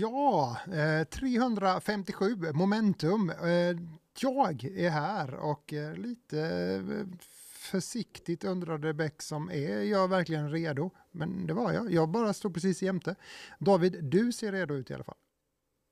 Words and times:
Ja, 0.00 0.56
eh, 0.72 1.04
357 1.04 2.52
momentum. 2.52 3.30
Eh, 3.30 3.76
jag 4.18 4.64
är 4.64 4.90
här 4.90 5.34
och 5.34 5.72
eh, 5.72 5.94
lite 5.94 6.40
eh, 6.40 7.18
försiktigt 7.52 8.44
undrade 8.44 8.94
Beck 8.94 9.22
som 9.22 9.50
är 9.50 9.82
jag 9.82 10.08
verkligen 10.08 10.50
redo? 10.50 10.90
Men 11.10 11.46
det 11.46 11.54
var 11.54 11.72
jag. 11.72 11.92
Jag 11.92 12.08
bara 12.08 12.32
stod 12.32 12.54
precis 12.54 12.82
jämte. 12.82 13.14
David, 13.58 14.04
du 14.04 14.32
ser 14.32 14.52
redo 14.52 14.74
ut 14.74 14.90
i 14.90 14.94
alla 14.94 15.04
fall. 15.04 15.18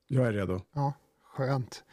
Jag 0.07 0.27
är 0.27 0.33
redo. 0.33 0.61
Ja, 0.73 0.93
skönt. 1.23 1.85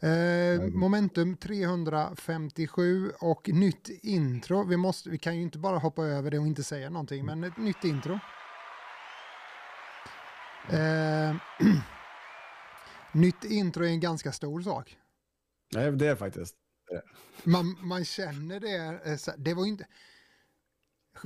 Eh, 0.00 0.62
momentum 0.72 1.36
357 1.36 3.12
och 3.20 3.48
nytt 3.48 3.88
intro. 4.02 4.64
Vi, 4.64 4.76
måste, 4.76 5.10
vi 5.10 5.18
kan 5.18 5.36
ju 5.36 5.42
inte 5.42 5.58
bara 5.58 5.78
hoppa 5.78 6.02
över 6.04 6.30
det 6.30 6.38
och 6.38 6.46
inte 6.46 6.62
säga 6.62 6.90
någonting, 6.90 7.24
men 7.24 7.44
ett 7.44 7.56
nytt 7.56 7.84
intro. 7.84 8.18
Eh, 10.72 11.36
nytt 13.12 13.44
intro 13.44 13.84
är 13.84 13.88
en 13.88 14.00
ganska 14.00 14.32
stor 14.32 14.60
sak. 14.60 14.98
Nej, 15.74 15.92
det 15.92 16.06
är 16.06 16.16
faktiskt. 16.16 16.54
Man, 17.44 17.76
man 17.80 18.04
känner 18.04 18.60
det. 18.60 19.00
Eh, 19.04 19.34
det 19.38 19.54
var 19.54 19.66
inte... 19.66 19.86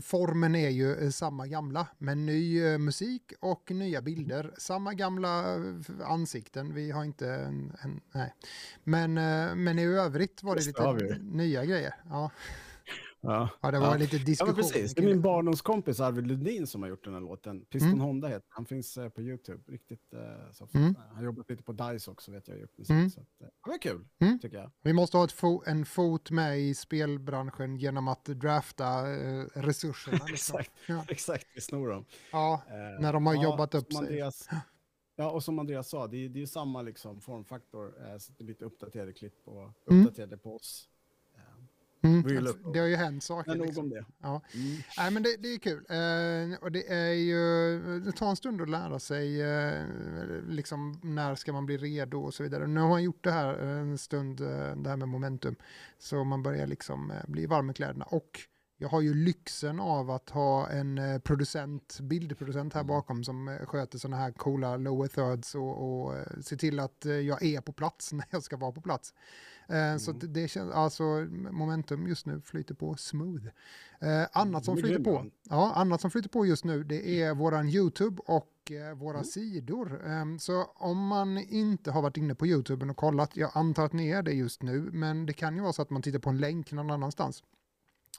Formen 0.02 0.54
är 0.54 0.68
ju 0.68 0.94
eh, 0.94 1.10
samma 1.10 1.46
gamla, 1.46 1.86
men 1.98 2.26
ny 2.26 2.64
eh, 2.64 2.78
musik 2.78 3.32
och 3.40 3.70
nya 3.70 4.02
bilder. 4.02 4.54
Samma 4.58 4.94
gamla 4.94 5.58
ansikten. 6.04 6.74
Vi 6.74 6.90
har 6.90 7.04
inte 7.04 7.28
en... 7.28 7.76
en 7.82 8.00
nej. 8.14 8.34
Men, 8.84 9.14
men 9.64 9.78
i 9.78 9.84
övrigt 9.84 10.42
var 10.42 10.56
det, 10.56 10.66
lite 10.66 11.18
nya 11.22 11.64
grejer. 11.64 11.94
Ja. 12.08 12.30
Ja, 13.22 13.48
ja 13.60 13.70
det 13.70 13.78
var 13.78 13.86
ja. 13.86 13.96
lite 13.96 14.18
diskussion. 14.18 14.54
Ja, 14.56 14.62
precis. 14.62 14.94
Det 14.94 15.02
är 15.02 15.06
min 15.06 15.22
barndomskompis 15.22 16.00
Arvid 16.00 16.26
Lundin 16.26 16.66
som 16.66 16.82
har 16.82 16.88
gjort 16.88 17.04
den 17.04 17.14
här 17.14 17.20
låten. 17.20 17.64
Piston 17.64 17.88
mm. 17.88 18.00
Honda 18.00 18.28
heter 18.28 18.46
han. 18.48 18.66
finns 18.66 18.98
uh, 18.98 19.08
på 19.08 19.22
YouTube. 19.22 19.62
Riktigt, 19.66 20.14
uh, 20.14 20.20
så, 20.52 20.68
mm. 20.74 20.94
Han 21.14 21.24
jobbat 21.24 21.50
lite 21.50 21.62
på 21.62 21.72
DICE 21.72 22.10
också 22.10 22.32
vet 22.32 22.48
jag. 22.48 22.60
Gjort 22.60 22.78
musik, 22.78 22.90
mm. 22.90 23.10
så 23.10 23.20
att, 23.20 23.26
uh, 23.42 23.48
det 23.64 23.70
var 23.70 23.78
kul, 23.78 24.04
mm. 24.18 24.38
tycker 24.38 24.56
jag. 24.56 24.70
Vi 24.82 24.92
måste 24.92 25.16
ha 25.16 25.28
fo 25.28 25.62
en 25.66 25.84
fot 25.84 26.30
med 26.30 26.60
i 26.60 26.74
spelbranschen 26.74 27.76
genom 27.76 28.08
att 28.08 28.24
drafta 28.24 29.02
resurserna. 29.54 30.18
Liksom. 30.26 30.58
exakt, 30.58 30.72
ja. 30.86 31.04
exakt, 31.08 31.46
vi 31.54 31.60
snor 31.60 31.88
dem. 31.88 32.04
Ja, 32.32 32.62
när 33.00 33.12
de 33.12 33.26
har 33.26 33.42
jobbat 33.42 33.74
upp 33.74 33.92
sig. 33.92 33.98
Andreas, 33.98 34.48
ja, 35.16 35.30
och 35.30 35.44
som 35.44 35.58
Andreas 35.58 35.88
sa, 35.88 36.06
det 36.06 36.24
är, 36.24 36.28
det 36.28 36.42
är 36.42 36.46
samma 36.46 36.82
liksom, 36.82 37.20
formfaktor. 37.20 37.94
Eh, 38.06 38.44
lite 38.44 38.64
uppdaterade 38.64 39.12
klipp 39.12 39.40
och 39.44 39.90
mm. 39.90 40.06
uppdaterade 40.06 40.36
på 40.36 40.56
oss. 40.56 40.88
Mm, 42.04 42.38
alltså, 42.38 42.70
det 42.72 42.78
har 42.78 42.86
ju 42.86 42.96
hänt 42.96 43.22
saker. 43.22 43.54
Liksom. 43.54 43.90
det. 43.90 44.04
Ja. 44.20 44.40
Mm. 44.54 44.76
Nej, 44.98 45.10
men 45.10 45.22
det, 45.22 45.36
det 45.36 45.48
är 45.48 45.58
kul. 45.58 45.84
Eh, 45.88 46.64
och 46.64 46.72
det 46.72 46.92
är 46.92 47.12
ju, 47.12 48.00
det 48.00 48.12
tar 48.12 48.30
en 48.30 48.36
stund 48.36 48.62
att 48.62 48.70
lära 48.70 48.98
sig 48.98 49.42
eh, 49.42 49.84
liksom, 50.48 51.00
när 51.02 51.34
ska 51.34 51.52
man 51.52 51.66
bli 51.66 51.76
redo 51.76 52.20
och 52.20 52.34
så 52.34 52.42
vidare. 52.42 52.66
Nu 52.66 52.80
har 52.80 52.88
man 52.88 53.02
gjort 53.02 53.24
det 53.24 53.32
här 53.32 53.54
en 53.54 53.98
stund, 53.98 54.40
eh, 54.40 54.76
det 54.76 54.88
här 54.88 54.96
med 54.96 55.08
momentum. 55.08 55.56
Så 55.98 56.24
man 56.24 56.42
börjar 56.42 56.66
liksom 56.66 57.10
eh, 57.10 57.16
bli 57.26 57.46
varm 57.46 57.70
i 57.70 57.74
kläderna. 57.74 58.04
Och 58.04 58.40
jag 58.76 58.88
har 58.88 59.00
ju 59.00 59.14
lyxen 59.14 59.80
av 59.80 60.10
att 60.10 60.30
ha 60.30 60.68
en 60.68 60.98
eh, 60.98 61.18
producent, 61.18 62.00
bildproducent 62.00 62.74
här 62.74 62.80
mm. 62.80 62.88
bakom 62.88 63.24
som 63.24 63.58
sköter 63.66 63.98
sådana 63.98 64.16
här 64.16 64.32
coola 64.32 64.76
lower 64.76 65.08
thirds 65.08 65.54
och, 65.54 66.04
och 66.04 66.14
ser 66.44 66.56
till 66.56 66.80
att 66.80 67.04
jag 67.04 67.42
är 67.42 67.60
på 67.60 67.72
plats 67.72 68.12
när 68.12 68.26
jag 68.30 68.42
ska 68.42 68.56
vara 68.56 68.72
på 68.72 68.80
plats. 68.80 69.14
Mm. 69.72 69.98
Så 69.98 70.12
det 70.12 70.48
känns, 70.48 70.72
alltså 70.72 71.04
momentum 71.50 72.08
just 72.08 72.26
nu 72.26 72.40
flyter 72.40 72.74
på 72.74 72.96
smooth. 72.96 73.46
annat 74.32 74.64
som 74.64 74.76
flyter 74.76 75.04
på, 75.04 75.26
ja, 75.42 75.72
annat 75.74 76.00
som 76.00 76.10
flyter 76.10 76.28
på 76.28 76.46
just 76.46 76.64
nu 76.64 76.84
det 76.84 77.22
är 77.22 77.34
våran 77.34 77.68
YouTube 77.68 78.22
och 78.26 78.72
våra 78.96 79.16
mm. 79.16 79.24
sidor. 79.24 80.06
Ehm, 80.06 80.38
så 80.38 80.64
om 80.64 81.06
man 81.06 81.38
inte 81.38 81.90
har 81.90 82.02
varit 82.02 82.16
inne 82.16 82.34
på 82.34 82.46
YouTube 82.46 82.86
och 82.86 82.96
kollat, 82.96 83.36
jag 83.36 83.50
antar 83.54 83.84
att 83.84 83.92
ni 83.92 84.10
är 84.10 84.22
det 84.22 84.32
just 84.32 84.62
nu, 84.62 84.80
men 84.92 85.26
det 85.26 85.32
kan 85.32 85.56
ju 85.56 85.62
vara 85.62 85.72
så 85.72 85.82
att 85.82 85.90
man 85.90 86.02
tittar 86.02 86.18
på 86.18 86.30
en 86.30 86.38
länk 86.38 86.72
någon 86.72 86.90
annanstans 86.90 87.42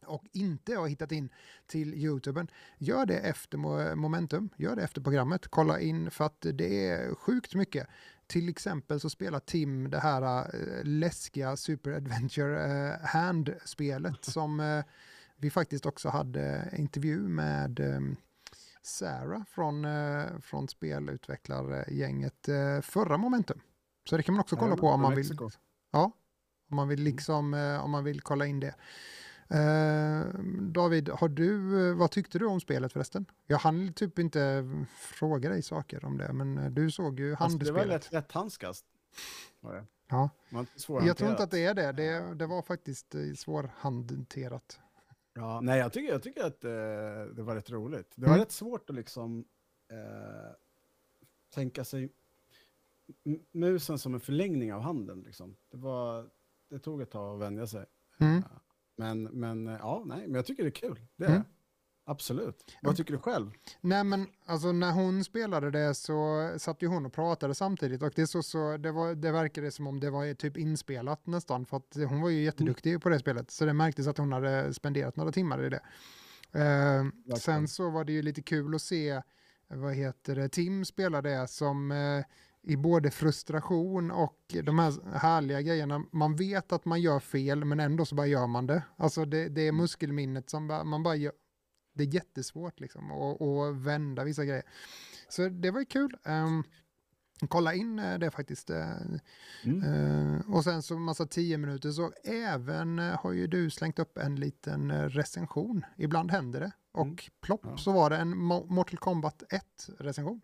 och 0.05 0.23
inte 0.31 0.75
har 0.75 0.87
hittat 0.87 1.11
in 1.11 1.29
till 1.67 1.93
YouTuben, 1.93 2.47
gör 2.77 3.05
det 3.05 3.17
efter 3.17 3.57
momentum, 3.95 4.49
gör 4.57 4.75
det 4.75 4.83
efter 4.83 5.01
programmet, 5.01 5.47
kolla 5.47 5.79
in 5.79 6.11
för 6.11 6.25
att 6.25 6.45
det 6.53 6.87
är 6.87 7.15
sjukt 7.15 7.55
mycket. 7.55 7.87
Till 8.27 8.49
exempel 8.49 8.99
så 8.99 9.09
spelar 9.09 9.39
Tim 9.39 9.89
det 9.89 9.99
här 9.99 10.21
äh, 10.21 10.83
läskiga 10.83 11.55
Super 11.55 11.91
Adventure 11.91 12.91
äh, 12.93 13.05
Hand-spelet 13.05 14.17
som 14.25 14.59
äh, 14.59 14.83
vi 15.37 15.49
faktiskt 15.49 15.85
också 15.85 16.09
hade 16.09 16.69
intervju 16.77 17.17
med 17.19 17.79
Sarah 18.81 19.43
från, 19.43 19.87
från 20.41 20.67
spelutvecklargänget 20.67 22.49
förra 22.81 23.17
momentum. 23.17 23.59
Så 24.09 24.17
det 24.17 24.23
kan 24.23 24.33
man 24.35 24.39
också 24.39 24.55
kolla 24.55 24.75
på 24.75 24.87
om 24.87 25.01
man 25.01 25.15
vill. 25.15 25.37
Ja, 25.91 26.11
om 26.69 26.75
man 26.75 26.87
vill 26.87 27.03
liksom, 27.03 27.53
om 27.83 27.91
man 27.91 28.03
vill 28.03 28.21
kolla 28.21 28.45
in 28.45 28.59
det. 28.59 28.75
Eh, 29.53 30.25
David, 30.61 31.09
har 31.09 31.29
du, 31.29 31.89
eh, 31.89 31.95
vad 31.95 32.11
tyckte 32.11 32.39
du 32.39 32.45
om 32.45 32.59
spelet 32.59 32.93
förresten? 32.93 33.25
Jag 33.47 33.57
hann 33.57 33.93
typ 33.93 34.19
inte 34.19 34.65
fråga 34.97 35.49
dig 35.49 35.61
saker 35.61 36.05
om 36.05 36.17
det, 36.17 36.33
men 36.33 36.57
eh, 36.57 36.71
du 36.71 36.91
såg 36.91 37.19
ju 37.19 37.35
handspelet. 37.35 37.61
Alltså, 37.61 37.73
det 37.73 37.79
var 37.79 37.85
lätt 37.85 38.11
lätthandskas. 38.11 38.85
Ja. 40.09 40.29
Jag 40.87 41.17
tror 41.17 41.29
inte 41.29 41.43
att 41.43 41.51
det 41.51 41.65
är 41.65 41.73
det. 41.73 41.91
Det, 41.91 42.35
det 42.35 42.45
var 42.45 42.61
faktiskt 42.61 43.15
svårhanterat. 43.35 44.79
Ja, 45.33 45.59
nej, 45.61 45.79
jag 45.79 45.93
tycker, 45.93 46.13
jag 46.13 46.23
tycker 46.23 46.43
att 46.43 46.63
eh, 46.63 47.35
det 47.35 47.43
var 47.43 47.55
rätt 47.55 47.69
roligt. 47.69 48.11
Det 48.15 48.21
var 48.21 48.33
mm. 48.33 48.39
rätt 48.39 48.51
svårt 48.51 48.89
att 48.89 48.95
liksom 48.95 49.45
eh, 49.91 50.55
tänka 51.53 51.83
sig 51.83 52.09
musen 53.51 53.99
som 53.99 54.13
en 54.13 54.19
förlängning 54.19 54.73
av 54.73 54.81
handen. 54.81 55.21
Liksom. 55.21 55.55
Det, 55.69 55.77
var, 55.77 56.29
det 56.69 56.79
tog 56.79 57.01
ett 57.01 57.11
tag 57.11 57.35
att 57.35 57.41
vänja 57.41 57.67
sig. 57.67 57.85
Mm. 58.17 58.43
Men, 58.95 59.23
men 59.23 59.65
ja, 59.65 60.03
nej, 60.05 60.21
men 60.27 60.35
jag 60.35 60.45
tycker 60.45 60.63
det 60.63 60.69
är 60.69 60.71
kul. 60.71 60.99
Det 61.17 61.25
är 61.25 61.29
mm. 61.29 61.43
Absolut. 62.05 62.75
Vad 62.81 62.97
tycker 62.97 63.13
du 63.13 63.19
själv? 63.19 63.51
Nej 63.81 64.03
men 64.03 64.27
alltså 64.45 64.71
när 64.71 64.91
hon 64.91 65.23
spelade 65.23 65.71
det 65.71 65.95
så 65.95 66.49
satt 66.57 66.81
ju 66.81 66.87
hon 66.87 67.05
och 67.05 67.13
pratade 67.13 67.55
samtidigt 67.55 68.01
och 68.01 68.11
det, 68.15 68.27
så, 68.27 68.43
så, 68.43 68.77
det, 68.77 68.91
var, 68.91 69.15
det 69.15 69.31
verkade 69.31 69.71
som 69.71 69.87
om 69.87 69.99
det 69.99 70.09
var 70.09 70.33
typ 70.33 70.57
inspelat 70.57 71.27
nästan 71.27 71.65
för 71.65 71.77
att 71.77 71.95
hon 72.09 72.21
var 72.21 72.29
ju 72.29 72.43
jätteduktig 72.43 72.89
mm. 72.89 73.01
på 73.01 73.09
det 73.09 73.19
spelet 73.19 73.51
så 73.51 73.65
det 73.65 73.73
märktes 73.73 74.07
att 74.07 74.17
hon 74.17 74.31
hade 74.31 74.73
spenderat 74.73 75.15
några 75.15 75.31
timmar 75.31 75.63
i 75.63 75.69
det. 75.69 75.81
Uh, 76.55 77.35
sen 77.35 77.67
så 77.67 77.89
var 77.89 78.03
det 78.03 78.11
ju 78.11 78.21
lite 78.21 78.41
kul 78.41 78.75
att 78.75 78.81
se 78.81 79.21
vad 79.67 79.93
heter 79.93 80.35
det, 80.35 80.49
Tim 80.49 80.85
spela 80.85 81.21
det 81.21 81.47
som 81.47 81.91
uh, 81.91 82.23
i 82.63 82.77
både 82.77 83.11
frustration 83.11 84.11
och 84.11 84.37
de 84.63 84.79
här 84.79 85.17
härliga 85.17 85.61
grejerna. 85.61 86.05
Man 86.11 86.35
vet 86.35 86.71
att 86.71 86.85
man 86.85 87.01
gör 87.01 87.19
fel 87.19 87.65
men 87.65 87.79
ändå 87.79 88.05
så 88.05 88.15
bara 88.15 88.27
gör 88.27 88.47
man 88.47 88.67
det. 88.67 88.83
Alltså 88.97 89.25
det, 89.25 89.49
det 89.49 89.61
är 89.61 89.69
mm. 89.69 89.81
muskelminnet 89.81 90.49
som 90.49 90.67
bara, 90.67 90.83
man 90.83 91.03
bara 91.03 91.15
gör. 91.15 91.33
Det 91.93 92.03
är 92.03 92.13
jättesvårt 92.13 92.79
liksom 92.79 93.11
att 93.11 93.75
vända 93.75 94.23
vissa 94.23 94.45
grejer. 94.45 94.63
Så 95.29 95.49
det 95.49 95.71
var 95.71 95.79
ju 95.79 95.85
kul. 95.85 96.17
Um, 96.25 96.63
kolla 97.47 97.73
in 97.73 97.99
eh, 97.99 98.19
det 98.19 98.31
faktiskt. 98.31 98.69
Eh, 98.69 98.91
mm. 99.63 99.83
Uh, 99.83 100.55
och 100.55 100.63
sen 100.63 100.83
så 100.83 100.97
massa 100.97 101.25
tio 101.25 101.57
minuter 101.57 101.91
så 101.91 102.11
även 102.23 102.99
har 102.99 103.31
ju 103.31 103.47
du 103.47 103.69
slängt 103.69 103.99
upp 103.99 104.17
en 104.17 104.35
liten 104.35 105.09
recension. 105.09 105.85
Ibland 105.97 106.31
händer 106.31 106.59
det. 106.59 106.71
Och 106.91 107.05
mm. 107.05 107.17
plopp 107.41 107.61
ja. 107.63 107.77
så 107.77 107.91
var 107.91 108.09
det 108.09 108.17
en 108.17 108.37
Mortal 108.37 108.97
Kombat 108.97 109.43
1 109.49 109.63
recension. 109.99 110.41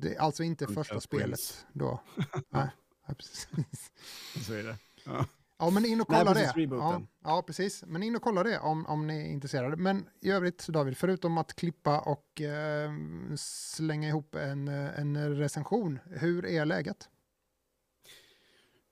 Det 0.00 0.14
är 0.14 0.20
alltså 0.20 0.42
inte 0.42 0.66
första 0.66 0.94
Prince. 0.94 1.06
spelet 1.06 1.66
då. 1.72 2.00
Nej, 2.50 2.68
precis. 3.16 3.92
Så 4.46 4.52
är 4.52 4.62
det. 4.62 4.76
Ja. 5.04 5.26
Ja, 5.58 5.70
men 5.70 5.84
in 5.84 6.00
och 6.00 6.08
kolla 6.08 6.32
Nej, 6.32 6.50
det. 6.54 6.62
Ja, 6.70 7.02
ja, 7.24 7.42
precis. 7.46 7.84
Men 7.86 8.02
in 8.02 8.16
och 8.16 8.22
kolla 8.22 8.42
det 8.42 8.58
om, 8.58 8.86
om 8.86 9.06
ni 9.06 9.20
är 9.20 9.26
intresserade. 9.26 9.76
Men 9.76 10.08
i 10.20 10.30
övrigt, 10.30 10.66
David, 10.68 10.96
förutom 10.96 11.38
att 11.38 11.54
klippa 11.54 12.00
och 12.00 12.40
eh, 12.40 12.92
slänga 13.36 14.08
ihop 14.08 14.34
en, 14.34 14.68
en 14.68 15.36
recension, 15.36 15.98
hur 16.10 16.46
är 16.46 16.64
läget? 16.64 17.08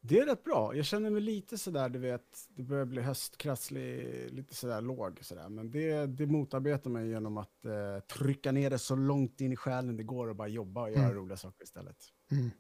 Det 0.00 0.18
är 0.18 0.26
rätt 0.26 0.44
bra. 0.44 0.76
Jag 0.76 0.84
känner 0.84 1.10
mig 1.10 1.20
lite 1.20 1.58
sådär, 1.58 1.88
du 1.88 1.98
vet, 1.98 2.46
det 2.48 2.62
börjar 2.62 2.84
bli 2.84 3.02
höstkrasslig, 3.02 4.30
lite 4.32 4.54
sådär 4.54 4.80
låg 4.80 5.18
sådär. 5.22 5.48
Men 5.48 5.70
det, 5.70 6.06
det 6.06 6.26
motarbetar 6.26 6.90
mig 6.90 7.08
genom 7.08 7.36
att 7.36 7.64
eh, 7.64 8.00
trycka 8.00 8.52
ner 8.52 8.70
det 8.70 8.78
så 8.78 8.96
långt 8.96 9.40
in 9.40 9.52
i 9.52 9.56
själen 9.56 9.96
det 9.96 10.02
går 10.02 10.28
och 10.28 10.36
bara 10.36 10.48
jobba 10.48 10.82
och 10.82 10.90
göra 10.90 11.04
mm. 11.04 11.14
roliga 11.14 11.36
saker 11.36 11.62
istället. 11.62 11.96
Mm. 12.30 12.50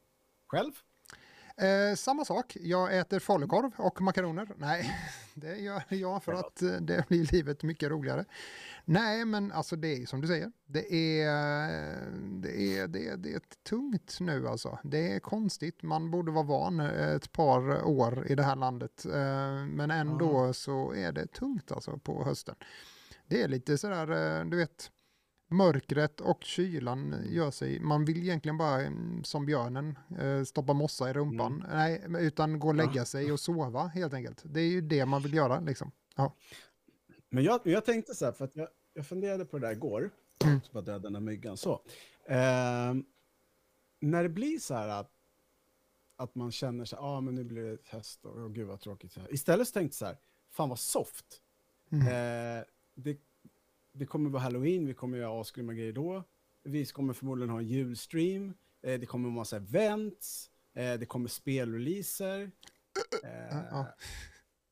Själv? 0.46 0.72
Eh, 1.60 1.94
samma 1.94 2.24
sak, 2.24 2.56
jag 2.60 2.98
äter 2.98 3.18
falukorv 3.18 3.70
och 3.76 4.00
makaroner. 4.00 4.48
Nej, 4.56 4.94
det 5.34 5.56
gör 5.56 5.82
jag 5.88 6.22
för 6.22 6.32
att 6.32 6.62
eh, 6.62 6.70
det 6.70 7.08
blir 7.08 7.32
livet 7.32 7.62
mycket 7.62 7.90
roligare. 7.90 8.24
Nej, 8.84 9.24
men 9.24 9.52
alltså 9.52 9.76
det 9.76 10.02
är 10.02 10.06
som 10.06 10.20
du 10.20 10.26
säger. 10.26 10.52
Det 10.66 10.94
är, 10.94 11.26
det 12.42 12.60
är, 12.60 12.88
det 12.88 13.08
är, 13.08 13.16
det 13.16 13.34
är 13.34 13.40
tungt 13.68 14.20
nu 14.20 14.48
alltså. 14.48 14.78
Det 14.84 15.12
är 15.12 15.20
konstigt. 15.20 15.82
Man 15.82 16.10
borde 16.10 16.32
vara 16.32 16.44
van 16.44 16.80
ett 16.80 17.32
par 17.32 17.84
år 17.84 18.26
i 18.26 18.34
det 18.34 18.42
här 18.42 18.56
landet. 18.56 19.04
Eh, 19.04 19.66
men 19.66 19.90
ändå 19.90 20.52
så 20.52 20.94
är 20.94 21.12
det 21.12 21.26
tungt 21.26 21.72
alltså 21.72 21.98
på 21.98 22.24
hösten. 22.24 22.54
Det 23.26 23.42
är 23.42 23.48
lite 23.48 23.78
sådär, 23.78 24.38
eh, 24.40 24.44
du 24.44 24.56
vet, 24.56 24.90
mörkret 25.48 26.20
och 26.20 26.44
kylan 26.44 27.14
gör 27.26 27.50
sig, 27.50 27.80
man 27.80 28.04
vill 28.04 28.22
egentligen 28.22 28.58
bara 28.58 28.82
mm, 28.82 29.24
som 29.24 29.46
björnen 29.46 29.98
eh, 30.18 30.44
stoppa 30.44 30.72
mossa 30.72 31.10
i 31.10 31.12
rumpan, 31.12 31.52
Mm. 31.52 32.12
nej, 32.12 32.26
utan 32.26 32.58
gå 32.58 32.68
och 32.68 32.74
lägga 32.74 33.04
sig 33.04 33.32
och 33.32 33.40
sova 33.40 33.86
helt 33.86 34.14
enkelt. 34.14 34.42
Det 34.44 34.60
är 34.60 34.68
ju 34.68 34.80
det 34.80 35.06
man 35.06 35.22
vill 35.22 35.34
göra 35.34 35.60
liksom. 35.60 35.92
Ja. 36.16 36.34
Men 37.30 37.44
jag, 37.44 37.60
jag 37.64 37.84
tänkte 37.84 38.14
så 38.14 38.24
här, 38.24 38.32
för 38.32 38.44
att 38.44 38.56
jag, 38.56 38.68
jag 38.94 39.06
funderade 39.06 39.44
på 39.44 39.58
det 39.58 39.66
där 39.66 39.72
igår, 39.72 40.10
Mm. 40.44 40.60
så 40.62 40.72
bara 40.72 40.80
döda 40.84 40.98
den 40.98 41.12
där 41.12 41.20
myggan 41.20 41.56
så. 41.56 41.82
Ehm, 42.26 43.04
när 44.00 44.22
det 44.22 44.28
blir 44.28 44.58
så 44.58 44.74
här 44.74 44.88
att, 44.88 45.10
att 46.16 46.34
man 46.34 46.52
känner 46.52 46.84
sig, 46.84 46.98
ja 47.00 47.06
ah, 47.06 47.20
men 47.20 47.34
nu 47.34 47.44
blir 47.44 47.62
det 47.62 47.78
höst 47.84 48.24
och 48.24 48.36
oh, 48.36 48.48
gud 48.48 48.66
vad 48.66 48.80
tråkigt. 48.80 49.12
Så 49.12 49.20
här. 49.20 49.34
Istället 49.34 49.68
så 49.68 49.72
tänkte 49.72 49.94
jag 49.94 49.98
så 49.98 50.04
här, 50.06 50.16
fan 50.50 50.68
vad 50.68 50.78
soft. 50.78 51.24
Mm. 51.92 52.06
Eh, 52.06 52.64
det, 52.94 53.18
det 53.98 54.06
kommer 54.06 54.30
vara 54.30 54.42
halloween, 54.42 54.86
vi 54.86 54.94
kommer 54.94 55.18
göra 55.18 55.40
asgrymma 55.40 55.72
grejer 55.74 55.92
då. 55.92 56.24
Vi 56.64 56.86
kommer 56.86 57.12
förmodligen 57.12 57.50
ha 57.50 57.58
en 57.58 57.66
julstream, 57.66 58.54
eh, 58.82 59.00
det 59.00 59.06
kommer 59.06 59.28
en 59.28 59.34
massa 59.34 59.56
events, 59.56 60.50
eh, 60.74 60.92
det 60.94 61.06
kommer 61.06 61.28
spelreleaser. 61.28 62.50
Eh, 63.24 63.56
Ja. 63.70 63.86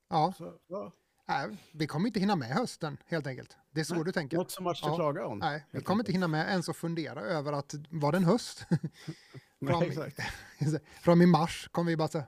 Ja, 0.08 0.34
så, 0.38 0.58
ja. 0.66 0.92
nej, 1.28 1.56
vi 1.72 1.86
kommer 1.86 2.06
inte 2.06 2.20
hinna 2.20 2.36
med 2.36 2.48
hösten 2.48 2.96
helt 3.06 3.26
enkelt. 3.26 3.56
Det 3.70 3.80
är 3.80 3.84
så 3.84 3.94
Nej, 3.94 4.04
du 4.04 4.12
tänker. 4.12 4.36
Något 4.36 4.50
som 4.50 4.64
man 4.64 4.74
ska 4.74 4.86
Ja. 4.86 4.94
klaga 4.96 5.26
om. 5.26 5.38
Nej, 5.38 5.64
vi 5.70 5.80
kommer 5.80 6.00
inte 6.02 6.12
hinna 6.12 6.28
med 6.28 6.48
ens 6.48 6.68
att 6.68 6.76
fundera 6.76 7.20
över 7.20 7.52
att 7.52 7.74
var 7.90 8.12
det 8.12 8.18
en 8.18 8.24
höst? 8.24 8.66
Nej, 9.58 9.72
fram, 9.72 9.82
exakt. 9.82 10.20
fram 11.02 11.22
i 11.22 11.26
mars 11.26 11.68
kommer 11.72 11.90
vi 11.90 11.96
bara 11.96 12.08
säga, 12.08 12.24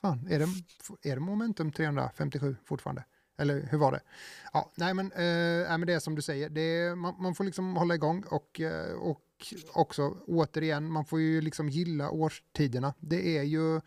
fan, 0.00 0.26
är 0.30 0.38
det, 0.38 0.46
är 1.10 1.14
det 1.14 1.20
momentum 1.20 1.72
357 1.72 2.56
fortfarande? 2.64 3.04
Eller 3.38 3.68
hur 3.70 3.78
var 3.78 3.92
det? 3.92 4.00
Ja, 4.52 4.72
nej 4.74 4.94
men, 4.94 5.12
eh, 5.12 5.68
nej, 5.68 5.78
men 5.78 5.86
det 5.86 5.92
är 5.92 5.98
som 6.00 6.14
du 6.14 6.22
säger, 6.22 6.48
det 6.48 6.60
är, 6.60 6.94
man, 6.94 7.14
man 7.18 7.34
får 7.34 7.44
liksom 7.44 7.76
hålla 7.76 7.94
igång 7.94 8.24
och, 8.30 8.60
eh, 8.60 8.92
och 8.92 9.22
också 9.72 10.16
återigen, 10.26 10.90
man 10.90 11.04
får 11.04 11.20
ju 11.20 11.40
liksom 11.40 11.68
gilla 11.68 12.10
årstiderna. 12.10 12.94
Det 12.98 13.38
är 13.38 13.42
ju, 13.42 13.80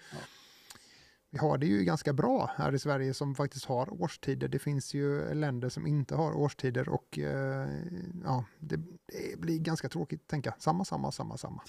vi 1.30 1.38
har 1.38 1.58
det 1.58 1.66
ju 1.66 1.84
ganska 1.84 2.14
bra 2.14 2.52
här 2.58 2.74
i 2.74 2.80
Sverige 2.80 3.14
som 3.14 3.36
faktiskt 3.36 3.66
har 3.66 4.02
årstider. 4.04 4.48
Det 4.48 4.60
finns 4.60 4.94
ju 4.94 5.34
länder 5.34 5.70
som 5.70 5.88
inte 5.88 6.16
har 6.16 6.34
årstider 6.38 6.90
och 6.90 7.20
eh, 7.20 7.70
ja, 8.24 8.46
det, 8.60 8.78
det 9.06 9.40
blir 9.40 9.60
ganska 9.60 9.90
tråkigt 9.90 10.22
att 10.22 10.28
tänka. 10.28 10.56
Samma, 10.60 10.86
samma, 10.86 11.12
samma, 11.12 11.38
samma. 11.38 11.64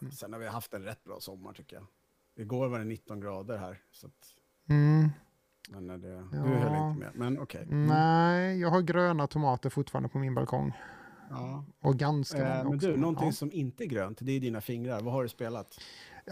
Mm. 0.00 0.12
Sen 0.12 0.32
har 0.32 0.40
vi 0.40 0.46
haft 0.46 0.74
en 0.74 0.82
rätt 0.82 1.04
bra 1.04 1.20
sommar 1.20 1.52
tycker 1.52 1.76
jag. 1.76 1.86
Igår 2.36 2.68
var 2.68 2.78
det 2.78 2.84
19 2.84 3.20
grader 3.20 3.58
här. 3.58 3.82
Så 3.90 4.06
att, 4.06 4.34
Mm. 4.68 5.10
Men 5.68 5.86
det, 6.00 6.08
Ja. 6.08 6.24
Du 6.30 6.38
höll 6.38 6.88
inte 6.88 6.98
med, 7.00 7.10
men 7.14 7.38
okej. 7.40 7.62
Mm. 7.62 7.86
Nej, 7.86 8.60
jag 8.60 8.68
har 8.70 8.80
gröna 8.80 9.26
tomater 9.26 9.70
fortfarande 9.70 10.08
på 10.08 10.18
min 10.18 10.34
balkong. 10.34 10.72
Ja. 11.30 11.64
Och 11.80 11.96
ganska 11.96 12.38
Eh, 12.38 12.44
många 12.48 12.64
men 12.64 12.74
också. 12.76 12.86
du, 12.88 12.96
någonting 12.96 13.26
ja. 13.26 13.32
som 13.32 13.52
inte 13.52 13.84
är 13.84 13.86
grönt, 13.86 14.18
det 14.20 14.32
är 14.32 14.40
dina 14.40 14.60
fingrar. 14.60 15.00
Vad 15.00 15.12
har 15.14 15.22
du 15.22 15.28
spelat? 15.28 15.80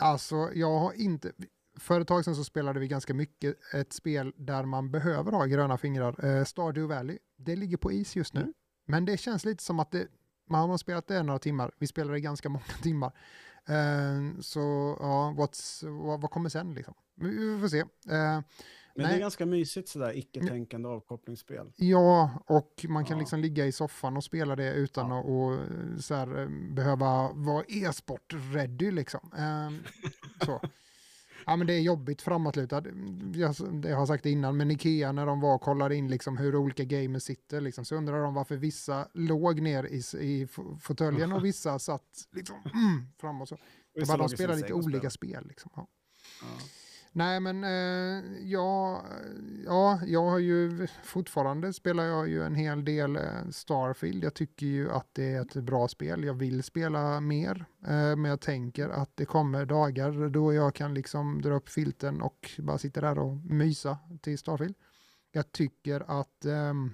Alltså, 0.01 0.51
jag 0.55 0.79
har 0.79 0.93
inte... 0.93 1.33
För 1.79 2.01
ett 2.01 2.09
tag 2.09 2.25
sedan 2.25 2.35
så 2.37 2.45
spelade 2.45 2.81
vi 2.81 2.89
ganska 2.89 3.15
mycket 3.15 3.57
ett 3.75 3.93
spel 3.93 4.33
där 4.37 4.65
man 4.65 4.91
behöver 4.91 5.33
ha 5.33 5.45
gröna 5.45 5.79
fingrar. 5.79 6.25
Eh, 6.25 6.45
Stardew 6.45 6.95
Valley. 6.95 7.19
Det 7.37 7.57
ligger 7.57 7.77
på 7.77 7.93
is 7.93 8.17
just 8.17 8.35
nu. 8.35 8.41
Mm. 8.41 8.55
Men 8.87 9.05
det 9.05 9.17
känns 9.17 9.45
lite 9.45 9.63
som 9.63 9.81
att 9.81 9.91
det, 9.91 10.07
man 10.49 10.71
har 10.71 10.79
spelat 10.79 11.07
det 11.07 11.23
några 11.23 11.39
timmar. 11.39 11.71
Vi 11.79 11.87
spelade 11.87 12.21
ganska 12.21 12.49
många 12.57 12.65
timmar. 12.83 13.13
Eh, 13.69 14.41
så 14.41 14.61
ja, 15.01 15.35
what's, 15.39 15.89
vad, 16.07 16.21
vad 16.21 16.31
kommer 16.31 16.49
sen 16.49 16.75
liksom? 16.75 16.95
Vi, 17.15 17.55
vi 17.55 17.61
får 17.61 17.69
se. 17.69 17.81
Eh, 18.15 18.41
Men 18.95 19.03
det 19.03 19.09
Nej. 19.09 19.17
är 19.17 19.21
ganska 19.21 19.47
mysigt 19.47 19.89
sådär 19.89 20.17
icke-tänkande 20.19 20.89
avkopplingsspel. 20.89 21.73
Ja, 21.77 22.31
och 22.47 22.87
man 22.89 23.05
kan 23.05 23.17
Ja. 23.17 23.21
liksom 23.21 23.41
ligga 23.41 23.67
i 23.67 23.73
soffan 23.73 24.17
och 24.17 24.25
spela 24.25 24.57
det 24.57 24.73
utan 24.73 25.13
att 25.13 25.25
och, 25.25 25.59
så 26.03 26.15
här, 26.15 26.43
eh, 26.43 26.49
behöva 26.75 27.33
vara 27.33 27.65
e-sport-ready 27.69 28.91
liksom. 28.91 29.31
Ehm, 29.39 29.79
så. 30.47 30.61
Ja, 31.47 31.57
men 31.57 31.67
det 31.67 31.73
är 31.75 31.81
jobbigt 31.81 32.23
framåtlutad. 32.23 32.83
Jag, 33.35 33.55
jag 33.85 33.97
har 33.97 34.07
sagt 34.07 34.23
det 34.23 34.31
innan, 34.31 34.57
men 34.57 34.71
Ikea 34.71 35.13
när 35.13 35.27
de 35.27 35.41
var 35.41 35.55
och 35.55 35.61
kollade 35.61 35.97
in 35.97 36.09
liksom 36.09 36.37
hur 36.37 36.57
olika 36.57 36.85
gamers 36.85 37.23
sitter, 37.23 37.61
liksom, 37.61 37.85
så 37.85 37.95
undrar 37.97 38.23
de 38.23 38.35
varför 38.35 38.57
vissa 38.57 39.09
låg 39.15 39.61
ner 39.61 39.85
i, 39.85 40.03
i 40.21 40.47
fåtöljen 40.81 41.33
och 41.33 41.45
vissa 41.45 41.79
satt 41.79 42.29
liksom, 42.33 42.57
mm, 42.75 43.07
fram 43.21 43.41
och 43.41 43.49
så. 43.49 43.55
Det 43.95 44.01
Vissa 44.01 44.13
var 44.13 44.19
de 44.19 44.29
spelar 44.29 44.57
lite 44.57 44.73
och 44.73 44.85
olika 44.85 45.11
spel. 45.11 45.47
Liksom. 45.49 45.71
Ja. 45.77 45.87
Ja. 46.43 46.47
Nej, 47.13 47.41
men 47.41 47.65
eh, 47.65 48.25
ja, 48.43 49.05
ja, 49.65 50.01
jag 50.07 50.31
har 50.31 50.39
ju 50.39 50.87
fortfarande 51.05 51.73
spelar 51.73 52.05
jag 52.05 52.29
ju 52.29 52.43
en 52.43 52.55
hel 52.55 52.85
del 52.85 53.17
eh, 53.17 53.49
Starfield. 53.51 54.25
Jag 54.25 54.35
tycker 54.35 54.67
ju 54.67 54.91
att 54.91 55.09
det 55.13 55.35
är 55.35 55.41
ett 55.41 55.55
bra 55.55 55.89
spel. 55.89 56.25
Jag 56.25 56.35
vill 56.35 56.63
spela 56.63 57.21
mer, 57.21 57.65
eh, 57.87 58.17
men 58.17 58.25
jag 58.25 58.41
tänker 58.41 58.89
att 58.89 59.11
det 59.17 59.25
kommer 59.25 59.65
dagar 59.67 60.29
då 60.29 60.55
jag 60.55 60.75
kan 60.75 60.95
liksom 60.95 61.43
dra 61.43 61.55
upp 61.55 61.69
filten 61.69 62.23
och 62.23 62.51
bara 62.59 62.79
sitta 62.79 63.01
där 63.01 63.19
och 63.19 63.37
mysa 63.37 63.99
till 64.23 64.39
Starfield. 64.39 64.75
Jag 65.33 65.53
tycker 65.53 66.21
att 66.21 66.45
ehm, 66.45 66.93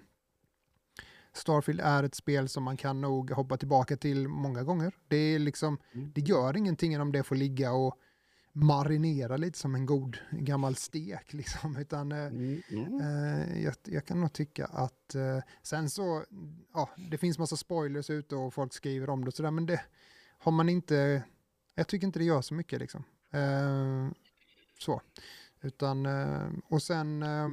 Starfield 1.32 1.80
är 1.80 2.02
ett 2.02 2.14
spel 2.14 2.48
som 2.48 2.62
man 2.62 2.76
kan 2.76 3.00
nog 3.00 3.30
hoppa 3.30 3.56
tillbaka 3.56 3.96
till 3.96 4.28
många 4.28 4.62
gånger. 4.62 4.94
Det 5.08 5.16
är 5.16 5.38
liksom, 5.38 5.78
Mm. 5.94 6.12
det 6.14 6.20
gör 6.20 6.56
ingenting 6.56 7.00
om 7.00 7.12
det 7.12 7.22
får 7.22 7.36
ligga 7.36 7.72
och 7.72 7.94
marinera 8.58 9.36
lite 9.36 9.58
som 9.58 9.74
en 9.74 9.86
god 9.86 10.16
gammal 10.30 10.76
stek 10.76 11.32
liksom, 11.32 11.76
utan 11.80 12.12
eh, 12.12 12.18
Mm. 12.26 12.62
Mm. 12.70 13.00
eh, 13.00 13.62
jag, 13.62 13.74
jag 13.84 14.04
kan 14.06 14.20
nog 14.20 14.32
tycka 14.32 14.64
att 14.66 15.14
eh, 15.14 15.38
sen 15.62 15.90
så, 15.90 16.24
ja, 16.72 16.90
det 17.10 17.18
finns 17.18 17.38
massa 17.38 17.56
spoilers 17.56 18.10
ute 18.10 18.36
och 18.36 18.54
folk 18.54 18.72
skriver 18.72 19.10
om 19.10 19.24
det 19.24 19.28
och 19.28 19.34
sådär, 19.34 19.50
men 19.50 19.66
det 19.66 19.80
har 20.38 20.52
man 20.52 20.68
inte, 20.68 21.22
jag 21.74 21.88
tycker 21.88 22.06
inte 22.06 22.18
det 22.18 22.24
gör 22.24 22.40
så 22.42 22.54
mycket 22.54 22.80
liksom. 22.80 23.04
Eh, 23.30 24.08
så, 24.78 25.00
utan, 25.60 26.06
eh, 26.06 26.48
och 26.68 26.82
sen, 26.82 27.22
eh, 27.22 27.48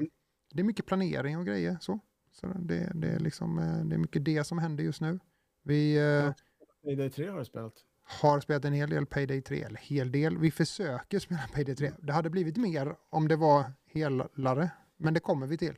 det 0.53 0.59
är 0.61 0.63
mycket 0.63 0.85
planering 0.85 1.37
och 1.37 1.45
grejer 1.45 1.77
så. 1.81 1.99
Så 2.31 2.47
det, 2.47 2.91
det, 2.95 3.07
är 3.07 3.19
liksom, 3.19 3.55
det 3.89 3.95
är 3.95 3.99
mycket 3.99 4.25
det 4.25 4.43
som 4.43 4.57
händer 4.57 4.83
just 4.83 5.01
nu. 5.01 5.19
Vi 5.63 5.95
eh, 5.97 6.33
Payday 6.83 7.09
3 7.09 7.29
har 7.29 7.39
du 7.39 7.45
spelat. 7.45 7.73
Har 8.21 8.39
spelat 8.39 8.65
en 8.65 8.73
hel 8.73 8.89
del 8.89 9.05
Payday 9.05 9.41
3, 9.41 9.63
eller 9.63 9.79
hel 9.79 10.11
del. 10.11 10.37
Vi 10.37 10.51
försöker 10.51 11.19
spela 11.19 11.41
Payday 11.53 11.75
3. 11.75 11.91
Det 12.01 12.13
hade 12.13 12.29
blivit 12.29 12.57
mer 12.57 12.95
om 13.09 13.27
det 13.27 13.35
var 13.35 13.73
helare, 13.93 14.69
men 14.97 15.13
det 15.13 15.19
kommer 15.19 15.47
vi 15.47 15.57
till. 15.57 15.77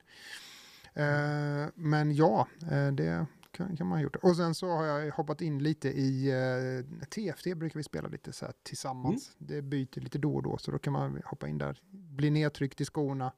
Eh, 0.95 1.67
men 1.75 2.15
ja, 2.15 2.47
eh, 2.71 2.87
det 2.87 3.25
kan, 3.51 3.77
kan 3.77 3.87
man 3.87 3.97
ha 3.97 4.03
gjort. 4.03 4.15
Och 4.15 4.35
sen 4.35 4.55
så 4.55 4.67
har 4.69 4.85
jag 4.85 5.11
hoppat 5.11 5.41
in 5.41 5.63
lite 5.63 5.89
i 5.89 6.31
eh, 6.31 7.05
TFT, 7.09 7.57
brukar 7.57 7.79
vi 7.79 7.83
spela 7.83 8.07
lite 8.07 8.33
så 8.33 8.45
här 8.45 8.53
tillsammans. 8.63 9.35
Det 9.37 9.61
byter 9.61 9.99
lite 9.99 10.17
då 10.17 10.35
och 10.35 10.43
då, 10.43 10.57
så 10.57 10.71
då 10.71 10.79
kan 10.79 10.93
man 10.93 11.21
hoppa 11.25 11.47
in 11.47 11.57
där. 11.57 11.79
Bli 11.91 12.29
nedtryckt 12.29 12.81
i 12.81 12.85
skorna. 12.85 13.31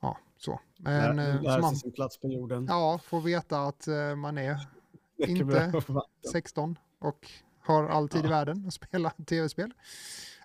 Ja, 0.00 0.18
så. 0.36 0.60
Men 0.76 1.16
Lär, 1.16 1.40
lär 1.40 1.60
man, 1.60 1.76
sin 1.76 1.92
plats 1.92 2.20
på 2.20 2.28
jorden. 2.28 2.66
ja, 2.68 3.00
får 3.04 3.20
veta 3.20 3.60
att 3.60 3.88
man 4.16 4.38
är 4.38 4.68
inte 5.16 5.44
bra 5.44 5.60
vatten. 5.72 6.02
16 6.32 6.78
och 6.98 7.30
har 7.62 7.88
all 7.88 8.08
tid 8.08 8.20
i 8.24 8.24
Ja. 8.24 8.30
världen 8.30 8.66
att 8.66 8.74
spela 8.74 9.10
tv-spel. 9.26 9.74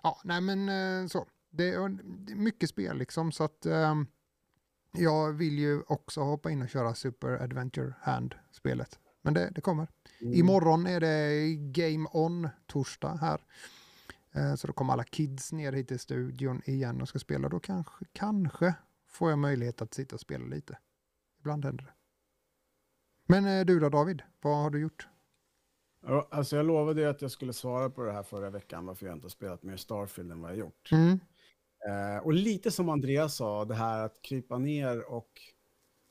Ja, 0.02 0.20
nej 0.24 0.40
men 0.40 0.68
eh, 0.68 1.06
så. 1.08 1.26
Det 1.50 1.68
är, 1.68 1.88
mycket 2.34 2.68
spel 2.70 2.98
liksom 2.98 3.32
så 3.32 3.44
att 3.44 3.66
ehm, 3.66 4.06
jag 4.92 5.32
vill 5.32 5.58
ju 5.58 5.82
också 5.82 6.20
hoppa 6.20 6.50
in 6.50 6.62
och 6.62 6.68
köra 6.68 6.94
Super 6.94 7.28
Adventure 7.42 7.94
Hand-spelet. 8.00 8.98
Men 9.22 9.34
det, 9.34 9.50
det 9.54 9.60
kommer. 9.60 9.88
Mm. 10.20 10.34
Imorgon 10.34 10.86
är 10.86 11.00
det 11.00 11.54
Game 11.56 12.08
On 12.12 12.48
torsdag 12.66 13.16
här. 13.20 13.40
Eh, 14.32 14.54
Så 14.54 14.66
då 14.66 14.72
kommer 14.72 14.92
alla 14.92 15.04
kids 15.04 15.52
ner 15.52 15.72
hit 15.72 15.88
till 15.88 15.98
studion 15.98 16.62
igen 16.64 17.02
och 17.02 17.08
ska 17.08 17.18
spela. 17.18 17.48
Då 17.48 17.60
kanske, 17.60 18.04
kanske 18.12 18.74
får 19.06 19.30
jag 19.30 19.38
möjlighet 19.38 19.82
att 19.82 19.94
sitta 19.94 20.14
och 20.16 20.20
spela 20.20 20.46
lite. 20.46 20.78
Ibland 21.40 21.64
händer 21.64 21.84
det. 21.84 21.92
Men 23.26 23.46
eh, 23.46 23.64
du 23.64 23.80
då 23.80 23.88
David, 23.88 24.22
vad 24.40 24.56
har 24.56 24.70
du 24.70 24.80
gjort? 24.80 25.08
Alltså 26.06 26.56
jag 26.56 26.66
lovade 26.66 27.00
ju 27.00 27.06
att 27.06 27.22
jag 27.22 27.30
skulle 27.30 27.52
svara 27.52 27.90
på 27.90 28.02
det 28.02 28.12
här 28.12 28.22
förra 28.22 28.50
veckan, 28.50 28.86
varför 28.86 29.06
jag 29.06 29.16
inte 29.16 29.24
har 29.24 29.30
spelat 29.30 29.62
mer 29.62 29.76
Starfield 29.76 30.32
än 30.32 30.40
vad 30.40 30.50
jag 30.50 30.58
gjort. 30.58 30.92
Mm. 30.92 31.20
Eh, 31.88 32.24
och 32.24 32.32
lite 32.32 32.70
som 32.70 32.88
Andreas 32.88 33.36
sa, 33.36 33.64
det 33.64 33.74
här 33.74 34.04
att 34.04 34.22
krypa 34.22 34.58
ner 34.58 35.12
och... 35.12 35.40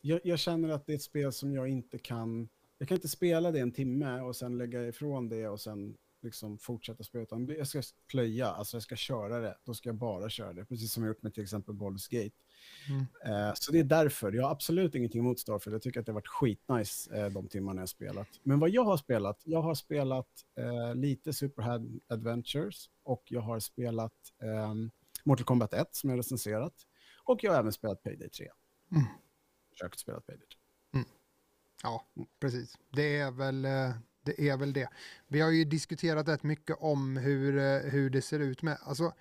Jag, 0.02 0.20
jag 0.24 0.40
känner 0.40 0.70
att 0.70 0.86
det 0.86 0.94
är 0.94 0.96
ett 0.96 1.02
spel 1.02 1.32
som 1.32 1.54
jag 1.54 1.68
inte 1.68 1.98
kan... 1.98 2.50
Jag 2.78 2.88
kan 2.88 2.96
inte 2.96 3.08
spela 3.08 3.52
det 3.52 3.60
en 3.60 3.72
timme 3.72 4.22
och 4.22 4.36
sen 4.36 4.58
lägga 4.58 4.88
ifrån 4.88 5.30
det 5.30 5.48
och 5.48 5.62
sen 5.62 5.98
liksom 6.22 6.58
fortsätta 6.58 7.04
spela. 7.04 7.24
Utan 7.24 7.48
jag 7.48 7.68
ska 7.68 7.82
plöja, 8.08 8.48
alltså 8.48 8.76
jag 8.76 8.84
ska 8.84 8.96
köra 8.96 9.40
det. 9.40 9.58
Då 9.64 9.74
ska 9.74 9.90
jag 9.90 9.96
bara 9.96 10.30
köra 10.30 10.54
det, 10.54 10.66
precis 10.66 10.94
som 10.94 11.04
jag 11.04 11.08
gjort 11.10 11.24
med 11.24 11.34
till 11.34 11.44
exempel 11.44 11.76
Baldur's 11.76 12.12
Gate. 12.12 12.36
Mm. 12.90 13.06
Eh, 13.26 13.54
så 13.56 13.72
det 13.72 13.80
är 13.80 13.84
därför. 13.84 14.32
Jag 14.32 14.44
har 14.44 14.52
absolut 14.52 14.96
ingenting 14.96 15.20
emot 15.20 15.40
Starfield. 15.40 15.76
Jag 15.76 15.82
tycker 15.82 16.00
att 16.00 16.06
det 16.06 16.12
har 16.12 16.16
varit 16.20 16.28
skitnice 16.28 17.16
eh, 17.16 17.30
de 17.30 17.48
timmarna 17.48 17.82
jag 17.82 17.90
spelat. 17.90 18.28
Men 18.44 18.60
vad 18.60 18.70
jag 18.70 18.84
har 18.84 18.98
spelat, 18.98 19.42
jag 19.44 19.62
har 19.62 19.76
spelat 19.76 20.30
eh, 20.60 20.96
lite 20.96 21.34
Superhand 21.34 22.02
Adventures 22.08 22.90
och 23.04 23.24
jag 23.26 23.42
har 23.42 23.60
spelat 23.60 24.14
ehm, 24.44 24.92
Mortal 25.24 25.46
Kombat 25.46 25.74
1 25.74 25.96
som 25.96 26.10
jag 26.10 26.20
recenserat. 26.20 26.74
Och 27.24 27.44
jag 27.44 27.52
har 27.52 27.60
även 27.60 27.74
spelat 27.74 28.04
Payday 28.04 28.30
3. 28.30 28.48
Mm. 28.92 29.04
Försökt 29.72 30.00
spela 30.00 30.22
Payday 30.22 30.48
3. 30.48 30.58
Ja, 31.84 32.06
precis. 32.40 32.78
Det 32.94 33.18
är 33.18 33.32
väl 33.32 33.66
eh, 33.66 33.92
det. 34.24 34.50
Är 34.50 34.58
väl 34.58 34.74
det. 34.74 34.90
Vi 35.28 35.42
har 35.42 35.52
ju 35.52 35.66
diskuterat 35.66 36.28
rätt 36.28 36.44
mycket 36.44 36.78
om 36.80 37.18
hur, 37.18 37.58
eh, 37.58 37.92
hur 37.92 38.10
det 38.10 38.22
ser 38.22 38.40
ut 38.40 38.62
med, 38.62 38.78
alltså 38.82 39.14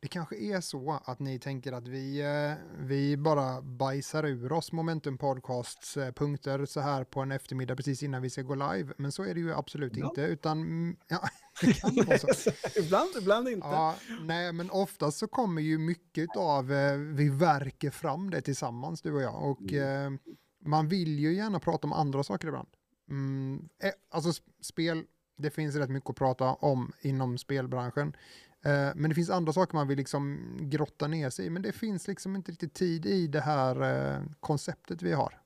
det 0.00 0.08
kanske 0.08 0.36
är 0.36 0.60
så 0.60 1.00
att 1.04 1.18
ni 1.18 1.38
tänker 1.38 1.72
att 1.72 1.88
vi, 1.88 2.20
eh, 2.20 2.52
vi 2.78 3.16
bara 3.16 3.62
bajsar 3.62 4.24
ur 4.26 4.52
oss 4.52 4.72
Momentum 4.72 5.18
Podcasts 5.18 5.98
punkter 6.16 6.64
så 6.66 6.80
här 6.80 7.04
på 7.04 7.20
en 7.20 7.32
eftermiddag 7.32 7.76
precis 7.76 8.02
innan 8.02 8.22
vi 8.22 8.30
ska 8.30 8.42
gå 8.42 8.54
live. 8.54 8.94
Men 8.96 9.12
så 9.12 9.24
är 9.24 9.34
det 9.34 9.40
ju 9.40 9.54
absolut 9.54 9.96
ja. 9.96 10.06
inte, 10.06 10.22
utan 10.22 10.96
ja, 11.08 11.28
det 11.60 11.72
kan 11.72 11.94
vara 11.94 12.18
så. 12.18 12.50
ibland, 12.76 13.10
ibland 13.18 13.48
inte. 13.48 13.66
Ja, 13.66 13.94
nej, 14.20 14.52
men 14.52 14.70
oftast 14.70 15.18
så 15.18 15.26
kommer 15.26 15.62
ju 15.62 15.78
mycket 15.78 16.36
av, 16.36 16.66
vi 17.14 17.28
verkar 17.28 17.90
fram 17.90 18.30
det 18.30 18.40
tillsammans 18.40 19.02
du 19.02 19.12
och 19.12 19.22
jag. 19.22 19.50
Och 19.50 19.72
mm 19.72 20.18
man 20.64 20.88
vill 20.88 21.18
ju 21.18 21.34
gärna 21.34 21.60
prata 21.60 21.86
om 21.86 21.92
andra 21.92 22.22
saker 22.22 22.48
ibland. 22.48 22.68
Mm, 23.10 23.68
eh, 23.82 23.90
alltså 24.10 24.42
spel, 24.60 25.04
det 25.36 25.50
finns 25.50 25.76
rätt 25.76 25.90
mycket 25.90 26.10
att 26.10 26.16
prata 26.16 26.44
om 26.52 26.92
inom 27.00 27.38
spelbranschen. 27.38 28.16
Eh, 28.64 28.90
men 28.94 29.08
det 29.08 29.14
finns 29.14 29.30
andra 29.30 29.52
saker 29.52 29.74
man 29.74 29.88
vill 29.88 29.98
liksom 29.98 30.56
grotta 30.60 31.06
ner 31.06 31.30
sig 31.30 31.46
i. 31.46 31.50
Men 31.50 31.62
det 31.62 31.72
finns 31.72 32.08
liksom 32.08 32.36
inte 32.36 32.52
riktigt 32.52 32.74
tid 32.74 33.06
i 33.06 33.26
det 33.26 33.40
här 33.40 33.82
eh, 34.16 34.22
konceptet 34.40 35.02
vi 35.02 35.12
har. 35.12 35.40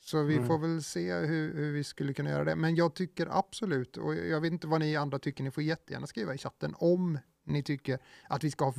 Så 0.00 0.22
vi 0.22 0.34
mm. 0.34 0.46
får 0.46 0.58
väl 0.58 0.82
se 0.82 1.14
hur, 1.14 1.54
hur, 1.54 1.72
vi 1.72 1.84
skulle 1.84 2.12
kunna 2.12 2.30
göra 2.30 2.44
det. 2.44 2.56
Men 2.56 2.74
jag 2.74 2.94
tycker 2.94 3.28
absolut, 3.30 3.96
och 3.96 4.14
jag 4.14 4.40
vet 4.40 4.52
inte 4.52 4.66
vad 4.66 4.80
ni 4.80 4.96
andra 4.96 5.18
tycker, 5.18 5.44
ni 5.44 5.50
får 5.50 5.62
jättegärna 5.62 6.06
skriva 6.06 6.34
i 6.34 6.38
chatten 6.38 6.74
om 6.78 7.18
ni 7.44 7.62
tycker 7.62 7.98
att 8.28 8.44
vi 8.44 8.50
ska 8.50 8.64
ha 8.64 8.74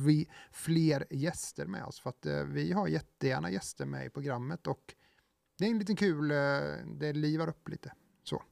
fler 0.52 1.06
gäster 1.10 1.66
med 1.66 1.84
oss. 1.84 2.00
För 2.00 2.10
att 2.10 2.26
eh, 2.26 2.44
vi 2.44 2.72
har 2.72 2.88
jättegärna 2.88 3.50
gäster 3.50 3.86
med 3.86 4.06
i 4.06 4.10
programmet 4.10 4.66
och 4.66 4.94
det 5.58 5.64
är 5.64 5.70
en 5.70 5.78
liten 5.78 5.96
kul, 5.96 6.28
det 6.98 7.12
livar 7.12 7.48
upp 7.48 7.68
lite. 7.68 7.92
Så. 8.22 8.42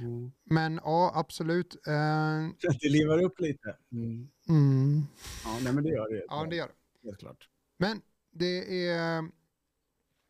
Mm. 0.00 0.32
Men 0.44 0.80
ja, 0.84 1.12
absolut. 1.14 1.76
Uh, 1.88 2.50
det 2.80 2.88
livar 2.88 3.22
upp 3.22 3.40
lite. 3.40 3.76
Mm. 3.92 4.28
Mm. 4.48 5.02
Ja, 5.44 5.58
nej, 5.62 5.72
men 5.72 5.84
det 5.84 5.90
gör 5.90 6.12
det. 6.12 6.24
Ja, 6.28 6.46
det 6.50 6.56
gör 6.56 6.66
det. 6.66 7.06
Helt 7.08 7.18
klart. 7.18 7.48
Men 7.76 8.02
det 8.30 8.88
är, 8.88 9.24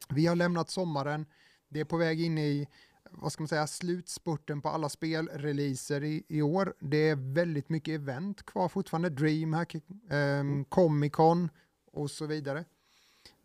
vi 0.09 0.27
har 0.27 0.37
lämnat 0.37 0.71
sommaren. 0.71 1.27
Det 1.69 1.81
är 1.81 1.85
på 1.85 1.97
väg 1.97 2.21
in 2.21 2.39
i, 2.39 2.69
vad 3.11 3.33
ska 3.33 3.43
man 3.43 3.49
säga, 3.49 3.67
slutspurten 3.67 4.62
på 4.62 4.69
alla 4.69 4.89
spelreleaser 4.89 6.05
i, 6.05 6.25
i 6.29 6.43
år. 6.43 6.75
Det 6.81 7.09
är 7.09 7.35
väldigt 7.35 7.69
mycket 7.69 7.95
event 7.95 8.43
kvar 8.43 8.69
fortfarande. 8.69 9.11
DreamHack, 9.11 9.77
um, 10.11 10.65
Comic 10.65 11.12
Con 11.12 11.49
och 11.93 12.11
så 12.11 12.27
vidare. 12.27 12.65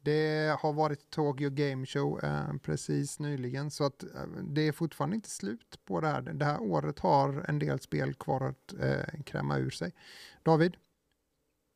Det 0.05 0.57
har 0.59 0.73
varit 0.73 1.09
Tokyo 1.09 1.49
Game 1.49 1.85
Show 1.85 2.23
eh, 2.23 2.57
precis 2.57 3.19
nyligen 3.19 3.71
så 3.71 3.83
att 3.83 4.03
eh, 4.03 4.25
det 4.43 4.61
är 4.61 4.71
fortfarande 4.71 5.15
inte 5.15 5.29
slut 5.29 5.79
på 5.85 6.01
det 6.01 6.07
här. 6.07 6.21
Det 6.21 6.45
här 6.45 6.61
året 6.61 6.99
har 6.99 7.45
en 7.47 7.59
del 7.59 7.79
spel 7.79 8.13
kvar 8.13 8.41
att 8.41 8.73
eh, 8.79 9.23
kräma 9.25 9.57
ur 9.57 9.69
sig. 9.69 9.93
David, 10.43 10.77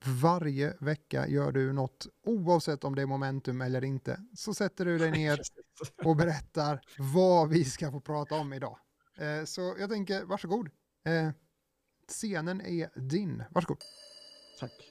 varje 0.05 0.73
vecka 0.79 1.27
gör 1.27 1.51
du 1.51 1.73
något 1.73 2.07
oavsett 2.23 2.83
om 2.83 2.95
det 2.95 3.01
är 3.01 3.05
momentum 3.05 3.61
eller 3.61 3.83
inte. 3.83 4.19
Så 4.35 4.53
sätter 4.53 4.85
du 4.85 4.97
dig 4.97 5.11
ner 5.11 5.39
och 6.05 6.15
berättar 6.15 6.81
vad 6.97 7.49
vi 7.49 7.65
ska 7.65 7.91
få 7.91 7.99
prata 8.01 8.35
om 8.35 8.53
idag. 8.53 8.77
Eh, 9.17 9.45
så 9.45 9.75
jag 9.79 9.89
tänker, 9.89 10.25
varsågod. 10.25 10.69
Eh, 11.05 11.29
scenen 12.07 12.61
är 12.61 12.89
din. 12.99 13.43
Varsågod. 13.49 13.77
Tack. 14.59 14.88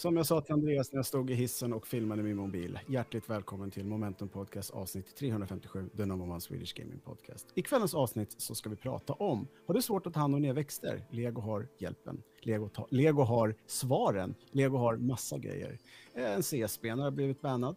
Som 0.00 0.16
jag 0.16 0.26
sa 0.26 0.40
till 0.40 0.52
Andreas 0.52 0.92
när 0.92 0.98
jag 0.98 1.06
stod 1.06 1.30
i 1.30 1.34
hissen 1.34 1.72
och 1.72 1.86
filmade 1.86 2.22
min 2.22 2.36
mobil. 2.36 2.78
Hjärtligt 2.86 3.30
välkommen 3.30 3.70
till 3.70 3.84
Momentum 3.84 4.28
Podcast 4.28 4.70
avsnitt 4.70 5.16
357, 5.16 5.88
The 5.96 6.06
number 6.06 6.30
one 6.30 6.40
Swedish 6.40 6.74
Gaming 6.74 6.98
Podcast. 6.98 7.46
I 7.54 7.62
kvällens 7.62 7.94
avsnitt 7.94 8.34
så 8.36 8.54
ska 8.54 8.70
vi 8.70 8.76
prata 8.76 9.12
om, 9.12 9.48
har 9.66 9.74
du 9.74 9.82
svårt 9.82 10.06
att 10.06 10.14
ta 10.14 10.20
hand 10.20 10.34
om 10.34 10.42
nya 10.42 10.52
växter? 10.52 11.04
Lego 11.10 11.40
har 11.40 11.68
hjälpen. 11.78 12.22
Lego, 12.40 12.68
ta, 12.68 12.86
Lego 12.90 13.22
har 13.22 13.54
svaren. 13.66 14.34
Lego 14.50 14.76
har 14.76 14.96
massa 14.96 15.38
grejer. 15.38 15.78
Eh, 16.14 16.32
en 16.32 16.42
CS-spelare 16.42 17.04
har 17.04 17.10
blivit 17.10 17.40
bannad. 17.40 17.76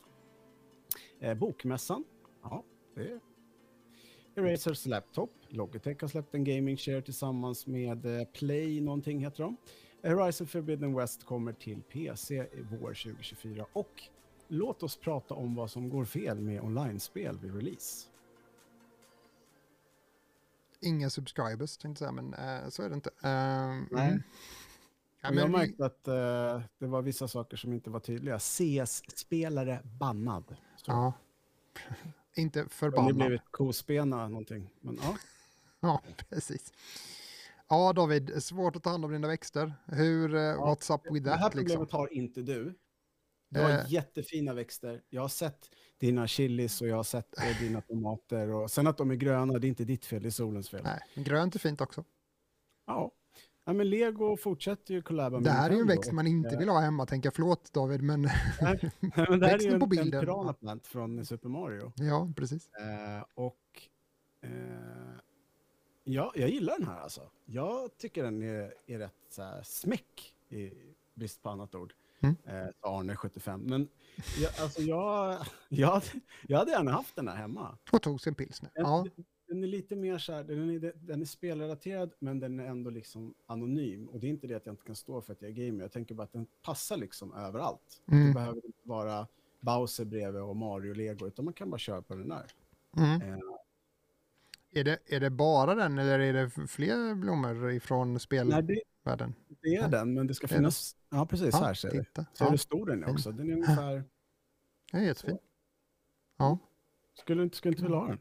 Eh, 1.19 1.33
bokmässan, 1.33 2.03
ja, 2.43 2.63
det 2.95 3.01
är 3.01 3.19
Erasers 4.35 4.85
Laptop. 4.85 5.29
Logitech 5.49 6.01
har 6.01 6.07
släppt 6.07 6.35
en 6.35 6.43
gaming 6.43 6.77
share 6.77 7.01
tillsammans 7.01 7.67
med 7.67 8.05
eh, 8.05 8.27
Play, 8.27 8.81
någonting 8.81 9.19
heter 9.19 9.43
de. 9.43 9.57
Horizon 10.03 10.47
Forbidden 10.47 10.95
West 10.95 11.25
kommer 11.25 11.53
till 11.53 11.81
PC 11.81 12.35
i 12.35 12.65
vår 12.71 12.77
2024 12.77 13.65
och 13.73 14.03
låt 14.47 14.83
oss 14.83 14.97
prata 14.97 15.33
om 15.33 15.55
vad 15.55 15.71
som 15.71 15.89
går 15.89 16.05
fel 16.05 16.39
med 16.39 16.61
online-spel 16.61 17.39
vid 17.39 17.55
release. 17.55 18.07
Inga 20.81 21.09
subscribers 21.09 21.77
tänkte 21.77 22.05
jag 22.05 22.13
säga, 22.15 22.21
men 22.21 22.63
uh, 22.63 22.69
så 22.69 22.83
är 22.83 22.89
det 22.89 22.95
inte. 22.95 23.09
Uh, 23.09 23.15
Nej. 23.91 24.09
Mm. 24.09 24.23
Ja, 25.21 25.29
men 25.29 25.37
jag 25.37 25.43
har 25.43 25.49
märkt 25.49 25.81
att 25.81 26.07
uh, 26.07 26.61
det 26.79 26.87
var 26.87 27.01
vissa 27.01 27.27
saker 27.27 27.57
som 27.57 27.73
inte 27.73 27.89
var 27.89 27.99
tydliga. 27.99 28.39
CS-spelare 28.39 29.79
bannad. 29.83 30.55
Så. 30.75 30.91
Ja, 30.91 31.13
inte 32.35 32.65
förbannad. 32.69 33.15
Det 33.15 33.23
har 33.23 33.29
blivit 33.29 33.51
kospena 33.51 34.27
någonting. 34.27 34.69
Men, 34.81 34.99
ja. 35.01 35.17
ja, 35.79 36.01
precis. 36.29 36.73
Ja, 37.73 37.93
David, 37.93 38.43
svårt 38.43 38.75
att 38.75 38.83
ta 38.83 38.89
hand 38.89 39.05
om 39.05 39.11
dina 39.11 39.27
växter. 39.27 39.73
Hur, 39.85 40.35
eh, 40.35 40.41
ja, 40.41 40.55
what's 40.55 40.95
up 40.95 41.15
with 41.15 41.25
that? 41.25 41.33
Det 41.33 41.39
här 41.39 41.49
problemet 41.49 41.79
liksom? 41.79 41.99
har 41.99 42.13
inte 42.13 42.41
du. 42.41 42.75
Du 43.49 43.59
har 43.59 43.69
eh. 43.69 43.85
jättefina 43.87 44.53
växter. 44.53 45.01
Jag 45.09 45.21
har 45.21 45.27
sett 45.27 45.69
dina 45.99 46.27
chilis 46.27 46.81
och 46.81 46.87
jag 46.87 46.95
har 46.95 47.03
sett 47.03 47.37
eh, 47.37 47.59
dina 47.59 47.81
tomater. 47.87 48.49
Och 48.49 48.71
sen 48.71 48.87
att 48.87 48.97
de 48.97 49.11
är 49.11 49.15
gröna, 49.15 49.59
det 49.59 49.67
är 49.67 49.69
inte 49.69 49.83
ditt 49.83 50.05
fel, 50.05 50.21
det 50.21 50.29
är 50.29 50.31
solens 50.31 50.69
fel. 50.69 50.81
Nej, 50.83 51.23
grönt 51.25 51.55
är 51.55 51.59
fint 51.59 51.81
också. 51.81 52.03
Ja. 52.87 53.11
ja 53.65 53.73
men 53.73 53.89
Lego 53.89 54.37
fortsätter 54.37 54.93
ju 54.93 55.01
kollaba 55.01 55.37
med 55.37 55.43
Det 55.43 55.51
här 55.51 55.69
är 55.69 55.73
ju 55.73 55.81
en 55.81 55.87
växt 55.87 56.11
man 56.11 56.27
inte 56.27 56.57
vill 56.57 56.69
ha 56.69 56.79
hemma, 56.79 57.05
tänker 57.05 57.27
jag. 57.27 57.35
Förlåt 57.35 57.73
David, 57.73 58.01
men, 58.01 58.21
Nej, 58.61 58.91
men 59.29 59.39
det 59.39 59.47
här 59.47 59.57
är 59.57 59.63
ju 59.63 59.73
en, 59.73 59.79
på 59.79 59.87
bilden. 59.87 60.29
en 60.61 60.79
från 60.79 61.25
Super 61.25 61.49
Mario. 61.49 61.93
Ja, 61.95 62.33
precis. 62.35 62.69
Eh, 62.69 63.25
och 63.35 63.59
eh, 64.43 65.19
Ja, 66.03 66.31
jag 66.35 66.49
gillar 66.49 66.77
den 66.77 66.87
här 66.87 66.99
alltså. 66.99 67.29
Jag 67.45 67.97
tycker 67.97 68.23
den 68.23 68.41
är, 68.41 68.73
är 68.87 68.99
rätt 68.99 69.13
så 69.29 69.41
här, 69.41 69.63
smäck, 69.63 70.35
i 70.49 70.71
brist 71.13 71.41
på 71.41 71.49
annat 71.49 71.75
ord. 71.75 71.93
Mm. 72.19 72.35
Eh, 72.45 72.69
Arne 72.81 73.15
75. 73.15 73.61
Men 73.61 73.87
jag, 74.41 74.51
alltså 74.61 74.81
jag, 74.81 75.37
jag, 75.69 76.03
jag 76.47 76.57
hade 76.57 76.71
gärna 76.71 76.91
haft 76.91 77.15
den 77.15 77.27
här 77.27 77.35
hemma. 77.35 77.77
Och 77.91 78.01
tog 78.01 78.21
sin 78.21 78.35
pilsner. 78.35 78.71
Den, 78.73 78.83
ja. 78.85 79.05
den 79.47 79.63
är 79.63 79.67
lite 79.67 79.95
mer 79.95 80.17
så 80.17 80.33
här, 80.33 80.43
den 80.43 80.69
är, 80.69 80.93
den 80.95 81.21
är 81.21 81.25
spelrelaterad 81.25 82.13
men 82.19 82.39
den 82.39 82.59
är 82.59 82.65
ändå 82.65 82.89
liksom 82.89 83.33
anonym. 83.45 84.07
Och 84.07 84.19
det 84.19 84.27
är 84.27 84.29
inte 84.29 84.47
det 84.47 84.55
att 84.55 84.65
jag 84.65 84.73
inte 84.73 84.85
kan 84.85 84.95
stå 84.95 85.21
för 85.21 85.33
att 85.33 85.41
jag 85.41 85.51
är 85.51 85.65
gamer. 85.65 85.81
Jag 85.81 85.91
tänker 85.91 86.15
bara 86.15 86.23
att 86.23 86.33
den 86.33 86.47
passar 86.61 86.97
liksom 86.97 87.33
överallt. 87.33 88.01
Mm. 88.11 88.27
Det 88.27 88.33
behöver 88.33 88.65
inte 88.65 88.79
vara 88.83 89.27
Bowser 89.59 90.05
bredvid 90.05 90.41
och 90.41 90.55
Mario-lego 90.55 91.27
utan 91.27 91.45
man 91.45 91.53
kan 91.53 91.69
bara 91.69 91.77
köra 91.77 92.01
på 92.01 92.15
den 92.15 92.29
där. 92.29 92.45
Mm. 92.97 93.21
Eh, 93.21 93.39
är 94.73 94.83
det, 94.83 94.97
är 95.05 95.19
det 95.19 95.29
bara 95.29 95.75
den 95.75 95.97
eller 95.97 96.19
är 96.19 96.33
det 96.33 96.67
fler 96.67 97.15
blommor 97.15 97.71
ifrån 97.71 98.19
spelvärlden? 98.19 98.65
det, 98.67 99.55
det, 99.61 99.75
är 99.75 99.81
ja. 99.81 99.87
den, 99.87 100.13
men 100.13 100.27
det 100.27 100.33
ska 100.33 100.47
finnas... 100.47 100.93
Det. 100.93 101.17
Ja, 101.17 101.25
precis. 101.25 101.49
Ja, 101.51 101.59
här 101.59 101.73
ser 101.73 101.91
du. 101.91 102.05
Så 102.15 102.25
ja. 102.39 102.47
är 102.47 102.51
det 102.51 102.57
stor 102.57 102.85
den 102.85 103.03
är 103.03 103.09
också. 103.09 103.31
Den 103.31 103.49
är 103.49 103.53
ungefär... 103.53 104.03
Den 104.91 105.01
är 105.01 105.05
jättefin. 105.05 105.37
Ja. 106.37 106.57
Skulle 107.13 107.39
du 107.39 107.43
inte, 107.43 107.57
skulle 107.57 107.71
inte 107.71 107.83
vilja 107.83 107.97
ha 107.97 108.07
den? 108.07 108.19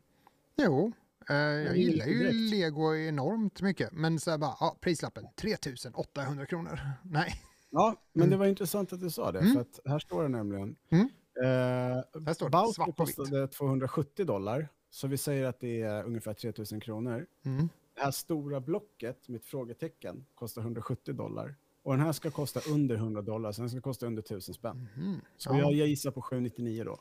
Jo, 0.56 0.92
eh, 1.30 1.37
jag 1.37 1.76
gillar 1.76 2.06
ju 2.06 2.18
direkt. 2.18 2.35
lego 2.35 2.97
enormt 2.97 3.62
mycket. 3.62 3.92
Men 3.92 4.21
så 4.21 4.30
här 4.30 4.38
bara, 4.38 4.56
ja, 4.61 4.76
prislappen 4.80 5.25
3800 5.37 6.47
kronor. 6.47 6.80
Nej. 7.02 7.35
Ja, 7.71 7.97
men 8.12 8.23
mm. 8.23 8.30
det 8.30 8.37
var 8.37 8.47
intressant 8.47 8.92
att 8.92 9.00
du 9.00 9.11
sa 9.11 9.32
det. 9.32 9.38
Mm. 9.38 9.54
För 9.54 9.61
att 9.61 9.80
här 9.85 9.99
står 9.99 10.23
det 10.23 10.28
nämligen. 10.28 10.76
Mm. 10.90 11.09
Eh, 11.42 12.25
här 12.26 12.35
står 12.35 12.47
det, 12.47 12.50
Bowser 12.50 12.92
kostade 12.92 13.49
270 13.49 14.26
dollar 14.26 14.68
så 14.92 15.08
vi 15.08 15.16
säger 15.16 15.44
att 15.44 15.61
det 15.61 15.82
är 15.82 16.04
ungefär 16.04 16.34
3000 16.34 16.80
kronor. 16.80 17.26
Mm. 17.42 17.68
Det 17.94 18.00
här 18.00 18.11
stora 18.11 18.61
blocket 18.61 19.28
med 19.28 19.37
ett 19.37 19.44
frågetecken 19.44 20.26
kostar 20.34 20.62
170 20.62 21.14
dollar. 21.14 21.54
Och 21.82 21.92
den 21.92 22.06
här 22.06 22.12
ska 22.12 22.30
kosta 22.30 22.61
under 22.68 22.96
100 22.96 23.22
dollar, 23.22 23.52
så 23.52 23.62
den 23.62 23.70
ska 23.70 23.80
kosta 23.80 24.06
under 24.06 24.22
1000 24.22 24.54
spänn. 24.54 24.88
Mm. 24.96 25.20
Så 25.37 25.50
ja. 25.50 25.58
jag, 25.58 25.72
jag 25.72 25.88
gissar 25.88 26.11
på 26.11 26.22
799 26.22 26.84
då. 26.84 26.99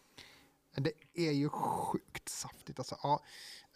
Det 0.76 0.94
är 1.14 1.32
ju 1.32 1.50
sjukt 1.50 2.30
saftigt 2.30 2.80
alltså. 2.80 2.98
Ja, 3.04 3.22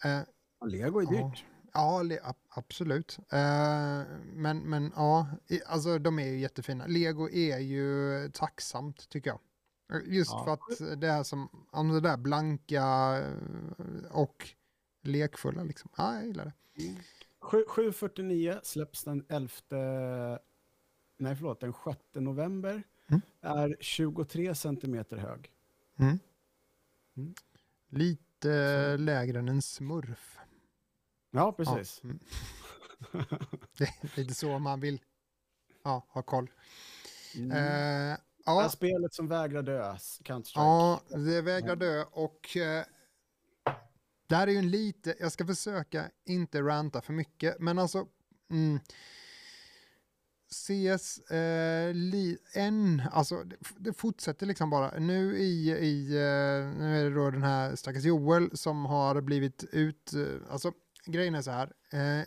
eh, 0.04 0.68
Lego 0.68 1.00
är 1.00 1.06
dyrt. 1.06 1.44
Ja, 1.72 2.04
ja 2.04 2.34
absolut. 2.48 3.18
Eh, 3.18 4.02
men, 4.32 4.58
men 4.58 4.92
ja, 4.96 5.26
alltså 5.66 5.98
de 5.98 6.18
är 6.18 6.26
ju 6.26 6.38
jättefina. 6.38 6.86
Lego 6.86 7.30
är 7.30 7.58
ju 7.58 8.30
tacksamt 8.32 9.08
tycker 9.08 9.30
jag. 9.30 9.40
Just 10.04 10.30
ja. 10.30 10.44
för 10.44 10.52
att 10.52 11.00
det 11.00 11.06
är 11.06 11.22
som, 11.22 11.66
om 11.70 11.88
det 11.88 12.00
där 12.00 12.16
blanka 12.16 12.84
eh, 13.18 14.10
och 14.10 14.48
lekfulla 15.02 15.62
liksom. 15.62 15.90
Ja, 15.96 16.14
jag 16.14 16.26
gillar 16.26 16.44
det. 16.44 16.82
Mm. 16.82 16.96
7.49 17.40 18.60
släpps 18.62 19.04
den 19.04 19.26
11, 19.28 19.50
nej 21.18 21.36
förlåt, 21.36 21.60
den 21.60 21.72
6 21.84 21.98
november. 22.14 22.82
Mm. 23.08 23.20
Är 23.40 23.76
23 23.80 24.54
centimeter 24.54 25.16
hög. 25.16 25.52
Mm. 25.98 26.18
Mm. 27.16 27.34
Lite 27.88 28.26
inte 28.36 28.96
lägre 28.96 29.38
än 29.38 29.48
en 29.48 29.62
smurf. 29.62 30.38
Ja, 31.30 31.52
precis. 31.52 32.00
Ja, 32.02 32.08
mm. 32.08 32.18
det 33.78 33.84
är 33.84 34.16
lite 34.16 34.34
så 34.34 34.58
man 34.58 34.80
vill 34.80 35.00
ja, 35.82 36.06
ha 36.08 36.22
koll. 36.22 36.50
Mm. 37.36 37.50
Eh, 37.50 38.18
Det 38.46 38.52
här 38.52 38.62
ja, 38.62 38.68
spelet 38.68 39.14
som 39.14 39.28
vägrar 39.28 39.62
dö, 39.62 39.96
Counter-Strike. 40.24 40.52
ja, 40.54 41.00
det 41.08 41.42
vägrar 41.42 41.76
dö 41.76 42.04
och 42.12 42.56
eh, 42.56 42.84
det 44.28 44.34
här 44.34 44.46
är 44.46 44.52
ju 44.52 44.58
en 44.58 44.70
lite, 44.70 45.14
jag 45.20 45.32
ska 45.32 45.46
försöka 45.46 46.10
inte 46.24 46.62
ranta 46.62 47.00
för 47.00 47.12
mycket, 47.12 47.56
men 47.60 47.78
alltså 47.78 48.06
mm, 48.50 48.80
CS 50.50 51.18
eh, 51.30 51.94
li, 51.94 52.38
en, 52.54 53.02
alltså 53.12 53.42
det, 53.44 53.56
det 53.78 53.92
fortsätter 53.92 54.46
liksom 54.46 54.70
bara. 54.70 54.98
Nu 54.98 55.38
i, 55.38 55.70
i 55.70 56.16
eh, 56.16 56.78
nu 56.80 57.00
är 57.00 57.04
det 57.04 57.14
då 57.14 57.30
den 57.30 57.42
här 57.42 57.76
stackars 57.76 58.04
Joel 58.04 58.56
som 58.56 58.84
har 58.86 59.20
blivit 59.20 59.64
ut, 59.64 60.12
eh, 60.14 60.52
alltså 60.52 60.72
grejen 61.06 61.34
är 61.34 61.42
så 61.42 61.50
här, 61.50 61.72
eh, 61.92 62.26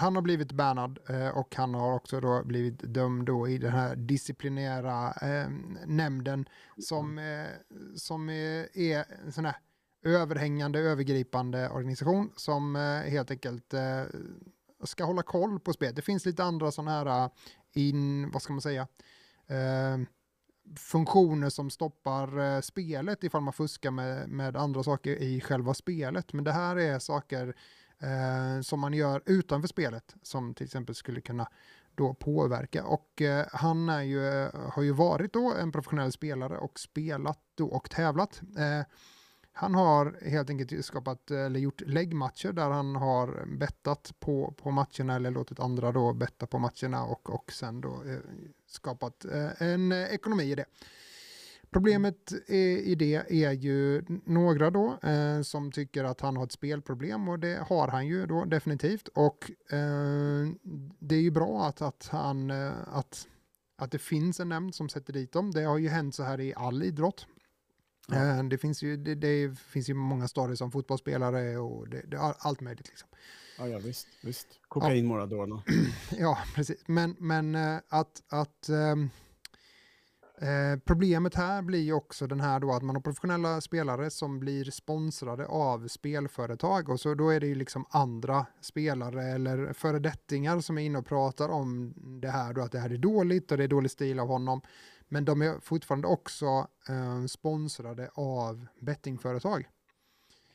han 0.00 0.14
har 0.14 0.22
blivit 0.22 0.52
bannad 0.52 0.98
eh, 1.08 1.28
och 1.28 1.54
han 1.54 1.74
har 1.74 1.94
också 1.94 2.20
då 2.20 2.42
blivit 2.44 2.94
dömd 2.94 3.26
då 3.26 3.48
i 3.48 3.58
den 3.58 3.72
här 3.72 3.96
disciplinära 3.96 5.12
eh, 5.12 5.50
nämnden 5.86 6.48
som, 6.78 7.18
eh, 7.18 7.46
som 7.96 8.28
är 8.28 9.04
en 9.24 9.32
sån 9.32 9.44
här 9.44 9.56
överhängande, 10.04 10.78
övergripande 10.78 11.68
organisation 11.68 12.32
som 12.36 12.76
eh, 12.76 13.10
helt 13.10 13.30
enkelt 13.30 13.74
ska 14.84 15.04
hålla 15.04 15.22
koll 15.22 15.60
på 15.60 15.72
spel. 15.72 15.94
Det 15.94 16.02
finns 16.02 16.26
lite 16.26 16.44
andra 16.44 16.70
sådana 16.70 16.90
här 16.90 17.30
in, 17.72 18.30
vad 18.30 18.42
ska 18.42 18.52
man 18.52 18.62
säga, 18.62 18.86
funktioner 20.76 21.50
som 21.50 21.70
stoppar 21.70 22.60
spelet 22.60 23.24
ifall 23.24 23.40
man 23.40 23.52
fuskar 23.52 23.90
med, 23.90 24.28
med 24.28 24.56
andra 24.56 24.82
saker 24.82 25.10
i 25.10 25.40
själva 25.40 25.74
spelet. 25.74 26.32
Men 26.32 26.44
det 26.44 26.52
här 26.52 26.76
är 26.76 26.98
saker 26.98 27.54
eh, 28.00 28.60
som 28.62 28.80
man 28.80 28.92
gör 28.92 29.22
utanför 29.26 29.68
spelet 29.68 30.14
som 30.22 30.54
till 30.54 30.64
exempel 30.64 30.94
skulle 30.94 31.20
kunna 31.20 31.48
då 31.94 32.14
påverka. 32.14 32.84
Och 32.84 33.22
eh, 33.22 33.46
han 33.52 33.88
är 33.88 34.02
ju, 34.02 34.28
eh, 34.28 34.70
har 34.72 34.82
ju 34.82 34.92
varit 34.92 35.32
då 35.32 35.54
en 35.54 35.72
professionell 35.72 36.12
spelare 36.12 36.58
och 36.58 36.80
spelat 36.80 37.38
då 37.54 37.66
och 37.66 37.90
tävlat. 37.90 38.40
Eh, 38.58 38.86
han 39.52 39.74
har 39.74 40.18
helt 40.26 40.50
enkelt 40.50 40.84
skapat 40.84 41.30
eh, 41.30 41.40
eller 41.40 41.60
gjort 41.60 41.80
läggmatcher 41.80 42.52
där 42.52 42.70
han 42.70 42.96
har 42.96 43.46
bettat 43.46 44.12
på, 44.20 44.54
på 44.56 44.70
matcherna 44.70 45.16
eller 45.16 45.30
låtit 45.30 45.60
andra 45.60 45.92
då 45.92 46.12
betta 46.12 46.46
på 46.46 46.58
matcherna 46.58 47.04
och, 47.04 47.30
och 47.30 47.52
sen 47.52 47.80
då 47.80 48.02
eh, 48.06 48.18
skapat 48.66 49.24
eh, 49.24 49.62
en 49.62 49.92
eh, 49.92 50.04
ekonomi 50.04 50.44
i 50.44 50.54
det. 50.54 50.64
Problemet 51.72 52.32
i, 52.48 52.94
det 52.94 53.14
är 53.14 53.52
ju 53.52 54.04
några 54.24 54.70
då 54.70 54.98
eh, 55.02 55.42
som 55.42 55.72
tycker 55.72 56.04
att 56.04 56.20
han 56.20 56.36
har 56.36 56.44
ett 56.44 56.52
spelproblem 56.52 57.28
och 57.28 57.38
det 57.38 57.64
har 57.68 57.88
han 57.88 58.06
ju 58.06 58.26
då 58.26 58.44
definitivt 58.44 59.08
och 59.08 59.50
eh, 59.72 60.48
det 60.98 61.14
är 61.14 61.20
ju 61.20 61.30
bra 61.30 61.66
att, 61.66 61.82
att 61.82 62.08
han 62.12 62.50
eh, 62.50 62.72
att, 62.86 63.28
att 63.76 63.90
det 63.90 63.98
finns 63.98 64.40
en 64.40 64.48
nämnd 64.48 64.74
som 64.74 64.88
sätter 64.88 65.12
dit 65.12 65.32
dem. 65.32 65.50
Det 65.50 65.62
har 65.62 65.78
ju 65.78 65.88
hänt 65.88 66.14
så 66.14 66.22
här 66.22 66.40
i 66.40 66.54
all 66.54 66.82
idrott. 66.82 67.26
Ja. 68.08 68.38
Eh, 68.38 68.44
Det, 68.44 68.58
finns 68.58 68.82
ju, 68.82 68.96
det, 68.96 69.14
det 69.14 69.58
finns 69.58 69.90
ju 69.90 69.94
många 69.94 70.28
stadier 70.28 70.56
som 70.56 70.70
fotbollsspelare 70.70 71.58
och 71.58 71.88
det, 71.88 72.02
det 72.06 72.16
är 72.16 72.34
allt 72.38 72.60
möjligt. 72.60 72.88
Liksom. 72.88 73.08
Ja, 73.58 73.68
ja, 73.68 73.78
visst. 73.78 74.08
visst. 74.22 74.46
Kokain 74.68 75.06
Maradona. 75.06 75.62
Ja, 76.18 76.38
precis. 76.54 76.82
Men, 76.86 77.16
men 77.18 77.54
eh, 77.54 77.76
att, 77.88 78.22
att 78.28 78.68
ehm, 78.68 79.10
eh, 80.40 80.78
problemet 80.84 81.34
här 81.34 81.62
blir 81.62 81.80
ju 81.80 81.92
också 81.92 82.26
den 82.26 82.40
här 82.40 82.60
då 82.60 82.72
att 82.72 82.82
man 82.82 82.96
har 82.96 83.02
professionella 83.02 83.60
spelare 83.60 84.10
som 84.10 84.40
blir 84.40 84.64
sponsrade 84.64 85.46
av 85.46 85.88
spelföretag 85.88 86.88
och 86.88 87.00
så 87.00 87.14
då 87.14 87.30
är 87.30 87.40
det 87.40 87.46
ju 87.46 87.54
liksom 87.54 87.84
andra 87.90 88.46
spelare 88.60 89.24
eller 89.24 89.72
föredettingar 89.72 90.60
som 90.60 90.78
är 90.78 90.82
inne 90.82 90.98
och 90.98 91.06
pratar 91.06 91.48
om 91.48 91.94
det 92.22 92.30
här 92.30 92.52
då 92.52 92.60
att 92.60 92.72
det 92.72 92.78
här 92.78 92.90
är 92.90 92.98
dåligt 92.98 93.52
och 93.52 93.58
det 93.58 93.64
är 93.64 93.68
dålig 93.68 93.90
stil 93.90 94.20
av 94.20 94.28
honom. 94.28 94.60
Men 95.08 95.24
de 95.24 95.42
är 95.42 95.60
fortfarande 95.60 96.08
också 96.08 96.66
eh, 96.88 97.24
sponsrade 97.26 98.10
av 98.14 98.66
bettingföretag. 98.80 99.68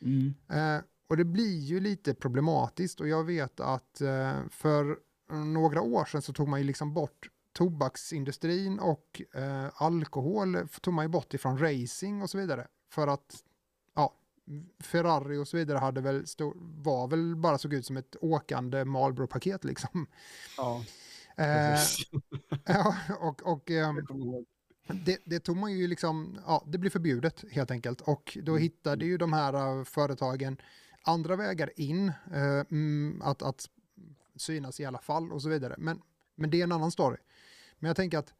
Mm. 0.02 0.34
Eh, 0.50 0.84
och 1.10 1.18
det 1.18 1.26
blir 1.26 1.60
ju 1.60 1.80
lite 1.80 2.14
problematiskt 2.14 3.02
och 3.02 3.08
jag 3.08 3.24
vet 3.24 3.60
att 3.60 4.02
eh, 4.02 4.34
för 4.50 4.98
några 5.30 5.82
år 5.82 6.06
sedan 6.06 6.22
så 6.22 6.34
tog 6.34 6.48
man 6.48 6.60
ju 6.60 6.66
liksom 6.66 6.94
bort 6.94 7.30
tobaksindustrin 7.56 8.80
och 8.80 9.22
eh, 9.34 9.68
alkohol 9.76 10.68
tog 10.82 10.94
man 10.94 11.06
ju 11.06 11.10
bort 11.10 11.34
ifrån 11.34 11.58
racing 11.58 12.22
och 12.24 12.30
så 12.30 12.38
vidare. 12.38 12.68
För 12.90 13.08
att 13.08 13.44
ja, 13.96 14.14
Ferrari 14.80 15.38
och 15.38 15.48
så 15.48 15.58
vidare 15.58 15.78
hade 15.78 16.02
väl 16.02 16.28
stå, 16.28 16.54
var 16.58 17.08
väl 17.08 17.36
bara 17.36 17.58
såg 17.58 17.74
ut 17.74 17.86
som 17.86 17.98
ett 17.98 18.16
åkande 18.22 18.86
Marlboro-paket 18.86 19.64
liksom. 19.64 20.08
Ja, 20.58 20.84
Eh, 21.38 21.80
ja, 22.66 22.96
och, 23.20 23.44
och 23.44 23.70
ihåg. 23.70 24.46
det, 25.06 25.20
det 25.26 25.40
tog 25.40 25.58
man 25.58 25.74
ju 25.74 25.88
liksom, 25.88 26.38
ja, 26.48 26.64
det 26.68 26.78
blir 26.78 26.90
förbjudet 26.92 27.44
helt 27.52 27.72
enkelt. 27.72 28.02
Och 28.02 28.38
då 28.44 28.52
Mm. 28.52 28.62
hittade 28.64 29.06
ju 29.06 29.18
de 29.18 29.34
här 29.34 29.54
eh, 29.80 29.84
företagen 29.84 30.58
andra 31.02 31.36
vägar 31.36 31.70
in, 31.80 32.08
eh, 32.34 32.66
mm, 32.72 33.22
att, 33.26 33.42
att 33.42 33.70
synas 34.36 34.80
i 34.80 34.86
alla 34.86 35.00
fall 35.00 35.32
och 35.32 35.42
så 35.42 35.50
vidare. 35.50 35.76
Men, 35.78 36.02
men 36.36 36.50
det 36.50 36.60
är 36.60 36.64
en 36.64 36.72
annan 36.72 36.92
story. 36.92 37.18
Men 37.80 37.88
jag 37.88 37.96
tänker 37.96 38.18
att 38.18 38.34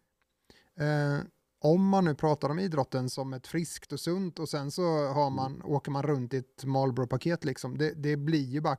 eh, 0.80 1.28
om 1.60 1.90
man 1.90 2.06
nu 2.06 2.16
pratar 2.16 2.50
om 2.50 2.60
idrotten 2.60 3.10
som 3.10 3.34
ett 3.34 3.48
friskt 3.48 3.94
och 3.94 4.00
sunt 4.00 4.40
och 4.40 4.50
sen 4.50 4.72
så 4.72 5.08
har 5.08 5.30
man, 5.30 5.62
åker 5.62 5.92
man 5.92 6.04
runt 6.04 6.34
i 6.34 6.38
ett 6.38 6.66
Marlboro-paket 6.66 7.46
liksom, 7.46 7.78
det, 7.78 7.94
det 7.94 8.18
blir 8.18 8.46
ju 8.46 8.62
bara 8.62 8.78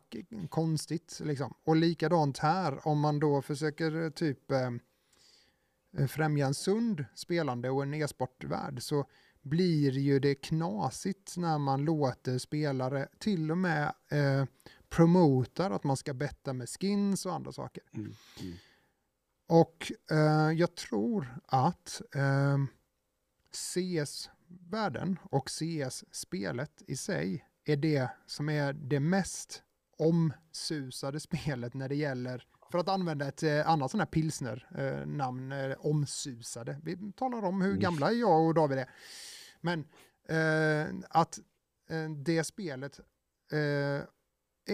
konstigt 0.49 1.21
liksom. 1.25 1.55
Och 1.65 1.77
likadant 1.77 2.39
här, 2.39 2.89
om 2.89 3.01
man 3.01 3.19
då 3.21 3.43
försöker 3.43 4.05
eh, 4.05 4.11
typ 4.11 4.51
eh, 4.51 4.71
eh, 5.99 6.07
främja 6.07 6.47
en 6.47 6.55
sund 6.55 7.05
spelande 7.15 7.71
och 7.71 7.83
en 7.83 7.95
e-sportvärld 7.95 8.83
så 8.83 9.05
blir 9.43 9.91
ju 9.91 10.19
det 10.19 10.35
knasigt 10.35 11.37
när 11.37 11.59
man 11.59 11.85
låter 11.85 12.39
spelare 12.39 13.09
till 13.19 13.51
och 13.51 13.59
med 13.59 13.95
eh, 14.11 14.45
promotar 14.89 15.71
att 15.71 15.85
man 15.85 15.97
ska 15.97 16.15
betta 16.15 16.53
med 16.53 16.69
skins 16.69 17.27
och 17.27 17.35
andra 17.35 17.53
saker. 17.53 17.83
Mm. 17.95 18.15
Mm. 18.41 18.55
Och 19.47 19.93
eh, 20.11 20.53
jag 20.53 20.75
tror 20.75 21.39
att 21.47 22.03
eh, 22.15 22.59
CS-världen 23.53 25.19
och 25.23 25.49
CS-spelet 25.51 26.83
i 26.87 26.97
sig 26.97 27.45
är 27.65 27.77
det 27.77 28.09
som 28.27 28.49
är 28.49 28.73
det 28.73 29.01
mest 29.01 29.63
omsusade 29.99 31.21
spelet 31.21 31.75
när 31.75 31.89
det 31.89 31.95
gäller, 31.95 32.47
för 32.71 32.79
att 32.79 32.89
använda 32.89 33.29
ett 33.29 33.43
eh, 33.43 33.69
annat 33.69 33.91
sån 33.91 34.01
här 34.01 34.07
pilsner-namn, 34.07 35.53
eh, 35.53 35.77
omsusade. 35.79 36.81
Vi 36.83 37.13
talar 37.13 37.45
om 37.45 37.63
hur 37.63 37.77
gamla 37.77 38.13
jag 38.13 38.47
och 38.47 38.55
David 38.55 38.79
är. 38.79 38.91
Men 39.61 39.81
eh, 40.29 40.95
att 41.11 41.39
eh, 41.91 42.11
det 42.11 42.45
spelet 42.45 43.01
eh, 43.53 44.05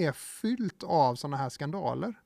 är 0.02 0.12
fyllt 0.12 0.82
av 0.82 1.14
sådana 1.14 1.36
här 1.36 1.48
skandaler. 1.48 2.21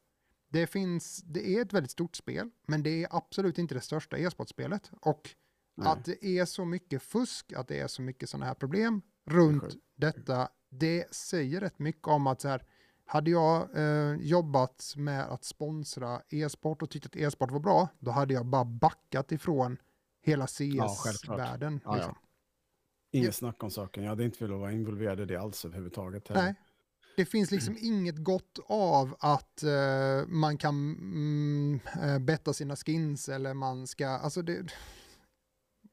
Det, 0.56 0.66
finns, 0.66 1.22
det 1.26 1.48
är 1.48 1.62
ett 1.62 1.72
väldigt 1.72 1.90
stort 1.90 2.16
spel, 2.16 2.50
men 2.66 2.82
det 2.82 3.04
är 3.04 3.08
absolut 3.10 3.58
inte 3.58 3.74
det 3.74 3.80
största 3.80 4.18
e-sportspelet. 4.18 4.90
Och 5.00 5.30
Nej. 5.74 5.88
att 5.88 6.04
det 6.04 6.24
är 6.24 6.44
så 6.44 6.64
mycket 6.64 7.02
fusk, 7.02 7.52
att 7.52 7.68
det 7.68 7.80
är 7.80 7.86
så 7.86 8.02
mycket 8.02 8.28
sådana 8.28 8.46
här 8.46 8.54
problem 8.54 9.02
runt 9.24 9.62
sjukt. 9.62 9.76
detta, 9.96 10.48
det 10.70 11.14
säger 11.14 11.60
rätt 11.60 11.78
mycket 11.78 12.08
om 12.08 12.26
att 12.26 12.40
så 12.40 12.48
här, 12.48 12.62
hade 13.04 13.30
jag 13.30 13.76
eh, 13.76 14.16
jobbat 14.16 14.94
med 14.96 15.24
att 15.24 15.44
sponsra 15.44 16.22
e-sport 16.28 16.82
och 16.82 16.90
tyckt 16.90 17.06
att 17.06 17.16
e-sport 17.16 17.50
var 17.50 17.60
bra, 17.60 17.88
då 17.98 18.10
hade 18.10 18.34
jag 18.34 18.46
bara 18.46 18.64
backat 18.64 19.32
ifrån 19.32 19.76
hela. 20.22 20.46
CS-världen. 20.46 21.80
Ja, 21.84 21.90
ja. 21.90 21.96
liksom. 21.96 22.14
Inget 23.10 23.34
snack 23.34 23.62
om 23.62 23.70
saken. 23.70 24.02
Jag 24.02 24.10
hade 24.10 24.24
inte 24.24 24.44
velat 24.44 24.60
vara 24.60 24.72
involverad 24.72 25.20
i 25.20 25.24
det 25.24 25.36
alls 25.36 25.64
överhuvudtaget. 25.64 26.28
Nej. 26.28 26.54
Det 27.16 27.24
finns 27.24 27.50
liksom 27.50 27.76
inget 27.80 28.16
gott 28.16 28.58
av 28.66 29.16
att 29.18 29.62
eh, 29.62 30.26
man 30.26 30.58
kan 30.58 30.74
mm, 30.74 31.80
eh, 32.02 32.18
betta 32.18 32.52
sina 32.52 32.76
skins 32.76 33.28
eller 33.28 33.54
man 33.54 33.86
ska, 33.86 34.08
alltså 34.08 34.42
det, 34.42 34.66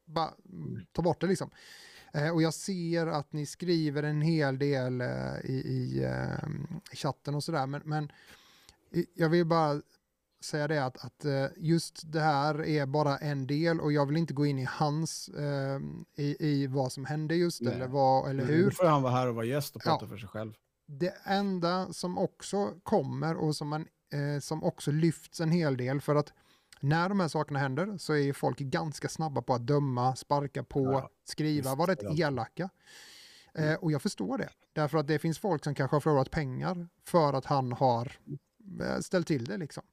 bara 0.06 0.34
mm, 0.50 0.86
ta 0.92 1.02
bort 1.02 1.22
det 1.22 1.28
liksom. 1.28 1.50
Eh, 2.14 2.30
och 2.30 2.42
jag 2.42 2.54
ser 2.54 3.08
att 3.08 3.34
ni 3.34 3.46
skriver 3.46 4.04
en 4.04 4.22
hel 4.22 4.60
del 4.60 5.02
i, 5.44 5.54
i 5.54 6.08
chatten 6.94 7.36
och 7.36 7.44
sådär, 7.44 7.68
men, 7.68 7.82
men 7.86 8.12
jag 9.14 9.30
vill 9.30 9.46
bara 9.46 9.82
säga 10.44 10.68
det 10.68 10.86
att, 10.86 11.06
att 11.06 11.26
just 11.58 12.12
det 12.12 12.20
här 12.20 12.66
är 12.66 12.86
bara 12.86 13.18
en 13.18 13.48
del 13.48 13.80
och 13.80 13.94
jag 13.94 14.06
vill 14.06 14.18
inte 14.18 14.34
gå 14.34 14.46
in 14.46 14.60
i 14.60 14.68
hans, 14.70 15.30
eh, 15.30 15.80
i, 16.16 16.36
i 16.40 16.68
vad 16.68 16.92
som 16.92 17.06
hände 17.06 17.36
just 17.36 17.62
Nej. 17.62 17.74
eller 17.74 17.88
vad, 17.88 18.30
eller 18.30 18.46
Nu 18.46 18.54
hur. 18.54 18.72
får 18.72 18.86
han 18.86 19.02
vara 19.02 19.14
här 19.14 19.28
och 19.28 19.36
vara 19.36 19.46
gäst 19.46 19.76
och 19.76 19.82
Ja. 19.86 19.92
prata 19.92 20.08
för 20.08 20.18
sig 20.18 20.30
själv. 20.30 20.54
Det 20.86 21.14
enda 21.24 21.94
som 21.94 22.18
också 22.18 22.74
kommer 22.84 23.36
och 23.36 23.56
som, 23.56 23.68
man, 23.68 23.88
eh, 24.14 24.40
som 24.40 24.64
också 24.64 24.92
lyfts 24.92 25.40
en 25.42 25.52
hel 25.52 25.78
del 25.78 26.02
för 26.02 26.16
att 26.16 26.34
när 26.80 27.10
de 27.10 27.20
här 27.20 27.28
sakerna 27.28 27.60
händer 27.60 27.98
så 27.98 28.14
är 28.14 28.18
ju 28.18 28.34
folk 28.34 28.58
ganska 28.60 29.10
snabba 29.10 29.42
på 29.42 29.54
att 29.54 29.68
döma, 29.68 30.16
sparka 30.16 30.64
på, 30.64 30.84
Ja, 30.84 31.10
skriva, 31.24 31.76
vara 31.76 31.92
rätt 31.92 32.04
alltid. 32.06 32.20
elaka. 32.26 32.70
Eh, 33.54 33.74
och 33.74 33.92
jag 33.92 34.02
förstår 34.02 34.38
det, 34.38 34.50
därför 34.74 34.98
att 34.98 35.08
det 35.08 35.20
finns 35.20 35.40
folk 35.40 35.64
som 35.64 35.76
kanske 35.76 35.96
har 35.96 36.02
förlorat 36.02 36.32
pengar 36.32 36.88
för 37.04 37.34
att 37.34 37.46
han 37.46 37.72
har 37.72 38.12
eh, 38.82 39.00
ställt 39.00 39.28
till 39.28 39.46
det 39.46 39.58
liksom. 39.58 39.84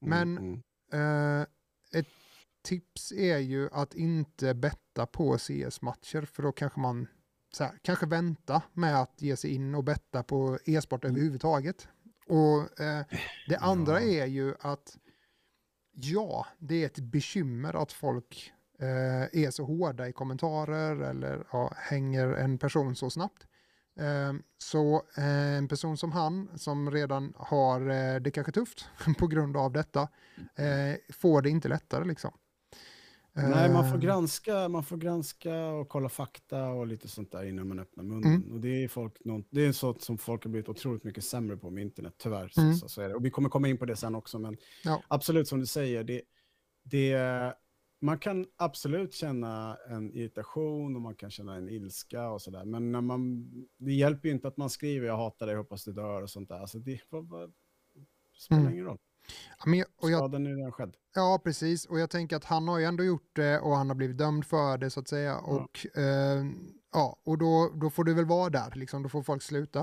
Men 0.00 0.38
Mm, 0.38 0.62
mm. 0.92 1.40
eh, 1.40 1.46
ett 2.00 2.06
tips 2.62 3.12
är 3.12 3.38
ju 3.38 3.68
att 3.72 3.94
inte 3.94 4.54
betta 4.54 5.06
på 5.06 5.38
CS-matcher, 5.38 6.22
för 6.32 6.42
då 6.42 6.52
kanske 6.52 6.80
man 6.80 7.06
här, 7.64 7.78
kanske 7.82 8.06
vänta 8.06 8.62
med 8.72 9.00
att 9.00 9.22
ge 9.22 9.36
sig 9.36 9.50
in 9.54 9.74
och 9.74 9.84
betta 9.84 10.22
på 10.22 10.58
e-sport 10.64 11.04
Mm. 11.04 11.14
överhuvudtaget. 11.16 11.88
Och 12.26 12.80
eh, 12.80 13.04
det 13.48 13.56
andra 13.56 14.02
Ja. 14.02 14.22
är 14.22 14.26
ju 14.26 14.54
att 14.60 14.96
ja, 15.92 16.46
det 16.58 16.82
är 16.82 16.86
ett 16.86 16.98
bekymmer 16.98 17.82
att 17.82 17.92
folk 17.92 18.52
eh, 18.78 19.42
är 19.44 19.50
så 19.50 19.64
hårda 19.64 20.08
i 20.08 20.12
kommentarer 20.12 20.96
eller 21.00 21.46
ja, 21.52 21.72
hänger 21.76 22.28
en 22.28 22.58
person 22.58 22.96
så 22.96 23.10
snabbt. 23.10 23.46
Eh, 24.00 24.32
så 24.58 25.02
eh, 25.16 25.56
en 25.56 25.68
person 25.68 25.96
som 25.96 26.12
han, 26.12 26.48
som 26.58 26.90
redan 26.90 27.32
har 27.36 27.80
eh, 27.90 28.20
det 28.20 28.30
kanske 28.30 28.52
tufft 28.52 28.88
på 29.18 29.26
grund 29.26 29.56
av 29.56 29.72
detta, 29.72 30.02
eh, 30.54 30.96
får 31.12 31.42
det 31.42 31.50
inte 31.50 31.68
lättare 31.68 32.04
liksom. 32.04 32.32
Nej, 33.36 33.72
man 33.72 33.88
får, 33.90 33.96
Eh, 33.96 34.00
granska, 34.00 34.68
man 34.68 34.84
får 34.84 34.96
granska 34.96 35.66
och 35.66 35.88
kolla 35.88 36.08
fakta 36.08 36.68
och 36.68 36.86
lite 36.86 37.08
sånt 37.08 37.32
där 37.32 37.44
innan 37.44 37.68
man 37.68 37.78
öppnar 37.78 38.04
munnen. 38.04 38.34
Mm. 38.34 38.52
Och 38.52 38.60
det 38.60 38.84
är, 38.84 38.88
folk, 38.88 39.16
det 39.50 39.64
är 39.66 39.72
sånt 39.72 40.02
som 40.02 40.18
folk 40.18 40.44
har 40.44 40.50
blivit 40.50 40.68
otroligt 40.68 41.04
mycket 41.04 41.24
sämre 41.24 41.56
på 41.56 41.70
med 41.70 41.82
internet, 41.82 42.14
tyvärr. 42.18 42.52
Mm. 42.58 42.74
Så, 42.74 42.88
så 42.88 43.02
är 43.02 43.08
det. 43.08 43.14
Och 43.14 43.24
vi 43.24 43.30
kommer 43.30 43.48
komma 43.48 43.68
in 43.68 43.78
på 43.78 43.84
det 43.84 43.96
sen 43.96 44.14
också, 44.14 44.38
men 44.38 44.56
Ja. 44.84 45.02
absolut 45.08 45.48
som 45.48 45.60
du 45.60 45.66
säger, 45.66 46.04
det, 46.04 46.22
det, 46.82 47.16
man 48.00 48.18
kan 48.18 48.46
absolut 48.56 49.14
känna 49.14 49.76
en 49.90 50.12
irritation 50.12 50.96
och 50.96 51.02
man 51.02 51.14
kan 51.14 51.30
känna 51.30 51.54
en 51.56 51.68
ilska 51.68 52.30
och 52.30 52.42
sådär. 52.42 52.64
Men 52.64 52.92
när 52.92 53.00
man, 53.00 53.50
det 53.78 53.92
hjälper 53.92 54.28
ju 54.28 54.34
inte 54.34 54.48
att 54.48 54.56
man 54.56 54.70
skriver 54.70 55.06
jag 55.06 55.16
hatar 55.16 55.46
dig, 55.46 55.56
hoppas 55.56 55.84
du 55.84 55.92
dör 55.92 56.22
och 56.22 56.30
sånt 56.30 56.48
där. 56.48 56.58
Alltså 56.58 56.78
det, 56.78 57.00
vad, 57.10 57.28
vad, 57.28 57.52
spelar 58.38 58.60
Mm. 58.60 58.72
ingen 58.72 58.84
roll. 58.84 58.98
Ja, 59.58 59.64
men 59.66 59.84
och 59.96 60.10
jag, 60.10 60.18
Skadan 60.18 60.46
är 60.46 60.56
redan 60.56 60.72
skedd. 60.72 60.96
Ja, 61.14 61.40
precis. 61.44 61.86
Och 61.86 62.00
jag 62.00 62.10
tänker 62.10 62.36
att 62.36 62.44
han 62.44 62.68
har 62.68 62.78
ju 62.78 62.84
ändå 62.84 63.04
gjort 63.04 63.30
det 63.32 63.58
och 63.58 63.76
han 63.76 63.88
har 63.88 63.94
blivit 63.94 64.18
dömd 64.18 64.44
för 64.46 64.78
det 64.78 64.90
så 64.90 65.00
att 65.00 65.08
säga. 65.08 65.38
Och, 65.38 65.86
eh, 65.96 66.44
ja, 66.92 67.20
och 67.24 67.38
då, 67.38 67.72
då 67.74 67.90
får 67.90 68.04
du 68.04 68.14
väl 68.14 68.24
vara 68.24 68.50
där, 68.50 68.72
liksom. 68.74 69.02
då 69.02 69.08
får 69.08 69.22
folk 69.22 69.42
sluta. 69.42 69.80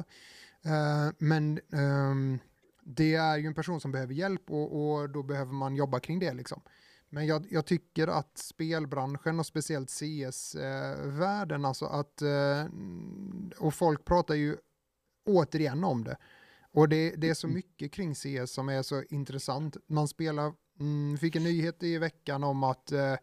Eh, 0.65 1.13
men 1.17 1.59
ehm, 1.73 2.39
det 2.83 3.15
är 3.15 3.37
ju 3.37 3.47
en 3.47 3.53
person 3.53 3.81
som 3.81 3.91
behöver 3.91 4.13
hjälp 4.13 4.51
och, 4.51 4.93
och 4.93 5.09
då 5.09 5.23
behöver 5.23 5.53
man 5.53 5.75
jobba 5.75 5.99
kring 5.99 6.19
det. 6.19 6.33
Liksom. 6.33 6.61
Men 7.09 7.27
jag, 7.27 7.45
jag 7.49 7.65
tycker 7.65 8.07
att 8.07 8.37
spelbranschen 8.37 9.39
och 9.39 9.45
speciellt 9.45 9.89
CS-världen, 9.89 11.65
alltså 11.65 11.85
att, 11.85 12.21
eh, 12.21 12.65
och 13.57 13.73
folk 13.73 14.05
pratar 14.05 14.35
ju 14.35 14.57
återigen 15.25 15.83
om 15.83 16.03
det. 16.03 16.17
Och 16.73 16.89
det, 16.89 17.15
det 17.15 17.29
är 17.29 17.33
så 17.33 17.47
mycket 17.47 17.91
kring 17.91 18.15
CS 18.15 18.51
som 18.53 18.69
är 18.69 18.81
så 18.81 19.03
intressant. 19.03 19.77
Man 19.87 20.07
spelar, 20.07 20.53
mm, 20.79 21.17
fick 21.17 21.35
en 21.35 21.43
nyhet 21.43 21.83
i 21.83 21.97
veckan 21.97 22.43
om 22.43 22.63
att 22.63 22.91
eh, 22.91 23.15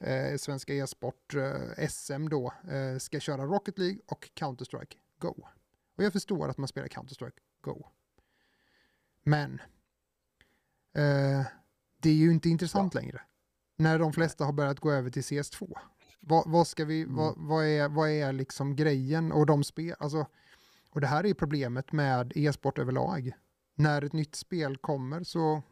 eh, 0.00 0.36
Svenska 0.36 0.74
e-sport, 0.74 1.34
eh, 1.34 1.88
SM 1.88 2.28
då, 2.28 2.52
eh, 2.70 2.98
ska 2.98 3.20
köra 3.20 3.44
Rocket 3.44 3.78
League 3.78 3.98
och 4.06 4.30
Counter-Strike 4.34 4.96
Go. 5.18 5.34
Och 5.96 6.04
jag 6.04 6.12
förstår 6.12 6.48
att 6.48 6.58
man 6.58 6.68
spelar 6.68 6.88
Counter-Strike 6.88 7.38
Go. 7.60 7.86
Men 9.24 9.60
eh, 10.94 11.46
det 11.98 12.08
är 12.10 12.14
ju 12.14 12.32
inte 12.32 12.48
intressant 12.48 12.94
längre. 12.94 13.20
När 13.76 13.98
de 13.98 14.12
flesta 14.12 14.44
har 14.44 14.52
börjat 14.52 14.80
gå 14.80 14.92
över 14.92 15.10
till 15.10 15.22
CS2. 15.22 15.78
Vad, 16.20 16.50
vad 16.50 16.66
ska 16.66 16.84
vi, 16.84 17.02
Mm. 17.02 17.14
vad, 17.16 17.34
vad, 17.36 17.64
är, 17.66 17.88
vad 17.88 18.10
är 18.10 18.32
liksom 18.32 18.76
grejen? 18.76 19.32
Och 19.32 19.46
de 19.46 19.64
spel, 19.64 19.94
alltså, 19.98 20.26
och 20.94 21.00
det 21.00 21.06
här 21.06 21.26
är 21.26 21.34
problemet 21.34 21.92
med 21.92 22.32
e-sport 22.34 22.78
överlag. 22.78 23.32
När 23.74 24.02
ett 24.02 24.12
nytt 24.12 24.34
spel 24.34 24.76
kommer 24.76 25.22
så 25.22 25.62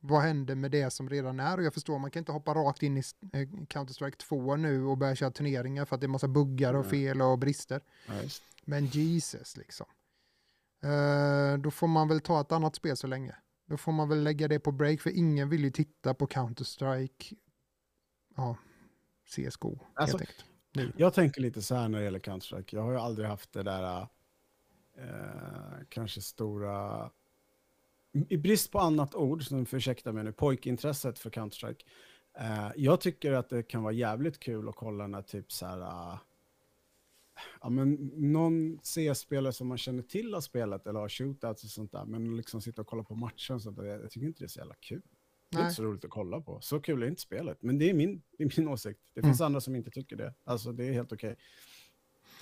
vad 0.00 0.22
händer 0.22 0.54
med 0.54 0.70
det 0.70 0.90
som 0.90 1.10
redan 1.10 1.40
är? 1.40 1.58
Och 1.58 1.64
jag 1.64 1.74
förstår, 1.74 1.98
man 1.98 2.10
kan 2.10 2.20
inte 2.20 2.32
hoppa 2.32 2.54
rakt 2.54 2.82
in 2.82 2.96
i 2.96 3.02
eh, 3.32 3.48
Counter-Strike 3.48 4.16
2 4.16 4.56
nu 4.56 4.84
och 4.84 4.98
börja 4.98 5.14
köra 5.14 5.30
turneringar 5.30 5.84
för 5.84 5.94
att 5.94 6.00
det 6.00 6.06
är 6.06 6.08
massa 6.08 6.28
buggar 6.28 6.74
och 6.74 6.86
fel 6.86 7.22
och 7.22 7.38
brister. 7.38 7.80
Just. 8.22 8.42
Men 8.64 8.86
Jesus 8.86 9.56
liksom. 9.56 9.86
Eh, 10.82 11.58
då 11.58 11.70
får 11.70 11.86
man 11.86 12.08
väl 12.08 12.20
ta 12.20 12.40
ett 12.40 12.52
annat 12.52 12.76
spel 12.76 12.96
så 12.96 13.06
länge. 13.06 13.34
Då 13.66 13.76
får 13.76 13.92
man 13.92 14.08
väl 14.08 14.22
lägga 14.22 14.48
det 14.48 14.60
på 14.60 14.72
break 14.72 15.00
för 15.00 15.10
ingen 15.10 15.48
vill 15.48 15.64
ju 15.64 15.70
titta 15.70 16.14
på 16.14 16.26
Counter-Strike. 16.26 17.36
Ja, 18.36 18.56
CSGO 19.24 19.78
Alltså, 19.94 20.18
helt 20.18 20.30
enkelt. 20.30 20.44
Nu. 20.72 20.92
Jag 20.96 21.14
tänker 21.14 21.40
lite 21.40 21.62
så 21.62 21.74
här 21.74 21.88
när 21.88 21.98
det 21.98 22.04
gäller 22.04 22.18
Counter-Strike. 22.18 22.74
Jag 22.74 22.82
har 22.82 22.92
ju 22.92 22.98
aldrig 22.98 23.28
haft 23.28 23.52
det 23.52 23.62
där 23.62 24.08
eh, 24.96 25.78
kanske 25.88 26.20
stora, 26.20 27.10
i 28.28 28.36
brist 28.36 28.72
på 28.72 28.78
annat 28.78 29.14
ord, 29.14 29.42
som 29.42 29.66
för 29.66 29.76
ursäkta 29.76 30.12
mig 30.12 30.24
nu, 30.24 30.32
pojkintresset 30.32 31.18
för 31.18 31.30
Counter-Strike. 31.30 31.84
Eh, 32.38 32.70
jag 32.76 33.00
tycker 33.00 33.32
att 33.32 33.48
det 33.48 33.62
kan 33.62 33.82
vara 33.82 33.92
jävligt 33.92 34.38
kul 34.40 34.68
att 34.68 34.76
kolla 34.76 35.06
när 35.06 35.22
typ 35.22 35.52
så 35.52 35.66
här, 35.66 35.80
eh, 35.80 36.18
ja 37.60 37.70
men 37.70 37.94
någon 38.16 38.78
CS-spelare 38.82 39.52
som 39.52 39.66
man 39.68 39.78
känner 39.78 40.02
till 40.02 40.34
har 40.34 40.40
spelat 40.40 40.86
eller 40.86 41.00
har 41.00 41.08
shootouts 41.08 41.64
och 41.64 41.70
sånt 41.70 41.92
där, 41.92 42.04
men 42.04 42.36
liksom 42.36 42.62
sitta 42.62 42.80
och 42.82 42.88
kolla 42.88 43.02
på 43.04 43.14
matcher 43.14 43.54
och 43.54 43.62
sånt 43.62 43.76
där, 43.76 43.84
jag 43.84 44.10
tycker 44.10 44.26
inte 44.26 44.40
det 44.40 44.46
är 44.46 44.48
så 44.48 44.58
jävla 44.58 44.74
kul. 44.80 45.02
Det 45.50 45.56
är 45.56 45.58
Nej. 45.60 45.64
inte 45.66 45.74
så 45.76 45.82
roligt 45.82 46.04
att 46.04 46.10
kolla 46.10 46.40
på. 46.40 46.60
Så 46.60 46.80
kul 46.80 47.02
är 47.02 47.06
inte 47.06 47.20
spelet. 47.22 47.62
Men 47.62 47.78
det 47.78 47.90
är 47.90 47.94
min, 47.94 48.22
det 48.38 48.44
är 48.44 48.52
min 48.60 48.68
åsikt. 48.68 49.00
Det 49.14 49.20
Mm. 49.20 49.30
finns 49.30 49.40
andra 49.40 49.60
som 49.60 49.76
inte 49.76 49.90
tycker 49.90 50.16
det. 50.16 50.34
Alltså 50.44 50.72
det 50.72 50.84
är 50.84 50.92
helt 50.92 51.12
okej. 51.12 51.28
Helt 51.28 51.38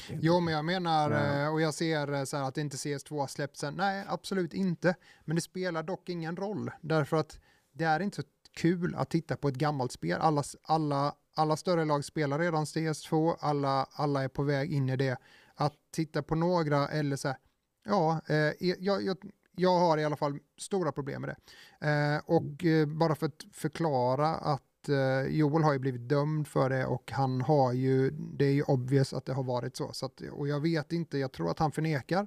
Jo, 0.08 0.40
men 0.40 0.54
jag 0.54 0.64
menar, 0.64 1.10
Ja. 1.10 1.42
eh, 1.44 1.52
och 1.52 1.60
jag 1.60 1.74
ser 1.74 2.12
eh, 2.12 2.24
så 2.24 2.36
här 2.36 2.44
att 2.44 2.58
inte 2.58 2.76
CS2 2.76 3.20
har 3.20 3.26
släppts 3.26 3.64
än. 3.64 3.74
Nej, 3.74 4.04
absolut 4.08 4.54
inte. 4.54 4.94
Men 5.24 5.36
det 5.36 5.42
spelar 5.42 5.82
dock 5.82 6.08
ingen 6.08 6.36
roll, 6.36 6.70
därför 6.80 7.16
att 7.16 7.38
det 7.72 7.84
är 7.84 8.00
inte 8.00 8.16
så 8.16 8.28
kul 8.56 8.94
att 8.94 9.10
titta 9.10 9.36
på 9.36 9.48
ett 9.48 9.54
gammalt 9.54 9.92
spel. 9.92 10.20
Alla, 10.20 10.42
alla, 10.62 11.14
alla 11.36 11.56
större 11.56 11.84
lag 11.84 12.04
spelar 12.04 12.38
redan 12.38 12.64
CS2, 12.64 13.36
alla, 13.40 13.86
alla 13.92 14.22
är 14.24 14.28
på 14.28 14.42
väg 14.42 14.72
in 14.72 14.88
i 14.88 14.96
det. 14.96 15.16
Att 15.54 15.74
titta 15.92 16.22
på 16.22 16.34
några 16.34 16.88
eller 16.88 17.16
så 17.16 17.28
här, 17.28 17.36
ja, 17.84 18.20
eh, 18.28 18.36
jag, 18.60 19.02
jag, 19.02 19.16
jag 19.56 19.78
har 19.78 19.98
i 19.98 20.04
alla 20.04 20.16
fall 20.16 20.38
stora 20.58 20.92
problem 20.92 21.22
med 21.22 21.36
det. 21.80 21.88
Eh, 21.88 22.20
och 22.24 22.64
eh, 22.64 22.86
bara 22.86 23.14
för 23.14 23.26
att 23.26 23.44
förklara 23.52 24.28
att 24.34 24.62
eh, 24.88 25.22
Joel 25.28 25.62
har 25.62 25.72
ju 25.72 25.78
blivit 25.78 26.08
dömd 26.08 26.48
för 26.48 26.70
det 26.70 26.86
och 26.86 27.12
han 27.12 27.40
har 27.40 27.72
ju, 27.72 28.10
det 28.10 28.44
är 28.44 28.52
ju 28.52 28.62
obvious 28.62 29.12
att 29.12 29.24
det 29.24 29.32
har 29.32 29.42
varit 29.44 29.76
så. 29.76 29.92
så 29.92 30.06
att, 30.06 30.20
och 30.20 30.48
jag 30.48 30.60
vet 30.60 30.92
inte, 30.92 31.18
jag 31.18 31.32
tror 31.32 31.50
att 31.50 31.58
han 31.58 31.72
förnekar. 31.72 32.26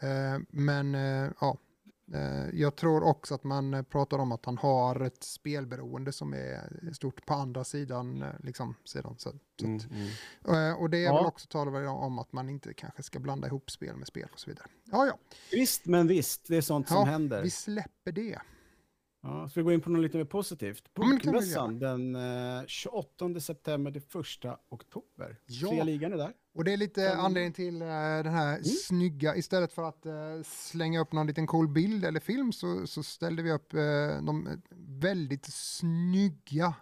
Eh, 0.00 0.38
men 0.50 0.94
eh, 0.94 1.30
ja, 1.40 1.58
jag 2.52 2.76
tror 2.76 3.02
också 3.02 3.34
att 3.34 3.44
man 3.44 3.84
pratar 3.90 4.18
om 4.18 4.32
att 4.32 4.44
han 4.44 4.58
har 4.58 5.00
ett 5.00 5.22
spelberoende 5.24 6.12
som 6.12 6.34
är 6.34 6.92
stort 6.92 7.26
på 7.26 7.34
andra 7.34 7.64
sidan. 7.64 8.24
Liksom, 8.42 8.74
sidan 8.84 9.14
så, 9.18 9.30
så 9.60 9.64
Mm, 9.66 9.76
att, 9.76 9.86
mm. 10.50 10.76
och 10.76 10.90
det 10.90 10.98
är 10.98 11.04
Ja. 11.04 11.14
väl 11.16 11.26
också 11.26 11.46
talar 11.48 11.86
om 11.86 12.18
att 12.18 12.32
man 12.32 12.48
inte 12.50 12.74
kanske 12.74 13.02
ska 13.02 13.18
blanda 13.18 13.46
ihop 13.46 13.70
spel 13.70 13.96
med 13.96 14.06
spel 14.06 14.28
och 14.32 14.40
så 14.40 14.50
vidare. 14.50 14.66
Ja, 14.84 15.06
ja, 15.06 15.18
Visst, 15.52 15.86
men 15.86 16.06
visst, 16.06 16.48
det 16.48 16.56
är 16.56 16.60
sånt 16.60 16.86
Ja, 16.90 16.96
som 16.96 17.08
händer. 17.08 17.42
vi 17.42 17.50
släpper 17.50 18.12
det. 18.12 18.38
Ja, 19.22 19.48
ska 19.48 19.60
vi 19.60 19.64
gå 19.64 19.72
in 19.72 19.80
på 19.80 19.90
något 19.90 20.02
lite 20.02 20.16
mer 20.18 20.24
positivt? 20.24 20.94
Bokmässan 20.94 21.78
den 21.78 22.14
eh, 22.16 22.66
28 22.66 23.40
september 23.40 23.90
till 23.90 24.02
1 24.02 24.58
oktober. 24.68 25.38
Ja. 25.46 25.68
Fria 25.70 25.84
ligan 25.84 26.12
är 26.12 26.16
där. 26.16 26.32
Och 26.54 26.64
det 26.64 26.72
är 26.72 26.76
lite 26.76 27.08
Kan- 27.08 27.20
anledningen 27.20 27.52
till 27.52 27.82
eh, 27.82 27.88
den 27.88 28.32
här 28.32 28.48
Mm. 28.52 28.64
snygga, 28.64 29.36
istället 29.36 29.72
för 29.72 29.82
att 29.88 30.06
eh, 30.06 30.12
slänga 30.44 31.00
upp 31.00 31.12
någon 31.12 31.26
liten 31.26 31.46
cool 31.46 31.68
bild 31.68 32.04
eller 32.04 32.20
film 32.20 32.52
så, 32.52 32.86
så 32.86 33.02
ställde 33.02 33.42
vi 33.42 33.52
upp 33.52 33.74
eh, 33.74 33.80
de 34.26 34.62
väldigt 35.00 35.44
snygga 35.46 36.74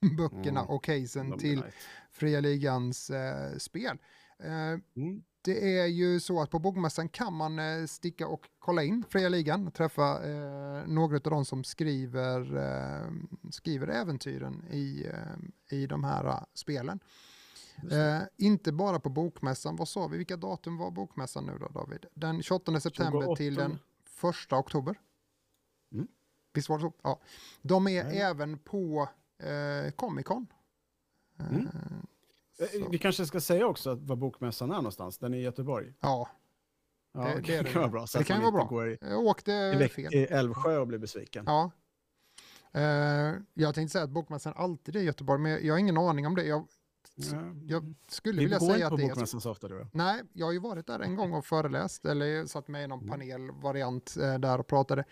böckerna 0.18 0.60
Mm. 0.60 0.70
och 0.74 0.84
casen 0.84 1.38
till 1.38 1.56
nice. 1.56 1.72
Fria 2.12 2.40
Ligans 2.40 3.10
eh, 3.10 3.56
spel. 3.58 3.98
Eh, 4.38 4.78
Mm. 4.96 5.22
Det 5.44 5.78
är 5.78 5.86
ju 5.86 6.20
så 6.20 6.40
att 6.42 6.50
på 6.50 6.58
Bokmässan 6.58 7.08
kan 7.08 7.34
man 7.34 7.58
eh, 7.58 7.86
sticka 7.86 8.26
och 8.28 8.48
kolla 8.58 8.82
in 8.82 9.04
Fria 9.08 9.28
Ligan 9.28 9.66
och 9.66 9.74
träffa 9.74 10.30
eh, 10.30 10.86
några 10.86 11.16
av 11.16 11.20
de 11.22 11.44
som 11.44 11.64
skriver, 11.64 12.56
eh, 12.56 13.12
skriver 13.50 13.88
äventyren 13.88 14.64
i, 14.70 15.06
eh, 15.06 15.76
i 15.78 15.86
de 15.86 16.04
här 16.04 16.26
eh, 16.26 16.42
spelen. 16.54 17.00
Eh, 17.90 18.18
inte 18.36 18.72
bara 18.72 19.00
på 19.00 19.08
Bokmässan, 19.08 19.76
vad 19.76 19.88
sa 19.88 20.06
vi, 20.06 20.16
vilka 20.16 20.36
datum 20.36 20.76
var 20.76 20.90
Bokmässan 20.90 21.46
nu 21.46 21.58
då 21.58 21.68
David? 21.68 22.06
Den 22.14 22.42
28 22.42 22.80
september 22.80 23.20
28. 23.20 23.36
till 23.36 23.54
den 23.54 23.78
1 24.46 24.52
oktober. 24.52 25.00
Mm. 25.92 26.08
Visst 26.54 26.68
var 26.68 26.78
det 26.78 26.82
så? 26.82 26.92
Ja. 27.02 27.20
De 27.62 27.88
är 27.88 28.04
Nej. 28.04 28.18
även 28.18 28.58
på 28.58 29.08
eh, 29.38 29.90
Comic 29.90 30.26
Con. 30.26 30.46
Eh, 31.38 31.46
Mm. 31.46 31.68
Eh, 32.62 32.80
så- 32.80 32.88
Vi 32.90 32.98
kanske 32.98 33.26
ska 33.26 33.40
säga 33.40 33.66
också 33.66 33.90
att 33.90 34.02
var 34.02 34.16
bokmässan 34.16 34.70
är 34.70 34.74
någonstans. 34.76 35.18
Den 35.18 35.34
är 35.34 35.38
i 35.38 35.42
Göteborg. 35.42 35.92
Ja, 36.00 36.28
Ja, 37.14 37.20
Det- 37.20 37.40
det, 37.40 37.62
det 37.62 37.70
kan 37.72 37.80
vara 37.82 37.90
bra. 37.90 38.06
Så 38.06 38.18
Det 38.18 38.24
kan 38.24 38.36
vara 38.38 38.48
inte 38.48 38.56
bra. 38.56 38.64
går 38.64 38.90
i, 38.90 38.98
jag 39.00 39.18
åkte 39.26 39.52
i, 39.52 39.88
fel. 39.88 40.14
i 40.14 40.24
Älvsjö 40.24 40.78
och 40.78 40.86
blir 40.86 40.98
besviken. 40.98 41.44
Ja. 41.46 41.70
Eh, 42.72 43.34
jag 43.54 43.74
tänkte 43.74 43.92
säga 43.92 44.04
att 44.04 44.10
Bokmässan 44.10 44.52
alltid 44.56 44.96
är 44.96 45.00
i 45.00 45.04
Göteborg, 45.04 45.40
men 45.40 45.66
jag 45.66 45.74
har 45.74 45.78
ingen 45.78 45.98
aning 45.98 46.26
om 46.26 46.34
det. 46.34 46.44
Jag 46.44 46.66
Ja. 47.14 47.38
Jag 47.66 47.94
skulle 48.08 48.38
Vi 48.38 48.44
vilja 48.44 48.58
går 48.58 48.66
säga 48.66 48.76
inte 48.76 48.86
att 48.86 48.90
på 48.90 48.96
det 48.96 49.02
är 49.02 49.06
så. 49.08 49.14
bokmässan 49.14 49.40
så 49.40 49.50
ofta 49.50 49.68
du. 49.68 49.86
Nej, 49.92 50.22
jag 50.32 50.46
har 50.46 50.52
ju 50.52 50.58
varit 50.58 50.86
där 50.86 51.00
en 51.00 51.16
gång 51.16 51.32
och 51.32 51.46
föreläst 51.46 52.04
eller 52.04 52.46
satt 52.46 52.68
med 52.68 52.84
i 52.84 52.86
någon 52.86 52.98
Mm. 53.00 53.10
panelvariant 53.10 54.16
eh, 54.22 54.38
där 54.38 54.58
och 54.60 54.66
pratade. 54.66 55.04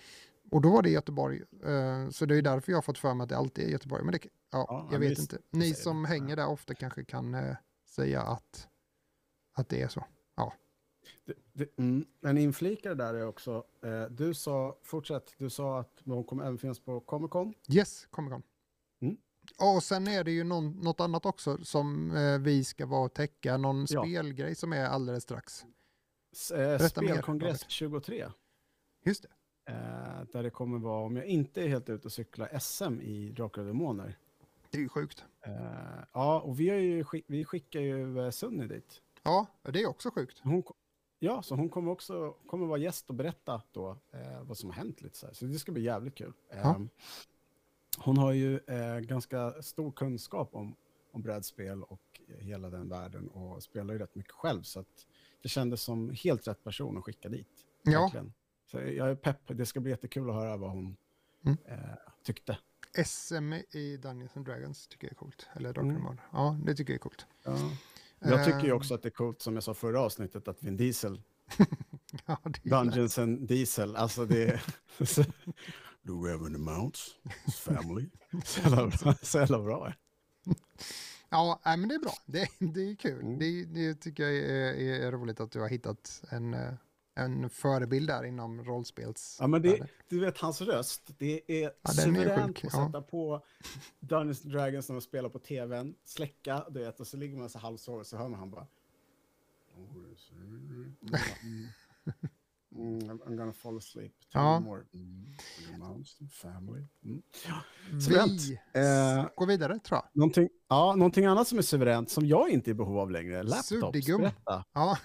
Och 0.51 0.61
då 0.63 0.71
var 0.71 0.83
det 0.83 0.91
Göteborg. 0.91 1.43
Eh, 1.65 2.09
så 2.11 2.27
det 2.27 2.37
är 2.37 2.43
därför 2.43 2.73
jag 2.73 2.77
har 2.77 2.83
fått 2.83 2.99
för 2.99 3.15
mig 3.15 3.23
att 3.25 3.29
det 3.31 3.37
alltid 3.37 3.65
är 3.65 3.69
Göteborg. 3.69 4.05
Men 4.05 4.13
det, 4.13 4.19
ja, 4.25 4.31
Ja, 4.69 4.89
jag 4.93 4.99
vet 4.99 5.19
inte. 5.19 5.39
Ni 5.51 5.75
som 5.75 6.03
det. 6.03 6.09
hänger 6.09 6.37
där 6.37 6.47
ofta 6.49 6.75
kanske 6.75 7.05
kan 7.05 7.35
eh, 7.35 7.57
säga 7.89 8.23
att, 8.23 8.69
att 9.55 9.69
det 9.69 9.83
är 9.83 9.89
så. 9.89 10.05
Det, 11.27 11.35
det, 11.53 11.79
mm. 11.79 12.05
En 12.23 12.39
inflikare 12.39 12.95
där 12.95 13.15
är 13.15 13.27
också, 13.27 13.65
eh, 13.83 14.03
du 14.11 14.35
sa, 14.35 14.79
fortsätt, 14.83 15.35
du 15.39 15.51
sa 15.51 15.81
att 15.81 16.01
de 16.05 16.25
kommer 16.25 16.45
även 16.45 16.59
finnas 16.59 16.81
på 16.81 17.01
Comic 17.01 17.31
Con. 17.31 17.55
Yes, 17.69 18.07
Comic 18.11 18.31
Con. 18.33 18.43
Mm. 19.03 19.17
Och 19.59 19.83
sen 19.83 20.09
är 20.09 20.25
det 20.25 20.31
ju 20.31 20.45
någon, 20.45 20.71
något 20.71 21.01
annat 21.01 21.27
också 21.27 21.65
som 21.65 22.17
eh, 22.17 22.39
vi 22.39 22.65
ska 22.65 22.87
vara 22.87 23.05
och 23.05 23.15
täcka. 23.15 23.57
Någon 23.57 23.87
Ja. 23.89 24.03
spelgrej 24.03 24.55
som 24.55 24.73
är 24.73 24.85
alldeles 24.85 25.23
strax. 25.23 25.65
S- 26.33 26.51
Eh, 26.51 26.59
mer, 26.81 26.89
Spelkongress 26.89 27.63
Robert. 27.63 27.71
23. 27.71 28.29
Just 29.05 29.23
det. 29.23 29.29
Eh, 29.71 30.27
där 30.33 30.43
det 30.43 30.51
kommer 30.51 30.79
vara, 30.79 31.05
om 31.05 31.17
jag 31.17 31.27
inte 31.27 31.63
är 31.63 31.69
helt 31.69 31.89
ute 31.89 32.09
och 32.09 32.13
cyklar, 32.13 32.59
SM 32.59 33.01
i 33.01 33.31
Drakar 33.31 33.61
och 33.61 33.67
Demoner. 33.67 34.19
Det 34.71 34.79
är 34.79 34.83
ju 34.83 34.89
sjukt. 34.89 35.25
Eh, 35.47 35.53
ja, 36.13 36.41
och 36.41 36.61
vi, 36.61 36.65
ju, 36.65 37.05
vi 37.27 37.45
skickar 37.45 37.81
ju 37.81 38.21
eh, 38.21 38.31
Sunny 38.31 38.67
dit. 38.67 39.03
Ja, 39.23 39.47
det 39.63 39.83
är 39.83 39.87
också 39.87 40.11
sjukt. 40.11 40.41
Hon, 40.43 40.63
ja, 41.19 41.43
så 41.43 41.55
hon 41.55 41.69
kommer 41.69 41.91
också 41.91 42.33
kommer 42.47 42.67
vara 42.67 42.79
gäst 42.79 43.09
och 43.09 43.15
berätta 43.15 43.63
då 43.73 43.97
eh, 44.13 44.43
vad 44.43 44.59
som 44.59 44.71
har 44.71 44.77
hänt 44.77 45.03
lite 45.03 45.17
så 45.17 45.27
här. 45.27 45.35
Så 45.35 45.45
det 45.45 45.59
ska 45.59 45.73
bli 45.73 45.83
jävligt 45.83 46.15
kul. 46.15 46.33
Eh. 46.51 46.81
Hon 47.99 48.19
har 48.19 48.33
ju 48.33 48.59
eh, 48.59 48.99
ganska 48.99 49.63
stor 49.63 49.93
kunskap 49.93 50.55
om, 50.55 50.77
om 51.13 51.23
brädspel 51.23 51.83
och 51.83 52.21
hela 52.39 52.71
den 52.71 52.89
världen 52.89 53.29
och 53.29 53.63
spelar 53.63 53.95
ju 53.95 54.01
rätt 54.01 54.15
mycket 54.15 54.33
själv. 54.33 54.63
Så 54.63 54.81
att 54.81 55.07
det 55.43 55.49
kändes 55.49 55.83
som 55.83 56.11
helt 56.11 56.49
rätt 56.49 56.65
person 56.65 56.99
att 56.99 57.05
skicka 57.05 57.29
dit. 57.29 57.67
Ja, 57.83 58.03
Verkligen. 58.03 58.33
Så 58.71 58.79
jag 58.79 59.11
är 59.11 59.15
pepp. 59.15 59.41
Det 59.47 59.67
ska 59.67 59.81
bli 59.81 59.91
jättekul 59.91 60.29
att 60.31 60.37
höra 60.37 60.57
vad 60.57 60.71
hon 60.71 60.97
Mm. 61.45 61.59
eh, 61.65 61.79
tyckte. 62.25 62.59
SM 63.05 63.53
i 63.71 63.97
Dungeons 64.03 64.37
and 64.37 64.47
Dragons 64.47 64.87
tycker 64.89 65.07
jag 65.07 65.13
är 65.13 65.17
coolt. 65.17 65.49
Eller 65.53 65.73
Drakar 65.73 65.89
Mm. 65.91 66.17
Ja, 66.33 66.57
det 66.65 66.75
tycker 66.75 66.93
jag 66.93 66.97
är 66.97 67.01
coolt. 67.01 67.27
Ja. 67.43 67.57
Jag 68.19 68.45
tycker 68.45 68.61
ju 68.65 68.73
också 68.73 68.95
att 68.95 69.03
det 69.03 69.09
är 69.09 69.11
coolt, 69.11 69.43
som 69.43 69.55
jag 69.55 69.63
sa 69.63 69.75
förra 69.75 70.01
avsnittet, 70.01 70.49
att 70.49 70.63
Vin 70.63 70.77
Diesel 70.77 71.23
Ja. 72.27 72.39
Dungeons 72.63 73.19
and 73.19 73.49
Diesel, 73.49 73.97
alltså 73.97 74.25
det 74.27 74.45
är... 74.51 74.63
Do 76.03 76.25
we 76.25 76.31
have 76.33 76.47
any 76.47 76.59
mounts? 76.59 77.15
Family? 77.61 78.09
Så 78.45 78.61
jävla 78.61 78.87
bra. 78.87 79.15
Så 79.23 79.39
jävla 79.39 79.59
bra. 79.59 79.93
Ja, 81.29 81.61
men 81.65 81.89
det 81.89 81.95
är 81.95 81.99
bra. 81.99 82.13
Det, 82.27 82.49
det 82.59 82.81
är 82.91 82.95
kul. 82.95 83.21
Mm. 83.23 83.39
Det, 83.39 83.65
det 83.65 83.95
tycker 83.95 84.23
jag 84.23 84.33
är, 84.37 84.75
är 85.07 85.13
roligt 85.13 85.41
att 85.41 85.51
du 85.51 85.61
har 85.61 85.69
hittat 85.69 86.23
en, 86.31 86.55
eh, 86.55 86.73
en 87.21 87.51
förebild 87.51 88.09
där 88.09 88.25
inom 88.25 88.65
rollspels. 88.65 89.37
Ja, 89.41 89.47
men 89.47 89.63
det, 89.63 89.87
du 90.09 90.21
vet 90.21 90.39
hans 90.39 90.61
röst, 90.61 91.11
det 91.19 91.43
är 91.63 91.63
Ja, 91.83 91.91
är 91.91 91.93
suveränt 91.93 92.59
sjuk, 92.59 92.65
att 92.65 92.73
ja. 92.75 92.87
sätta 92.87 93.03
på 93.03 93.45
Dungeons 94.01 94.43
Dragons 94.43 94.89
när 94.89 94.95
man 94.95 95.03
spelar 95.03 95.29
på 95.29 95.39
tvn, 95.39 95.95
släcka, 96.05 96.65
du 96.71 96.81
vet, 96.81 97.01
och 97.01 97.07
så 97.07 97.17
ligger 97.17 97.37
man 97.39 97.51
så 97.51 97.59
halvsover 97.59 98.05
så 98.05 98.17
hör 98.17 98.29
man 98.29 98.39
han 98.41 98.51
bara... 98.51 98.67
Mm, 102.73 103.11
I'm 103.11 103.37
gonna 103.37 103.53
fall 103.53 103.77
asleep. 103.77 104.13
Two 104.21 104.27
Ja. 104.33 104.61
more. 104.61 104.83
Mm. 104.95 105.35
Family. 106.31 106.87
Mm. 107.05 107.23
suveränt. 108.01 108.41
Vi 108.43 108.59
Eh, 108.81 109.27
går 109.37 109.47
vidare 109.47 109.79
tror 109.79 109.97
jag. 109.97 110.05
Någonting, 110.13 110.49
ja, 110.69 110.95
någonting 110.97 111.25
annat 111.27 111.49
som 111.49 111.59
är 111.59 111.63
suveränt 111.63 112.11
som 112.11 112.27
jag 112.27 112.51
inte 112.51 112.71
är 112.71 112.73
i 112.73 112.75
behov 112.75 112.99
av 112.99 113.11
längre. 113.11 113.43
Laptops. 113.43 113.69
Suddigum. 113.69 114.21
Berätta. 114.21 114.65
Ja, 114.73 114.99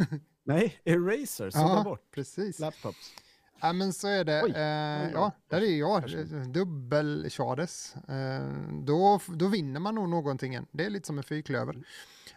Nej, 0.47 0.79
Eraser. 0.83 1.49
Sudda 1.49 1.65
ja 1.77 1.83
bort. 1.83 2.11
precis. 2.11 2.59
Laptops. 2.59 3.13
Ja, 3.61 3.73
men 3.73 3.93
så 3.93 4.07
är 4.07 4.23
det. 4.23 4.43
Oj, 4.43 4.51
Eh, 4.55 5.11
ja, 5.13 5.31
där 5.49 5.61
är 5.61 5.79
jag. 5.79 6.01
Varsågod. 6.01 6.53
Dubbel-Chades. 6.53 7.95
Eh, 8.09 8.73
då, 8.83 9.19
då 9.27 9.47
vinner 9.47 9.79
man 9.79 9.95
nog 9.95 10.09
någonting. 10.09 10.59
Det 10.71 10.85
är 10.85 10.89
lite 10.89 11.07
som 11.07 11.17
en 11.17 11.23
fyrklöver. 11.23 11.73
Mm. 11.73 11.83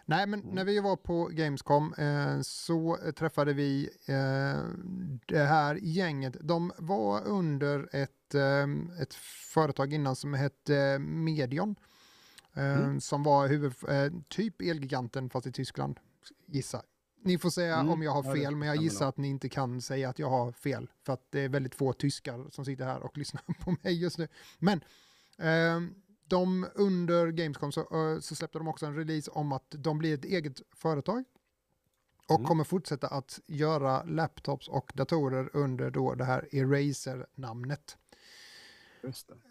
Nej, 0.05 0.27
men 0.27 0.39
när 0.39 0.63
vi 0.65 0.79
var 0.79 0.95
på 0.95 1.25
Gamescom 1.31 1.93
eh, 1.93 2.41
så 2.41 2.97
träffade 3.15 3.53
vi 3.53 3.89
eh, 4.05 4.63
det 5.25 5.43
här 5.45 5.75
gänget. 5.81 6.37
De 6.41 6.71
var 6.77 7.27
under 7.27 7.89
ett, 7.95 8.35
eh, 8.35 9.01
ett 9.01 9.13
företag 9.53 9.93
innan 9.93 10.15
som 10.15 10.33
hette 10.33 10.99
Medion. 10.99 11.75
Eh, 12.53 12.77
Mm. 12.79 13.01
Som 13.01 13.23
var 13.23 13.47
huvud, 13.47 13.73
eh, 13.89 14.11
typ 14.27 14.61
Elgiganten 14.61 15.29
fast 15.29 15.47
i 15.47 15.51
Tyskland. 15.51 15.99
Gissa. 16.47 16.81
Ni 17.21 17.37
får 17.37 17.49
säga 17.49 17.75
Mm, 17.75 17.89
om 17.93 18.01
jag 18.01 18.11
har 18.11 18.35
fel, 18.35 18.55
men 18.55 18.67
jag 18.67 18.77
gissar 18.77 19.09
att 19.09 19.17
ni 19.17 19.27
inte 19.27 19.49
kan 19.49 19.81
säga 19.81 20.09
att 20.09 20.19
jag 20.19 20.29
har 20.29 20.51
fel. 20.51 20.89
För 21.05 21.13
att 21.13 21.31
det 21.31 21.39
är 21.39 21.49
väldigt 21.49 21.75
få 21.75 21.93
tyskar 21.93 22.49
som 22.51 22.65
sitter 22.65 22.85
här 22.85 22.99
och 23.03 23.17
lyssnar 23.17 23.41
på 23.63 23.75
mig 23.83 23.93
just 24.01 24.17
nu. 24.17 24.27
Men 24.59 24.83
ehm, 25.37 25.93
de 26.27 26.67
under 26.75 27.27
Gamescom 27.31 27.71
så, 27.71 27.81
eh, 27.81 28.19
så 28.19 28.35
släppte 28.35 28.57
de 28.57 28.67
också 28.67 28.85
en 28.85 28.95
release 28.95 29.31
om 29.31 29.51
att 29.51 29.65
de 29.77 29.97
blir 29.97 30.13
ett 30.13 30.25
eget 30.25 30.61
företag. 30.75 31.23
Och 32.27 32.35
Mm. 32.39 32.47
kommer 32.47 32.63
fortsätta 32.63 33.07
att 33.07 33.39
göra 33.47 34.03
laptops 34.03 34.67
och 34.67 34.91
datorer 34.95 35.49
under 35.53 35.91
då 35.91 36.15
det 36.15 36.25
här 36.25 36.47
Eraser-namnet. 36.51 37.97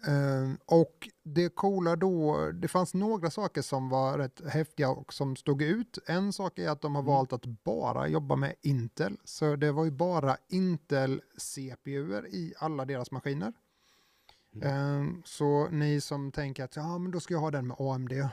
Ehm, 0.07 0.57
och 0.65 1.09
det 1.23 1.49
coola 1.49 1.95
då, 1.95 2.51
det 2.51 2.67
fanns 2.67 2.93
några 2.93 3.29
saker 3.29 3.61
som 3.61 3.89
var 3.89 4.17
rätt 4.17 4.41
häftiga 4.49 4.89
och 4.89 5.13
som 5.13 5.35
stod 5.35 5.61
ut. 5.61 5.97
En 6.05 6.33
sak 6.33 6.59
är 6.59 6.69
att 6.69 6.81
de 6.81 6.95
har 6.95 7.01
Mm. 7.01 7.13
valt 7.13 7.33
att 7.33 7.45
bara 7.45 8.07
jobba 8.07 8.35
med 8.35 8.55
Intel. 8.61 9.17
Så 9.23 9.55
det 9.55 9.71
var 9.71 9.85
ju 9.85 9.91
bara 9.91 10.37
Intel-CPUer 10.49 12.27
i 12.27 12.53
alla 12.57 12.85
deras 12.85 13.11
maskiner. 13.11 13.53
Mm. 14.55 14.67
Ehm, 14.67 15.21
så 15.25 15.67
ni 15.71 16.01
som 16.01 16.31
tänker 16.31 16.63
att 16.63 16.75
ja, 16.75 16.97
men 16.97 17.11
då 17.11 17.19
ska 17.19 17.33
jag 17.33 17.41
ha 17.41 17.51
den 17.51 17.67
med 17.67 17.77
AMD, 17.79 18.11
eh, 18.11 18.27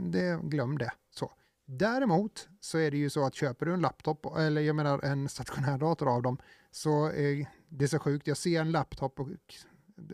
det, 0.00 0.40
glöm 0.42 0.78
det. 0.78 0.92
Så. 1.10 1.32
Däremot 1.66 2.48
så 2.60 2.78
är 2.78 2.90
det 2.90 2.96
ju 2.96 3.10
så 3.10 3.26
att 3.26 3.34
köper 3.34 3.66
du 3.66 3.74
en 3.74 3.80
laptop, 3.80 4.26
eller 4.38 4.60
jag 4.60 4.76
menar 4.76 5.04
en 5.04 5.28
stationär 5.28 5.78
dator 5.78 6.08
av 6.14 6.22
dem, 6.22 6.38
så 6.70 7.06
är 7.06 7.46
det 7.68 7.84
är 7.84 7.88
så 7.88 7.98
sjukt. 7.98 8.26
Jag 8.26 8.36
ser 8.36 8.60
en 8.60 8.72
laptop 8.72 9.20
och 9.20 9.28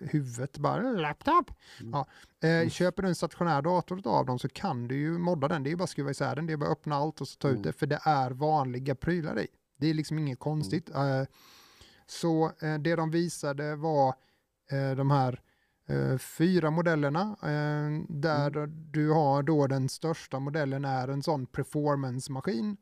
huvudet 0.01 0.59
bara, 0.59 0.83
laptop? 0.93 1.51
Mm. 1.81 1.93
Ja. 1.93 2.07
Eh, 2.49 2.69
köper 2.69 3.03
du 3.03 3.09
en 3.09 3.15
stationär 3.15 3.63
dator 3.63 4.03
av 4.05 4.27
dem 4.27 4.39
så 4.39 4.49
kan 4.49 4.89
du 4.89 4.97
ju 4.97 5.19
modda 5.19 5.49
den. 5.49 5.63
Det 5.63 5.73
är 5.73 5.77
bara 5.77 5.85
att 5.85 5.91
skruva 5.91 6.11
isär 6.11 6.37
den, 6.37 6.47
det 6.47 6.53
är 6.53 6.57
bara 6.57 6.71
att 6.71 6.79
öppna 6.79 6.97
allt 6.97 7.21
och 7.21 7.29
så 7.29 7.37
ta 7.39 7.49
ut 7.49 7.53
Mm. 7.53 7.63
det, 7.63 7.73
för 7.73 7.87
det 7.87 8.01
är 8.05 8.31
vanliga 8.31 8.95
prylar 8.95 9.41
i. 9.41 9.47
Det 9.77 9.87
är 9.91 9.95
liksom 9.95 10.19
inget 10.19 10.39
konstigt. 10.39 10.91
Eh, 10.91 11.23
så 12.07 12.53
eh, 12.61 12.75
det 12.79 12.97
de 12.97 13.11
visade 13.11 13.77
var 13.77 14.15
eh, 14.71 14.97
de 14.97 15.11
här 15.11 15.41
eh, 15.89 16.19
fyra 16.19 16.71
modellerna 16.71 17.37
eh, 17.43 18.05
där 18.09 18.67
du 18.93 19.11
har 19.11 19.43
då 19.43 19.67
den 19.67 19.89
största 19.89 20.39
modellen 20.39 20.85
är 20.85 21.09
en 21.09 21.23
sån 21.23 21.47
performance-maskin 21.47 22.77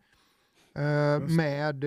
med. 1.36 1.84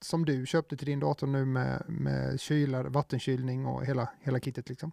Som 0.00 0.24
du 0.24 0.46
köpte 0.46 0.76
till 0.76 0.86
din 0.86 1.00
dator 1.00 1.26
nu 1.26 1.44
med, 1.44 1.84
med 1.88 2.40
kylar, 2.40 2.84
vattenkylning 2.84 3.66
och 3.66 3.84
hela, 3.86 4.08
hela 4.20 4.40
kittet 4.40 4.68
liksom. 4.68 4.92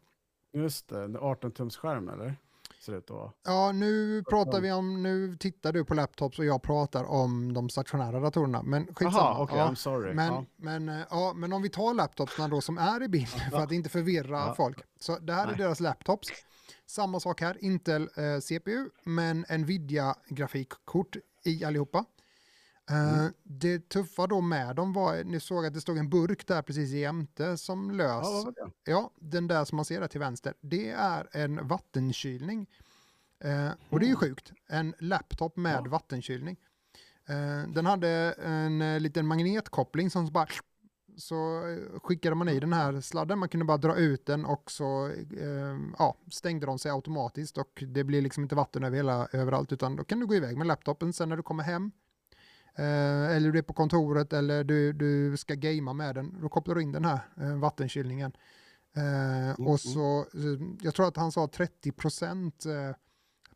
Just 0.53 0.89
det, 0.89 1.03
en 1.03 1.17
18-tums 1.17 1.77
skärm 1.77 2.09
eller? 2.09 2.35
Ser 2.79 2.91
det 2.91 2.97
ut 2.97 3.11
att. 3.11 3.33
Ja, 3.45 3.71
nu 3.71 4.23
pratar 4.23 4.61
vi 4.61 4.71
om, 4.71 5.03
nu 5.03 5.35
tittar 5.35 5.73
du 5.73 5.85
på 5.85 5.93
laptops 5.93 6.39
och 6.39 6.45
jag 6.45 6.61
pratar 6.61 7.03
om 7.03 7.53
de 7.53 7.69
stationära 7.69 8.19
datorerna. 8.19 8.63
Men 8.63 8.85
skitsamma. 8.87 9.11
Jaha, 9.17 9.43
okej, 9.43 9.57
ja. 9.57 9.69
I'm 9.69 9.75
sorry. 9.75 10.13
Men, 10.13 10.33
ja. 10.33 10.45
men, 10.55 10.89
eh, 10.89 11.05
ja, 11.09 11.33
men 11.35 11.53
om 11.53 11.61
vi 11.61 11.69
tar 11.69 11.93
laptopsna 11.93 12.47
då 12.47 12.61
som 12.61 12.77
är 12.77 13.03
i 13.03 13.07
bild 13.07 13.27
för 13.51 13.57
att 13.57 13.71
inte 13.71 13.89
förvirra 13.89 14.37
Ja. 14.37 14.53
folk. 14.57 14.77
Så 14.99 15.19
det 15.19 15.33
här 15.33 15.43
är 15.43 15.47
Nej. 15.47 15.57
deras 15.57 15.79
laptops. 15.79 16.27
Samma 16.85 17.19
sak 17.19 17.41
här, 17.41 17.57
Intel 17.63 18.01
eh, 18.01 18.39
CPU 18.39 18.89
men 19.03 19.45
Nvidia 19.49 20.15
grafikkort 20.29 21.15
i 21.43 21.65
allihopa. 21.65 22.05
Eh, 22.89 23.19
Mm. 23.19 23.33
Det 23.43 23.89
tuffa 23.89 24.27
då 24.27 24.41
med 24.41 24.75
dem 24.75 24.93
var, 24.93 25.23
ni 25.23 25.39
såg 25.39 25.65
att 25.65 25.73
det 25.73 25.81
stod 25.81 25.97
en 25.97 26.09
burk 26.09 26.47
där 26.47 26.61
precis 26.61 26.91
jämte 26.91 27.57
som 27.57 27.91
lös. 27.91 28.27
Ja? 28.55 28.69
Ja, 28.85 29.11
den 29.19 29.47
där 29.47 29.65
som 29.65 29.75
man 29.75 29.85
ser 29.85 29.99
där 30.01 30.07
till 30.07 30.19
vänster, 30.19 30.53
det 30.61 30.89
är 30.89 31.27
en 31.31 31.67
vattenkylning. 31.67 32.67
Eh, 33.43 33.69
och 33.89 33.99
det 33.99 34.05
är 34.05 34.09
ju 34.09 34.15
sjukt, 34.15 34.51
en 34.67 34.93
laptop 34.99 35.57
med 35.57 35.71
Mm. 35.73 35.85
Ja. 35.85 35.91
vattenkylning. 35.91 36.57
Eh, 37.25 37.69
den 37.73 37.85
hade 37.85 38.09
en 38.43 38.81
eh, 38.81 38.99
liten 38.99 39.27
magnetkoppling 39.27 40.09
som 40.09 40.27
så 40.27 40.31
bara 40.31 40.47
så 41.17 41.67
eh, 41.67 41.99
skickade 41.99 42.35
man 42.35 42.49
i 42.49 42.59
den 42.59 42.73
här 42.73 43.01
sladden, 43.01 43.39
man 43.39 43.49
kunde 43.49 43.65
bara 43.65 43.77
dra 43.77 43.95
ut 43.95 44.25
den 44.25 44.45
och 44.45 44.71
så 44.71 45.07
eh, 45.39 45.77
ja, 45.99 46.17
stängde 46.31 46.65
de 46.65 46.79
sig 46.79 46.91
automatiskt 46.91 47.57
och 47.57 47.83
det 47.87 48.03
blir 48.03 48.21
liksom 48.21 48.43
inte 48.43 48.55
vatten 48.55 48.83
över 48.83 48.97
hela, 48.97 49.27
överallt 49.31 49.71
utan 49.71 49.95
då 49.95 50.03
kan 50.03 50.19
du 50.19 50.25
gå 50.25 50.35
iväg 50.35 50.57
med 50.57 50.67
laptopen 50.67 51.13
sen 51.13 51.29
när 51.29 51.37
du 51.37 51.43
kommer 51.43 51.63
hem 51.63 51.85
eh, 51.85 51.91
eller 52.83 53.51
du 53.51 53.59
är 53.59 53.63
på 53.63 53.73
kontoret 53.73 54.33
eller 54.33 54.63
du, 54.63 54.93
du 54.93 55.37
ska 55.37 55.53
gamea 55.53 55.93
med 55.93 56.15
den, 56.15 56.41
då 56.41 56.49
kopplar 56.49 56.75
du 56.75 56.81
in 56.81 56.91
den 56.91 57.05
här 57.05 57.19
eh, 57.37 57.55
vattenkylningen. 57.59 58.31
Eh, 58.95 59.49
mm. 59.49 59.67
och 59.67 59.79
så, 59.79 60.19
eh, 60.19 60.67
jag 60.81 60.95
tror 60.95 61.07
att 61.07 61.17
han 61.17 61.31
sa 61.31 61.47
30 61.47 61.91
procent 61.91 62.65
eh, 62.65 62.95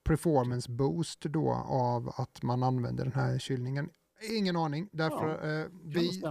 performance 0.04 0.72
boost 0.72 1.22
då 1.22 1.52
av 1.66 2.14
att 2.16 2.44
man 2.44 2.64
använder 2.64 3.04
den 3.04 3.14
här 3.14 3.40
kylningen? 3.40 3.90
Ingen 4.30 4.56
aning, 4.56 4.90
därför 4.92 5.30
eh, 5.30 5.68
det 5.84 6.00
vi, 6.00 6.22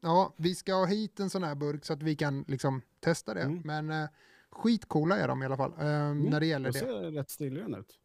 ja, 0.00 0.34
vi 0.36 0.54
ska 0.54 0.74
ha 0.74 0.86
hit 0.86 1.20
en 1.20 1.30
sån 1.30 1.42
här 1.42 1.54
burk 1.54 1.84
så 1.84 1.92
att 1.92 2.02
vi 2.02 2.16
kan 2.16 2.44
liksom 2.48 2.82
testa 3.00 3.34
det. 3.34 3.42
Mm. 3.42 3.62
Men 3.64 3.90
eh, 3.90 4.08
skitcoola 4.50 5.18
är 5.18 5.28
de 5.28 5.42
i 5.42 5.46
alla 5.46 5.56
fall 5.56 5.72
eh, 5.78 6.14
när 6.14 6.40
det 6.40 6.46
gäller 6.46 6.68
Då 6.68 6.72
det. 6.72 6.78
ser 6.78 7.02
det 7.02 7.20
rätt 7.20 7.30
stilren 7.30 7.74
ut. 7.74 7.98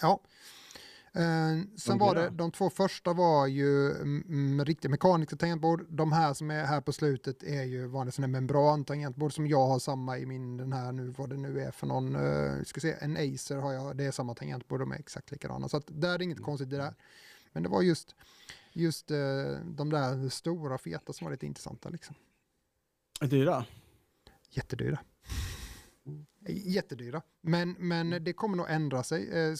Ja. 0.00 0.20
Eh, 1.14 1.62
sen 1.76 1.98
var 1.98 2.14
det, 2.14 2.30
de 2.30 2.50
två 2.50 2.70
första 2.70 3.12
var 3.12 3.46
ju 3.46 3.90
mm, 3.90 4.24
mm, 4.28 4.64
riktiga 4.64 4.90
mekaniska 4.90 5.36
tangentbord. 5.36 5.86
De 5.88 6.12
här 6.12 6.34
som 6.34 6.50
är 6.50 6.64
här 6.64 6.80
på 6.80 6.92
slutet 6.92 7.42
är 7.42 7.62
ju 7.62 7.86
vanliga 7.86 8.12
sådana 8.12 8.40
membran-tangentbord 8.40 9.34
som 9.34 9.46
jag 9.46 9.66
har 9.66 9.78
samma 9.78 10.18
i 10.18 10.26
min, 10.26 10.56
den 10.56 10.72
här 10.72 10.92
nu, 10.92 11.14
vad 11.18 11.30
det 11.30 11.36
nu 11.36 11.60
är 11.60 11.70
för 11.70 11.86
någon, 11.86 12.16
uh, 12.16 12.62
ska 12.64 12.80
se, 12.80 12.96
en 13.00 13.16
Acer 13.16 13.56
har 13.56 13.72
jag, 13.72 13.96
det 13.96 14.04
är 14.04 14.10
samma 14.10 14.34
tangentbord, 14.34 14.80
de 14.80 14.92
är 14.92 14.96
exakt 14.96 15.30
likadana. 15.30 15.68
Så 15.68 15.76
att 15.76 15.84
där 15.86 16.14
är 16.14 16.22
inget 16.22 16.42
konstigt 16.42 16.68
i 16.68 16.70
det 16.70 16.76
där. 16.76 16.94
Men 17.52 17.62
det 17.62 17.68
var 17.68 17.82
just, 17.82 18.14
just 18.72 19.10
eh, 19.10 19.16
de 19.64 19.90
där 19.90 20.28
stora 20.28 20.78
feta 20.78 21.12
som 21.12 21.24
var 21.24 21.32
lite 21.32 21.46
intressanta 21.46 21.88
liksom. 21.88 22.14
Dyra? 23.20 23.64
Jättedyra. 24.50 24.98
Jättedyra. 26.48 27.22
Men, 27.40 27.76
men 27.78 28.24
det 28.24 28.32
kommer 28.32 28.56
nog 28.56 28.66
ändra 28.70 29.02
sig. 29.02 29.52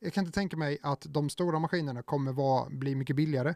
Jag 0.00 0.12
kan 0.12 0.24
inte 0.24 0.34
tänka 0.34 0.56
mig 0.56 0.78
att 0.82 1.06
de 1.08 1.30
stora 1.30 1.58
maskinerna 1.58 2.02
kommer 2.02 2.32
vara, 2.32 2.70
bli 2.70 2.94
mycket 2.94 3.16
billigare. 3.16 3.54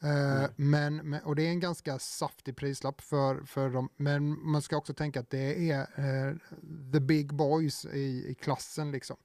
Nej. 0.00 0.48
men, 0.56 1.14
och 1.14 1.36
det 1.36 1.42
är 1.46 1.50
en 1.50 1.60
ganska 1.60 1.98
saftig 1.98 2.56
prislapp 2.56 3.00
för, 3.00 3.40
för 3.44 3.70
dem. 3.70 3.88
Men 3.96 4.50
man 4.50 4.62
ska 4.62 4.76
också 4.76 4.94
tänka 4.94 5.20
att 5.20 5.30
det 5.30 5.70
är 5.70 5.80
eh, 5.80 6.36
the 6.92 7.00
big 7.00 7.34
boys 7.34 7.84
i, 7.84 8.24
i 8.28 8.34
klassen. 8.34 8.92
Liksom. 8.92 9.16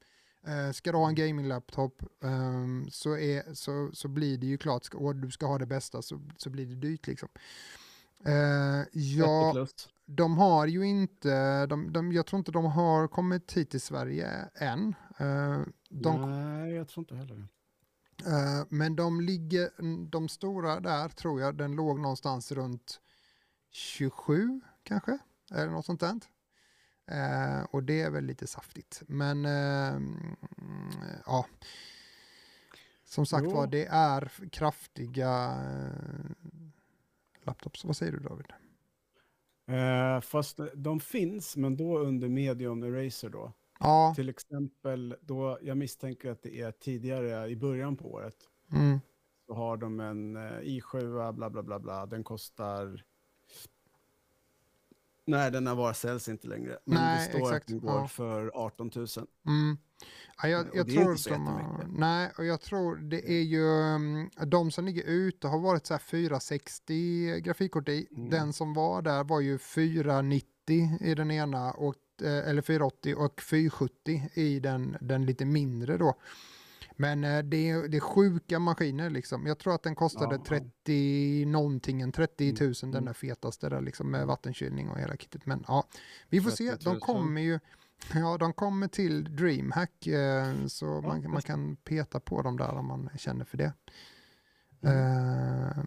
Eh, 0.48 0.72
ska 0.72 0.92
du 0.92 0.98
ha 0.98 1.08
en 1.08 1.16
gaming-laptop 1.16 2.04
ehm, 2.24 2.90
så, 2.92 3.18
är, 3.18 3.54
så, 3.54 3.90
så 3.94 4.08
blir 4.08 4.38
det 4.38 4.48
ju 4.48 4.58
klart, 4.58 4.84
ska, 4.84 4.98
och 4.98 5.16
du 5.16 5.32
ska 5.32 5.46
ha 5.46 5.58
det 5.58 5.66
bästa 5.66 6.02
så, 6.02 6.22
så 6.38 6.50
blir 6.50 6.66
det 6.66 6.76
dyrt. 6.76 7.08
Liksom. 7.08 7.30
Eh, 8.26 8.84
30 8.84 8.90
ja, 8.94 9.68
de 10.06 10.38
har 10.38 10.68
ju 10.68 10.86
inte, 10.86 11.66
de, 11.66 11.94
de, 11.94 12.12
jag 12.12 12.26
tror 12.26 12.38
inte 12.38 12.52
de 12.52 12.66
har 12.66 13.08
kommit 13.08 13.54
hit 13.54 13.70
till 13.70 13.82
Sverige 13.82 14.30
än. 14.56 14.96
Eh, 15.18 15.62
de, 15.90 16.32
Nej, 16.32 16.74
jag 16.74 16.88
tror 16.88 17.02
inte 17.02 17.16
heller 17.16 17.48
eh, 18.26 18.66
men 18.70 18.96
de 18.96 19.22
ligger, 19.22 19.70
de 20.10 20.30
stora 20.30 20.80
där 20.80 21.10
tror 21.10 21.42
jag, 21.42 21.58
den 21.58 21.72
låg 21.76 22.00
någonstans 22.00 22.52
runt 22.52 23.02
27 23.72 24.62
kanske, 24.84 25.18
eller 25.52 25.72
något 25.72 25.86
sånt 25.86 26.00
där. 26.00 26.20
Eh, 27.08 27.64
och 27.72 27.84
det 27.84 28.02
är 28.02 28.10
väl 28.10 28.26
lite 28.26 28.48
saftigt. 28.48 29.02
Men 29.08 29.46
eh, 29.46 30.02
ja, 31.26 31.46
som 33.06 33.26
sagt 33.26 33.44
Jo. 33.44 33.56
var, 33.56 33.68
det 33.68 33.86
är 33.86 34.50
kraftiga 34.52 35.62
eh, 35.66 36.32
laptops. 37.46 37.86
Vad 37.86 37.96
säger 37.98 38.12
du 38.12 38.20
David? 38.20 38.46
Eh, 39.68 40.22
fast 40.22 40.60
de 40.76 41.00
finns, 41.00 41.58
men 41.58 41.78
då 41.78 42.00
under 42.00 42.30
medium 42.30 42.84
eraser 42.84 43.30
då. 43.30 43.54
Ja, 43.80 44.14
Till 44.16 44.30
exempel 44.30 45.16
då 45.22 45.58
jag 45.62 45.78
misstänker 45.78 46.32
att 46.32 46.42
det 46.44 46.62
är 46.62 46.72
tidigare 46.72 47.48
i 47.50 47.56
början 47.56 47.96
på 47.98 48.12
året. 48.14 48.36
mm, 48.72 49.00
Så 49.48 49.54
har 49.54 49.78
de 49.78 50.00
en 50.00 50.36
eh, 50.36 50.60
i7 50.62 51.34
bla 51.34 51.50
bla 51.50 51.64
bla 51.64 51.80
bla. 51.80 52.06
Den 52.06 52.24
kostar... 52.24 53.04
Nej, 55.26 55.52
den 55.52 55.68
här 55.68 55.76
var 55.76 55.94
säljs 55.94 56.30
inte 56.30 56.48
längre. 56.48 56.78
Men 56.86 57.02
Nej, 57.02 57.18
det 57.28 57.34
står 57.34 57.48
exakt. 57.48 57.64
att 57.64 57.68
den 57.68 57.80
går 57.80 57.92
Ja. 57.92 58.08
för 58.08 58.52
18 58.54 58.92
000. 58.96 59.08
Mm. 59.48 59.78
Ja, 60.42 60.48
jag, 60.50 60.68
jag 60.74 60.86
det 60.86 60.92
är 60.92 60.96
tror 60.96 61.12
inte 61.12 61.24
så 61.24 61.30
de 61.30 61.48
har, 61.48 61.86
nej, 61.98 62.32
och 62.38 62.46
jag 62.46 62.62
tror 62.62 62.96
det 62.96 63.32
är 63.32 63.42
ju 63.42 63.64
um, 63.66 64.30
de 64.48 64.72
som 64.72 64.86
ligger 64.86 65.04
ute 65.04 65.48
har 65.48 65.60
varit 65.60 65.86
så 65.86 65.94
här 65.94 66.00
460 66.00 67.40
grafikkort 67.40 67.90
i. 67.90 68.08
Mm. 68.12 68.30
Den 68.30 68.54
som 68.54 68.74
var 68.74 69.02
där 69.02 69.24
var 69.24 69.40
ju 69.40 69.58
490 69.58 70.48
i 71.02 71.16
den 71.16 71.32
ena 71.32 71.72
och 71.72 71.96
eh, 72.22 72.50
eller 72.50 72.62
480 72.62 73.16
och 73.16 73.42
470 73.42 74.30
i 74.34 74.60
den, 74.60 74.98
den 75.02 75.26
lite 75.26 75.46
mindre 75.46 75.98
då. 75.98 76.16
Men 77.04 77.24
eh, 77.24 77.44
det, 77.44 77.70
är, 77.70 77.88
det 77.88 77.98
är 77.98 78.02
sjuka 78.02 78.60
maskiner 78.60 79.10
liksom. 79.10 79.48
Jag 79.48 79.58
tror 79.60 79.76
att 79.76 79.84
den 79.84 79.96
kostade 79.96 80.36
Ja, 80.36 80.42
ja. 80.50 80.60
30 80.86 81.46
någonting, 81.46 82.02
en 82.02 82.12
30 82.12 82.44
000 82.46 82.54
Mm, 82.60 82.74
den 82.82 82.90
mm. 82.90 83.06
där 83.06 83.14
fetaste 83.14 83.70
där 83.70 83.82
liksom 83.82 84.12
med 84.12 84.28
vattenskyllning 84.28 84.90
och 84.90 85.00
hela 85.00 85.18
kittet. 85.18 85.46
Men 85.46 85.64
ja, 85.68 85.84
vi 86.30 86.42
får 86.42 86.52
se. 86.52 86.70
30 86.70 86.84
De 86.84 86.90
000. 86.90 87.00
kommer 87.00 87.42
ju 87.42 87.60
Ja, 88.14 88.38
de 88.38 88.54
kommer 88.54 88.88
till 88.88 89.36
DreamHack 89.36 90.08
eh, 90.08 90.66
så 90.68 90.86
man, 90.86 91.24
man 91.24 91.36
det. 91.36 91.42
kan 91.42 91.76
peta 91.76 92.20
på 92.20 92.42
dem 92.42 92.58
där 92.58 92.70
om 92.70 92.86
man 92.88 93.10
känner 93.18 93.46
för 93.46 93.58
det. 93.58 93.74
Mm. 94.84 94.98
Eh, 94.98 95.84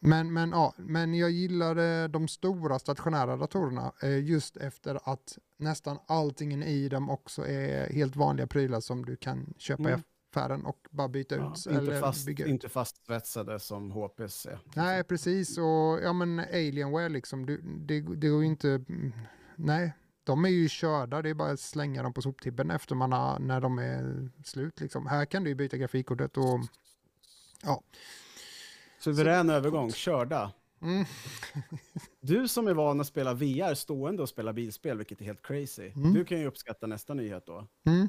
men, 0.00 0.32
men, 0.32 0.50
ja, 0.50 0.74
men 0.76 1.14
jag 1.14 1.30
gillade 1.30 2.08
de 2.08 2.28
stora 2.28 2.78
stationära 2.78 3.36
datorerna 3.36 3.92
just 4.22 4.56
efter 4.56 5.10
att 5.12 5.38
nästan 5.58 5.98
allting 6.06 6.62
i 6.62 6.88
dem 6.88 7.10
också 7.10 7.46
är 7.46 7.92
helt 7.92 8.16
vanliga 8.16 8.46
prylar 8.46 8.80
som 8.80 9.04
du 9.04 9.16
kan 9.16 9.54
köpa 9.58 9.88
Mm. 9.88 10.02
I 10.28 10.38
affären 10.38 10.64
och 10.64 10.88
bara 10.90 11.08
byta 11.08 11.36
Ja, 11.36 11.52
ut 11.52 11.66
inte, 11.66 11.78
eller 11.80 12.00
fast, 12.00 12.26
bygga 12.26 12.46
inte 12.46 12.68
fastsvetsade 12.68 13.60
som 13.60 13.90
HPC. 13.90 14.58
Nej, 14.74 15.04
precis. 15.04 15.58
Och 15.58 16.00
ja, 16.02 16.12
men 16.12 16.38
Alienware 16.38 17.08
liksom, 17.08 17.46
du, 17.46 17.60
det, 17.62 18.00
det 18.00 18.28
går 18.28 18.40
ju 18.40 18.46
inte... 18.46 18.68
mm, 18.68 19.12
Nej, 19.56 19.92
de 20.24 20.44
är 20.44 20.48
ju 20.48 20.68
körda. 20.68 21.22
Det 21.22 21.28
är 21.30 21.34
bara 21.34 21.50
att 21.50 21.60
slänga 21.60 22.02
dem 22.02 22.12
på 22.14 22.22
soptippen 22.22 22.70
efter 22.70 22.94
man 22.94 23.12
har, 23.12 23.38
när 23.38 23.60
de 23.60 23.78
är 23.78 24.30
slut. 24.44 24.80
Liksom. 24.80 25.06
Här 25.06 25.24
kan 25.24 25.44
du 25.44 25.50
ju 25.50 25.54
byta 25.54 25.76
grafikkortet 25.76 26.36
och... 26.36 26.60
Ja. 27.62 27.82
Suverän 29.00 29.50
övergång, 29.50 29.92
körda. 29.92 30.52
Mm. 30.82 31.04
Du 32.20 32.48
som 32.48 32.68
är 32.68 32.74
van 32.74 33.00
att 33.00 33.06
spela 33.06 33.34
VR 33.34 33.74
stående 33.74 34.22
och 34.22 34.28
spela 34.28 34.52
bilspel, 34.52 34.98
vilket 34.98 35.20
är 35.20 35.24
helt 35.24 35.42
crazy. 35.42 35.92
Mm. 35.96 36.14
Du 36.14 36.24
kan 36.24 36.38
ju 36.40 36.46
uppskatta 36.46 36.86
nästa 36.86 37.14
nyhet 37.14 37.46
då. 37.46 37.66
Mm. 37.86 38.08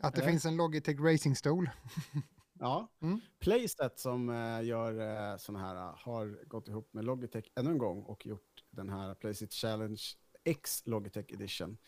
Att 0.00 0.14
det 0.14 0.22
finns 0.22 0.44
en 0.44 0.56
Logitech 0.56 1.00
Racing-stol. 1.00 1.70
Ja, 2.60 2.92
Mm. 3.02 3.20
Playset 3.38 3.98
som 3.98 4.28
eh, 4.28 4.62
gör 4.66 5.00
eh, 5.32 5.36
såna 5.36 5.58
här 5.58 5.76
eh, 5.76 5.94
har 5.96 6.44
gått 6.46 6.68
ihop 6.68 6.88
med 6.92 7.04
Logitech 7.04 7.44
ännu 7.56 7.70
en 7.70 7.78
gång 7.78 8.02
och 8.02 8.26
gjort 8.26 8.64
den 8.70 8.88
här 8.88 9.14
Playset 9.14 9.52
Challenge 9.52 10.00
X 10.44 10.82
Logitech 10.86 11.32
Edition. 11.32 11.78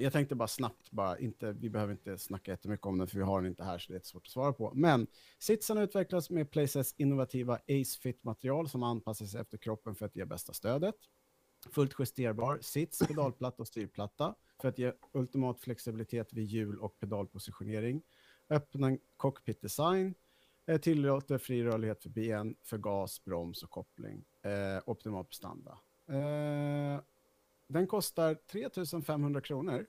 Jag 0.00 0.12
tänkte 0.12 0.34
bara 0.34 0.48
snabbt, 0.48 0.90
bara, 0.90 1.18
inte, 1.18 1.52
vi 1.52 1.70
behöver 1.70 1.92
inte 1.92 2.18
snacka 2.18 2.50
jättemycket 2.50 2.86
om 2.86 2.98
den 2.98 3.06
för 3.08 3.18
vi 3.18 3.24
har 3.24 3.40
den 3.42 3.50
inte 3.50 3.64
här 3.64 3.78
så 3.78 3.92
det 3.92 3.98
är 3.98 4.02
svårt 4.02 4.26
att 4.26 4.32
svara 4.32 4.52
på. 4.52 4.72
Men 4.74 5.06
sitsen 5.38 5.78
utvecklas 5.78 6.30
med 6.30 6.50
Playsets 6.50 6.94
innovativa 6.96 7.54
Ace 7.54 8.00
Fit-material 8.02 8.68
som 8.68 8.82
anpassar 8.82 9.26
sig 9.26 9.40
efter 9.40 9.58
kroppen 9.58 9.94
för 9.94 10.06
att 10.06 10.16
ge 10.16 10.24
bästa 10.24 10.52
stödet. 10.52 10.94
Fullt 11.70 11.94
justerbar 11.98 12.58
sits, 12.60 12.98
pedalplatta 12.98 13.62
och 13.62 13.68
styrplatta 13.68 14.34
för 14.60 14.68
att 14.68 14.78
ge 14.78 14.92
ultimat 15.12 15.60
flexibilitet 15.60 16.32
vid 16.32 16.44
hjul 16.44 16.78
och 16.78 16.98
pedalpositionering. 17.00 18.02
Öppna 18.48 18.98
cockpit-design, 19.16 20.14
eh, 20.66 20.80
tillåter 20.80 21.38
fri 21.38 21.64
rörlighet 21.64 22.02
för 22.02 22.10
ben, 22.10 22.56
för 22.62 22.78
gas, 22.78 23.24
broms 23.24 23.62
och 23.62 23.70
koppling. 23.70 24.24
Eh, 24.42 24.82
optimal 24.86 25.24
prestanda. 25.24 25.78
Eh, 26.08 27.00
den 27.68 27.86
kostar 27.86 28.34
3 28.34 29.02
500 29.02 29.40
kronor. 29.40 29.86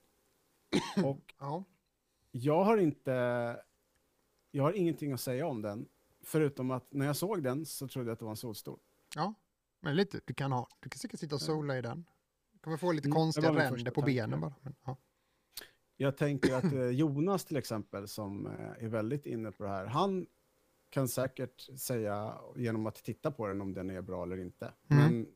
Och 1.05 1.33
Ja. 1.39 1.63
jag 2.31 2.63
har 2.63 2.77
inte... 2.77 3.11
Jag 4.51 4.63
har 4.63 4.73
ingenting 4.73 5.11
att 5.11 5.21
säga 5.21 5.47
om 5.47 5.61
den. 5.61 5.87
Förutom 6.21 6.71
att 6.71 6.93
när 6.93 7.05
jag 7.05 7.15
såg 7.15 7.43
den 7.43 7.65
så 7.65 7.87
trodde 7.87 8.07
jag 8.09 8.13
att 8.13 8.19
det 8.19 8.25
var 8.25 8.31
en 8.31 8.37
solstol. 8.37 8.79
ja, 9.15 9.33
men 9.81 9.95
lite. 9.95 10.19
Du 10.25 10.33
kan 10.33 10.51
ha. 10.51 10.67
Du 10.79 10.89
kan 10.89 10.99
säkert 10.99 11.19
sitta 11.19 11.35
och 11.35 11.41
sola 11.41 11.77
i 11.77 11.81
den. 11.81 12.05
Du 12.53 12.59
kommer 12.59 12.77
få 12.77 12.91
lite 12.91 13.07
Mm, 13.07 13.15
konstiga 13.15 13.47
ränder 13.55 13.91
på 13.91 14.01
tanke. 14.01 14.13
benen 14.13 14.41
bara. 14.41 14.53
Men, 14.61 14.75
ja. 14.85 14.97
Jag 15.97 16.17
tänker 16.17 16.55
att 16.55 16.73
eh, 16.73 16.89
Jonas 16.89 17.45
till 17.45 17.57
exempel, 17.57 18.07
som 18.07 18.45
eh, 18.47 18.83
är 18.83 18.87
väldigt 18.87 19.25
inne 19.25 19.51
på 19.51 19.63
det 19.63 19.69
här, 19.69 19.85
han 19.85 20.27
kan 20.89 21.07
säkert 21.07 21.79
säga 21.79 22.37
genom 22.55 22.85
att 22.85 22.95
titta 22.95 23.31
på 23.31 23.47
den 23.47 23.61
om 23.61 23.73
den 23.73 23.89
är 23.89 24.01
bra 24.01 24.23
eller 24.23 24.37
inte. 24.37 24.73
Mm. 24.89 25.03
Men 25.03 25.27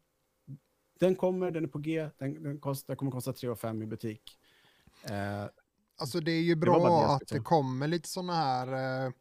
den 1.00 1.16
kommer, 1.16 1.52
den 1.52 1.64
är 1.64 1.68
på 1.68 1.80
G, 1.80 2.10
den, 2.18 2.44
den 2.44 2.60
kostar, 2.60 2.96
kommer 2.96 3.12
kosta 3.12 3.34
3 3.34 3.56
5 3.56 3.82
i 3.82 3.86
butik. 3.86 4.40
Eh, 5.04 5.46
Alltså 5.96 6.20
det 6.20 6.32
är 6.32 6.42
ju 6.42 6.56
bra 6.56 6.80
det 6.90 7.14
att 7.14 7.28
det 7.28 7.38
ta. 7.38 7.44
kommer 7.44 7.88
lite 7.88 8.10
sådana 8.10 8.34
här... 8.34 9.06
Eh, 9.08 9.12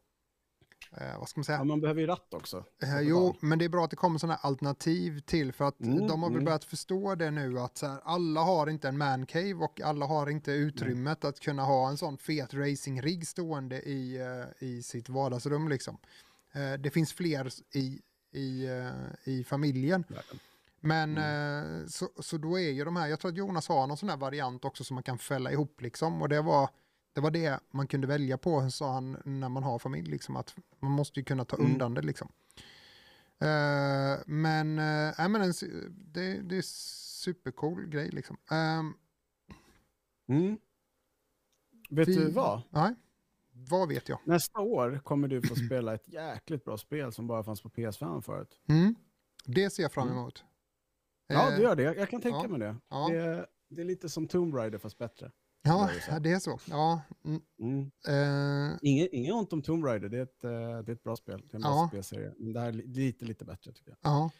eh, 0.96 1.18
vad 1.18 1.28
ska 1.28 1.38
man 1.40 1.44
säga? 1.44 1.58
ja, 1.58 1.64
man 1.64 1.80
behöver 1.80 2.00
ju 2.00 2.06
ratt 2.06 2.34
också. 2.34 2.64
Eh, 2.82 3.00
jo, 3.00 3.36
men 3.40 3.58
det 3.58 3.64
är 3.64 3.68
bra 3.68 3.84
att 3.84 3.90
det 3.90 3.96
kommer 3.96 4.18
sådana 4.18 4.36
alternativ 4.36 5.20
till 5.20 5.52
för 5.52 5.64
att 5.64 5.80
Mm, 5.80 6.06
de 6.06 6.22
har 6.22 6.28
väl 6.30 6.36
mm. 6.36 6.44
börjat 6.44 6.64
förstå 6.64 7.14
det 7.14 7.30
nu 7.30 7.58
att 7.58 7.78
så 7.78 7.86
här, 7.86 7.98
alla 8.04 8.40
har 8.40 8.66
inte 8.66 8.88
en 8.88 8.98
mancave 8.98 9.54
och 9.54 9.80
alla 9.80 10.06
har 10.06 10.30
inte 10.30 10.52
utrymmet 10.52 11.24
att 11.24 11.40
kunna 11.40 11.62
ha 11.64 11.88
en 11.88 11.96
sån 11.96 12.18
fet 12.18 12.54
racingrigg 12.54 13.26
stående 13.28 13.82
i, 13.82 14.16
eh, 14.16 14.68
i 14.68 14.82
sitt 14.82 15.08
vardagsrum 15.08 15.68
liksom. 15.68 15.98
Eh, 16.52 16.72
det 16.72 16.90
finns 16.90 17.12
fler 17.12 17.48
i, 17.76 18.00
i, 18.32 18.66
eh, 18.66 19.32
i 19.32 19.44
familjen. 19.44 20.04
Men 20.80 21.16
Mm. 21.18 21.80
eh, 21.82 21.86
så, 21.86 22.08
så 22.18 22.36
då 22.36 22.58
är 22.58 22.70
ju 22.70 22.84
de 22.84 22.96
här, 22.96 23.06
jag 23.06 23.20
tror 23.20 23.30
att 23.30 23.36
Jonas 23.36 23.68
har 23.68 23.86
någon 23.86 23.96
sån 23.96 24.08
här 24.08 24.16
variant 24.16 24.64
också 24.64 24.84
som 24.84 24.94
man 24.94 25.02
kan 25.02 25.18
fälla 25.18 25.52
ihop 25.52 25.80
liksom 25.80 26.22
och 26.22 26.28
det 26.28 26.40
var 26.42 26.70
det 27.12 27.20
var 27.20 27.30
det 27.30 27.60
man 27.70 27.86
kunde 27.86 28.06
välja 28.06 28.38
på, 28.38 28.70
sa 28.70 28.92
han, 28.92 29.16
när 29.24 29.48
man 29.48 29.62
har 29.62 29.78
familj. 29.78 30.10
Liksom, 30.10 30.36
att 30.36 30.56
man 30.80 30.90
måste 30.92 31.20
ju 31.20 31.24
kunna 31.24 31.44
ta 31.44 31.56
Mm. 31.56 31.72
undan 31.72 31.94
det. 31.94 32.02
Liksom. 32.02 32.28
Eh, 33.38 34.18
men 34.26 34.78
uh, 34.78 35.28
men 35.28 35.42
en, 35.42 35.52
det, 35.90 36.40
det 36.40 36.56
är 36.56 36.62
supercool 37.22 37.86
grej. 37.88 38.10
Liksom. 38.10 38.36
Ehm, 38.50 38.94
Mm. 40.28 40.58
Vet 41.90 42.08
vi- 42.08 42.14
du 42.14 42.30
vad? 42.30 42.62
Nej, 42.70 42.94
vad 43.52 43.88
vet 43.88 44.08
jag? 44.08 44.18
Nästa 44.24 44.60
år 44.60 45.00
kommer 45.04 45.28
du 45.28 45.42
få 45.42 45.54
spela 45.56 45.94
ett 45.94 46.08
jäkligt 46.08 46.64
bra 46.64 46.76
spel 46.78 47.12
som 47.12 47.26
bara 47.26 47.44
fanns 47.44 47.60
på 47.62 47.68
PS5 47.68 48.20
förut. 48.22 48.60
Mm. 48.68 48.94
Det 49.44 49.70
ser 49.70 49.82
jag 49.82 49.92
fram 49.92 50.08
Mm. 50.08 50.18
emot. 50.18 50.44
Ja, 51.26 51.50
Eh, 51.50 51.56
du 51.56 51.62
gör 51.62 51.76
det. 51.76 51.82
Jag 51.82 52.10
kan 52.10 52.20
tänka 52.20 52.38
ja. 52.42 52.48
mig 52.48 52.58
det. 52.60 52.76
Ja. 52.88 53.08
det. 53.08 53.46
Det 53.68 53.80
är 53.80 53.84
lite 53.84 54.08
som 54.08 54.26
Tomb 54.28 54.54
Raider 54.54 54.78
fast 54.78 54.98
bättre. 54.98 55.30
Ja, 55.64 55.88
det 55.92 55.96
är 55.96 56.00
så. 56.00 56.10
ja, 56.12 56.18
det 56.20 56.32
är 56.32 56.38
så. 56.38 56.58
Ja, 56.70 57.00
mm, 57.24 57.40
Mm. 57.58 57.90
eh, 58.72 58.78
Inget, 58.82 59.12
inget 59.12 59.32
ont 59.34 59.52
om 59.52 59.62
Tomb 59.62 59.84
Raider, 59.84 60.08
det 60.08 60.18
är 60.18 60.22
ett, 60.22 60.44
eh, 60.44 60.50
det 60.50 60.92
är 60.92 60.92
ett 60.92 61.02
bra 61.02 61.16
spel. 61.16 61.42
Det 61.50 61.54
är 61.54 61.56
en 61.56 61.62
bra 61.62 61.70
Ja. 61.70 61.88
spelserie. 61.88 62.32
Men 62.38 62.52
det 62.52 62.60
här 62.60 62.68
är 62.68 62.72
li- 62.72 62.86
lite, 62.86 63.24
lite 63.24 63.44
bättre 63.44 63.72
tycker 63.72 63.90
jag. 63.90 63.98
ja. 64.02 64.30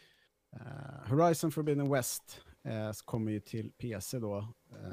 Eh, 0.53 1.11
Horizon 1.11 1.53
Forbidden 1.53 1.91
West 1.91 2.41
eh, 2.63 2.93
kommer 3.05 3.33
ju 3.33 3.41
till 3.41 3.71
PC 3.73 4.19
då 4.19 4.49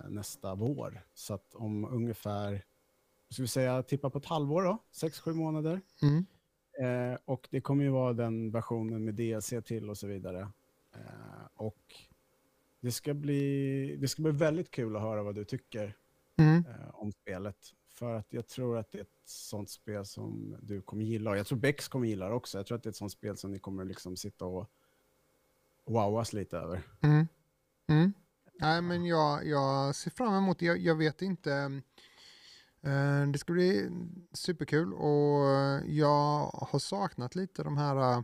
nästa 0.09 0.55
vår. 0.55 1.01
Så 1.13 1.33
att 1.33 1.55
om 1.55 1.85
ungefär, 1.85 2.63
ska 3.29 3.41
vi 3.41 3.47
säga, 3.47 3.83
tippa 3.83 4.09
på 4.09 4.17
ett 4.17 4.25
halvår 4.25 4.63
då, 4.63 4.77
sex 4.91 5.19
sju 5.19 5.33
månader. 5.33 5.81
Mm. 6.01 6.25
Och 7.25 7.47
det 7.51 7.61
kommer 7.61 7.83
ju 7.83 7.89
vara 7.89 8.13
den 8.13 8.51
versionen 8.51 9.05
med 9.05 9.15
DLC 9.15 9.53
till 9.65 9.89
och 9.89 9.97
så 9.97 10.07
vidare. 10.07 10.47
Och 11.53 11.95
det 12.81 12.91
ska, 12.91 13.13
bli, 13.13 13.95
det 13.99 14.07
ska 14.07 14.21
bli 14.21 14.31
väldigt 14.31 14.71
kul 14.71 14.95
att 14.95 15.01
höra 15.01 15.23
vad 15.23 15.35
du 15.35 15.45
tycker 15.45 15.95
Mm. 16.39 16.65
eh, 16.65 16.89
om 16.93 17.11
spelet. 17.11 17.57
För 17.87 18.15
att 18.15 18.27
jag 18.29 18.47
tror 18.47 18.77
att 18.77 18.91
det 18.91 18.97
är 18.97 19.01
ett 19.01 19.21
sånt 19.25 19.69
spel 19.69 20.05
som 20.05 20.55
du 20.61 20.81
kommer 20.81 21.03
gilla. 21.03 21.37
Jag 21.37 21.47
tror 21.47 21.57
Bex 21.59 21.87
kommer 21.87 22.07
gilla 22.07 22.27
det 22.27 22.33
också. 22.33 22.57
Jag 22.57 22.65
tror 22.65 22.77
att 22.77 22.83
det 22.83 22.87
är 22.87 22.91
ett 22.91 22.95
sånt 22.95 23.11
spel 23.11 23.37
som 23.37 23.51
ni 23.51 23.59
kommer 23.59 23.85
liksom 23.85 24.17
sitta 24.17 24.45
och 24.45 24.69
wowas 25.85 26.33
lite 26.33 26.57
över. 26.57 26.81
Mm. 27.01 27.27
Mm. 27.87 28.13
Nej, 28.59 28.81
men 28.81 29.05
jag, 29.05 29.47
jag 29.47 29.95
ser 29.95 30.11
fram 30.11 30.33
emot 30.33 30.59
det. 30.59 30.65
Jag, 30.65 30.77
jag 30.77 30.95
vet 30.95 31.21
inte. 31.21 31.81
Eh, 32.81 33.27
det 33.31 33.39
ska 33.39 33.53
bli 33.53 33.89
superkul 34.33 34.93
och 34.93 35.45
jag 35.85 36.45
har 36.45 36.79
saknat 36.79 37.35
lite 37.35 37.63
de 37.63 37.77
här 37.77 38.23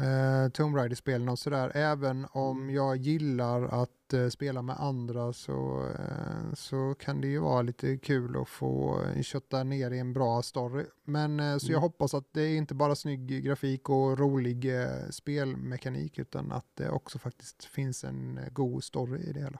uh, 0.00 0.48
Tomb 0.48 0.76
Raider-spelen 0.76 1.28
och 1.28 1.38
sådär. 1.38 1.72
Även 1.74 2.26
om 2.30 2.70
jag 2.70 2.96
gillar 2.96 3.62
att 3.62 4.03
eh, 4.14 4.28
spela 4.28 4.62
med 4.62 4.76
andra 4.80 5.32
så, 5.32 5.86
eh, 5.98 6.54
så 6.54 6.94
kan 6.98 7.20
det 7.20 7.26
ju 7.28 7.38
vara 7.38 7.62
lite 7.62 7.96
kul 7.98 8.36
att 8.42 8.48
få 8.48 9.02
uh, 9.02 9.22
kötta 9.22 9.64
ner 9.64 9.90
i 9.90 9.98
en 9.98 10.12
bra 10.12 10.42
story. 10.42 10.84
Men 11.04 11.40
eh, 11.40 11.56
så 11.58 11.66
jag 11.66 11.78
Mm. 11.78 11.82
hoppas 11.82 12.14
att 12.14 12.32
det 12.32 12.42
är 12.42 12.56
inte 12.56 12.74
bara 12.74 12.94
snygg 12.94 13.44
grafik 13.44 13.88
och 13.88 14.18
rolig 14.18 14.80
eh, 14.82 15.08
spelmekanik 15.10 16.18
utan 16.18 16.52
att 16.52 16.66
det 16.74 16.90
också 16.90 17.18
faktiskt 17.18 17.64
finns 17.64 18.04
en 18.04 18.38
eh, 18.38 18.48
god 18.52 18.84
story 18.84 19.20
i 19.20 19.32
det 19.32 19.40
hela. 19.40 19.58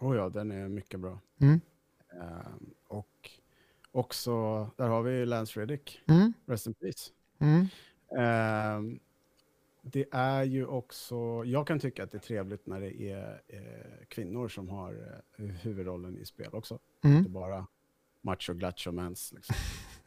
Oh 0.00 0.16
ja, 0.16 0.28
den 0.28 0.50
är 0.50 0.68
mycket 0.68 1.00
bra. 1.00 1.20
Mm. 1.40 1.60
Ehm, 2.12 2.70
och 2.88 3.30
också, 3.92 4.30
där 4.76 4.88
har 4.88 5.02
vi 5.02 5.26
Lance 5.26 5.60
Reddick, 5.60 6.00
Mm. 6.08 6.32
Rest 6.46 6.66
in 6.66 6.74
Peace. 6.74 7.10
Mm. 7.38 7.66
Ehm, 8.18 9.00
det 9.92 10.06
är 10.10 10.44
ju 10.44 10.66
också, 10.66 11.44
jag 11.44 11.66
kan 11.66 11.78
tycka 11.78 12.04
att 12.04 12.10
det 12.10 12.18
är 12.18 12.22
trevligt 12.22 12.66
när 12.66 12.80
det 12.80 13.00
är 13.02 13.42
eh, 13.48 14.06
kvinnor 14.08 14.48
som 14.48 14.68
har 14.68 15.22
eh, 15.38 15.44
huvudrollen 15.44 16.18
i 16.18 16.24
spel 16.24 16.50
också. 16.52 16.78
Mm. 17.04 17.16
Inte 17.16 17.30
bara 17.30 17.66
macho 18.20 18.54
glacho 18.54 18.92
mans. 18.92 19.32
Liksom. 19.32 19.56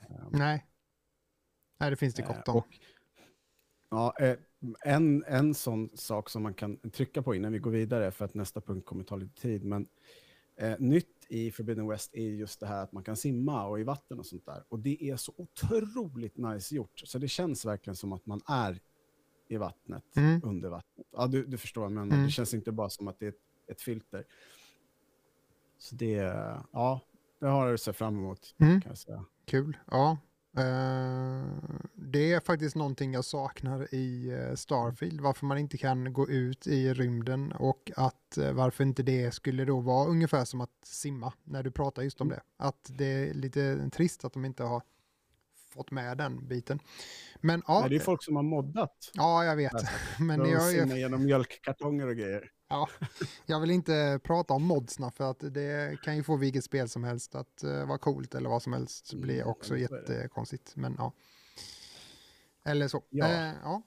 Ehm, 0.01 0.27
Nej. 0.31 0.65
Nej, 1.77 1.89
det 1.89 1.95
finns 1.95 2.13
det 2.13 2.21
Eh, 2.23 2.27
gott 2.27 2.47
om. 2.47 2.55
och, 2.55 2.67
ja, 3.89 4.15
eh, 4.19 4.37
en, 4.85 5.23
en 5.27 5.53
sån 5.53 5.89
sak 5.93 6.29
som 6.29 6.43
man 6.43 6.53
kan 6.53 6.77
trycka 6.77 7.21
på 7.21 7.35
innan 7.35 7.51
vi 7.51 7.59
går 7.59 7.71
vidare, 7.71 8.11
för 8.11 8.25
att 8.25 8.33
nästa 8.33 8.61
punkt 8.61 8.85
kommer 8.85 9.03
ta 9.03 9.15
lite 9.15 9.41
tid, 9.41 9.63
men 9.63 9.87
eh, 10.55 10.79
nytt 10.79 11.25
i 11.27 11.51
Forbidden 11.51 11.87
West 11.87 12.15
är 12.15 12.29
just 12.29 12.59
det 12.59 12.67
här 12.67 12.83
att 12.83 12.91
man 12.91 13.03
kan 13.03 13.15
simma 13.15 13.65
och 13.67 13.79
i 13.79 13.83
vatten 13.83 14.19
och 14.19 14.25
sånt 14.25 14.45
där. 14.45 14.63
Och 14.69 14.79
det 14.79 15.03
är 15.03 15.17
så 15.17 15.33
otroligt 15.37 16.37
nice 16.37 16.75
gjort, 16.75 16.99
så 16.99 17.19
det 17.19 17.27
känns 17.27 17.65
verkligen 17.65 17.95
som 17.95 18.13
att 18.13 18.25
man 18.25 18.41
är 18.47 18.79
i 19.47 19.57
vattnet, 19.57 20.03
Mm. 20.17 20.41
under 20.43 20.69
vattnet. 20.69 21.07
Ja, 21.11 21.27
du, 21.27 21.45
du 21.45 21.57
förstår, 21.57 21.89
men 21.89 22.11
Mm. 22.11 22.23
det 22.25 22.29
känns 22.31 22.53
inte 22.53 22.71
bara 22.71 22.89
som 22.89 23.07
att 23.07 23.19
det 23.19 23.25
är 23.25 23.29
ett, 23.29 23.35
ett 23.71 23.81
filter. 23.81 24.23
Så 25.77 25.95
det, 25.95 26.13
ja, 26.71 27.01
det 27.39 27.45
har 27.47 27.65
jag 27.65 27.73
att 27.73 27.81
se 27.81 27.93
fram 27.93 28.17
emot, 28.17 28.55
Mm. 28.57 28.81
kan 28.81 28.89
jag 28.89 28.97
säga. 28.97 29.25
Kul, 29.45 29.77
ja. 29.91 30.17
Eh, 30.57 31.45
det 31.93 32.33
är 32.33 32.39
faktiskt 32.39 32.75
någonting 32.75 33.13
jag 33.13 33.25
saknar 33.25 33.93
i 33.95 34.31
uh, 34.49 34.55
Starfield, 34.55 35.21
varför 35.21 35.45
man 35.45 35.57
inte 35.57 35.77
kan 35.77 36.13
gå 36.13 36.29
ut 36.29 36.67
i 36.67 36.93
rymden 36.93 37.51
och 37.51 37.91
att 37.95 38.37
eh, 38.37 38.51
varför 38.53 38.83
inte 38.83 39.03
det 39.03 39.31
skulle 39.33 39.65
då 39.65 39.79
vara 39.79 40.07
ungefär 40.09 40.45
som 40.45 40.61
att 40.61 40.69
simma, 40.83 41.33
när 41.43 41.63
du 41.63 41.71
pratar 41.71 42.01
just 42.01 42.21
om 42.21 42.27
Mm. 42.27 42.35
det. 42.37 42.65
Att 42.65 42.91
det 42.97 43.05
är 43.05 43.33
lite 43.33 43.89
trist 43.89 44.25
att 44.25 44.33
de 44.33 44.45
inte 44.45 44.63
har 44.63 44.83
fått 45.73 45.91
med 45.91 46.17
den 46.17 46.47
biten. 46.47 46.79
Men 47.41 47.61
ja, 47.67 47.79
Nej, 47.79 47.89
det 47.89 47.95
är 47.95 47.99
folk 47.99 48.23
som 48.23 48.35
har 48.35 48.43
moddat. 48.43 49.11
ja 49.13 49.45
jag 49.45 49.55
vet. 49.55 49.73
Men 50.19 50.27
Men 50.39 50.49
jag, 50.49 50.61
simma 50.71 50.87
jag, 50.87 50.99
genom 50.99 51.23
mjölkkartonger 51.25 52.07
och 52.07 52.15
grejer. 52.15 52.49
ja, 52.69 52.89
jag 53.45 53.59
vill 53.59 53.71
inte 53.71 54.19
prata 54.23 54.53
om 54.53 54.63
modsna 54.63 55.11
för 55.11 55.31
att 55.31 55.39
det 55.53 55.97
kan 56.03 56.15
ju 56.15 56.23
få 56.23 56.35
vilket 56.37 56.63
spel 56.63 56.89
som 56.89 57.03
helst 57.03 57.35
att 57.35 57.63
uh, 57.63 57.85
vara 57.87 57.97
coolt 57.97 58.35
eller 58.35 58.49
vad 58.49 58.61
som 58.63 58.73
helst 58.73 59.13
blir 59.13 59.35
Mm, 59.41 59.47
också 59.47 59.73
men 59.73 59.87
så 59.87 59.95
är 59.95 60.01
det. 60.01 60.13
jättekonstigt. 60.13 60.75
Men 60.75 60.95
ja. 60.97 61.13
Eller 62.65 62.87
så. 62.87 63.03
Ja. 63.09 63.27
Eh, 63.27 63.53
ja. 63.63 63.81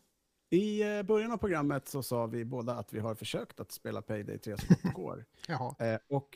I 0.50 0.82
eh, 0.96 1.02
början 1.02 1.32
av 1.32 1.36
programmet 1.36 1.88
så 1.88 2.02
sa 2.02 2.26
vi 2.26 2.44
båda 2.44 2.74
att 2.74 2.92
vi 2.92 3.00
har 3.00 3.14
försökt 3.14 3.60
att 3.60 3.72
spela 3.72 4.02
Payday 4.02 4.38
3 4.38 4.56
så 4.58 4.66
gott 4.68 4.82
det 4.82 4.92
går. 4.92 5.24
Jaha. 5.48 5.74
Eh, 5.78 5.98
och 6.08 6.28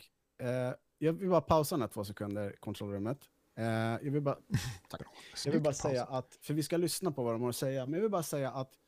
eh, 0.42 0.74
jag 0.98 1.12
vill 1.12 1.28
bara 1.30 1.40
pausa 1.40 1.74
den 1.74 1.80
här 1.80 1.88
två 1.88 2.04
sekunder, 2.04 2.56
kontrollrummet. 2.60 3.18
Eh, 3.60 3.66
jag 4.04 4.10
vill 4.10 4.22
bara. 4.22 4.38
Jag 5.44 5.52
vill 5.52 5.62
bara 5.62 5.74
säga 5.74 6.04
att, 6.04 6.38
för 6.40 6.54
vi 6.54 6.62
ska 6.62 6.76
lyssna 6.76 7.12
på 7.12 7.22
vad 7.22 7.34
de 7.34 7.42
har 7.42 7.48
att 7.48 7.56
säga, 7.56 7.86
men 7.86 7.94
jag 7.94 8.00
vill 8.00 8.10
bara 8.10 8.22
säga 8.22 8.50
att 8.50 8.78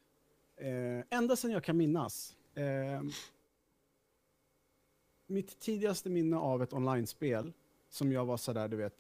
eh, 0.57 1.19
ända 1.19 1.37
sedan 1.37 1.51
jag 1.51 1.65
kan 1.65 1.77
minnas, 1.77 2.37
eh, 2.55 3.03
mitt 5.27 5.61
tidigaste 5.61 6.11
minne 6.11 6.37
av 6.37 6.63
ett 6.63 6.73
online-spel 6.73 7.53
som 7.91 8.13
jag 8.13 8.25
var 8.25 8.37
sådär, 8.37 8.69
du 8.69 8.77
vet, 8.77 8.95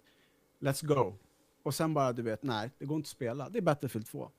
let's 0.58 0.86
go. 0.86 1.14
Och 1.62 1.74
sen 1.74 1.94
bara, 1.94 2.12
du 2.12 2.22
vet, 2.22 2.42
nej, 2.42 2.70
det 2.78 2.84
går 2.86 2.96
inte 2.96 3.06
att 3.06 3.10
spela. 3.10 3.48
Det 3.48 3.58
är 3.58 3.62
Battlefield 3.62 4.06
2. 4.06 4.30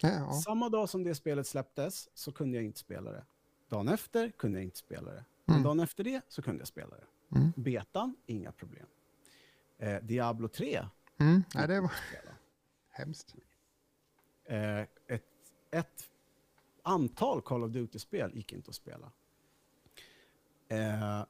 Ja, 0.00 0.08
ja. 0.08 0.32
Samma 0.32 0.68
dag 0.68 0.88
som 0.88 1.04
det 1.04 1.14
spelet 1.14 1.46
släpptes 1.46 2.08
så 2.14 2.32
kunde 2.32 2.56
jag 2.56 2.64
inte 2.64 2.78
spela 2.78 3.10
det. 3.12 3.24
Dagen 3.68 3.88
efter 3.88 4.30
kunde 4.30 4.58
jag 4.58 4.64
inte 4.64 4.78
spela 4.78 5.10
det. 5.12 5.24
Men 5.44 5.54
Mm. 5.56 5.64
dagen 5.64 5.80
efter 5.80 6.04
det 6.04 6.20
så 6.28 6.42
kunde 6.42 6.60
jag 6.60 6.68
spela 6.68 6.96
det. 6.96 7.36
Mm. 7.38 7.52
Betan, 7.56 8.16
inga 8.26 8.52
problem. 8.52 8.86
Eh, 9.78 10.02
Diablo 10.02 10.48
3 10.48 10.86
Mm. 11.20 11.42
Nej, 11.54 11.68
det 11.68 11.80
var 11.80 11.92
hemskt. 12.90 13.34
Eh, 14.44 14.80
ett, 14.80 15.24
ett 15.70 16.10
antal 16.82 17.42
Call 17.42 17.64
of 17.64 17.70
Duty-spel 17.70 18.36
gick 18.36 18.52
inte 18.52 18.68
att 18.68 18.74
spela. 18.74 19.12
Eh, 20.68 21.24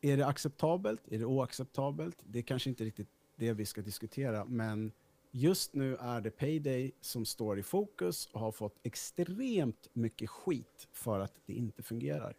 är 0.00 0.16
det 0.16 0.26
acceptabelt? 0.26 1.08
Är 1.08 1.18
det 1.18 1.24
oacceptabelt? 1.24 2.16
Det 2.26 2.38
är 2.38 2.42
kanske 2.42 2.70
inte 2.70 2.84
riktigt 2.84 3.08
det 3.36 3.52
vi 3.52 3.66
ska 3.66 3.82
diskutera, 3.82 4.44
men 4.44 4.92
just 5.30 5.74
nu 5.74 5.96
är 5.96 6.20
det 6.20 6.30
Payday 6.30 6.92
som 7.00 7.24
står 7.24 7.58
i 7.58 7.62
fokus 7.62 8.26
och 8.26 8.40
har 8.40 8.52
fått 8.52 8.78
extremt 8.82 9.88
mycket 9.92 10.30
skit 10.30 10.88
för 10.92 11.20
att 11.20 11.32
det 11.46 11.52
inte 11.52 11.82
fungerar. 11.82 12.36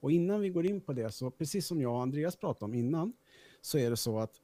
Och 0.00 0.12
innan 0.12 0.40
vi 0.40 0.48
går 0.48 0.66
in 0.66 0.80
på 0.80 0.92
det, 0.92 1.12
så 1.12 1.30
precis 1.30 1.66
som 1.66 1.80
jag 1.80 1.92
och 1.94 2.02
Andreas 2.02 2.36
pratade 2.36 2.64
om 2.64 2.74
innan, 2.74 3.12
så 3.60 3.78
är 3.78 3.90
det 3.90 3.96
så 3.96 4.18
att 4.18 4.40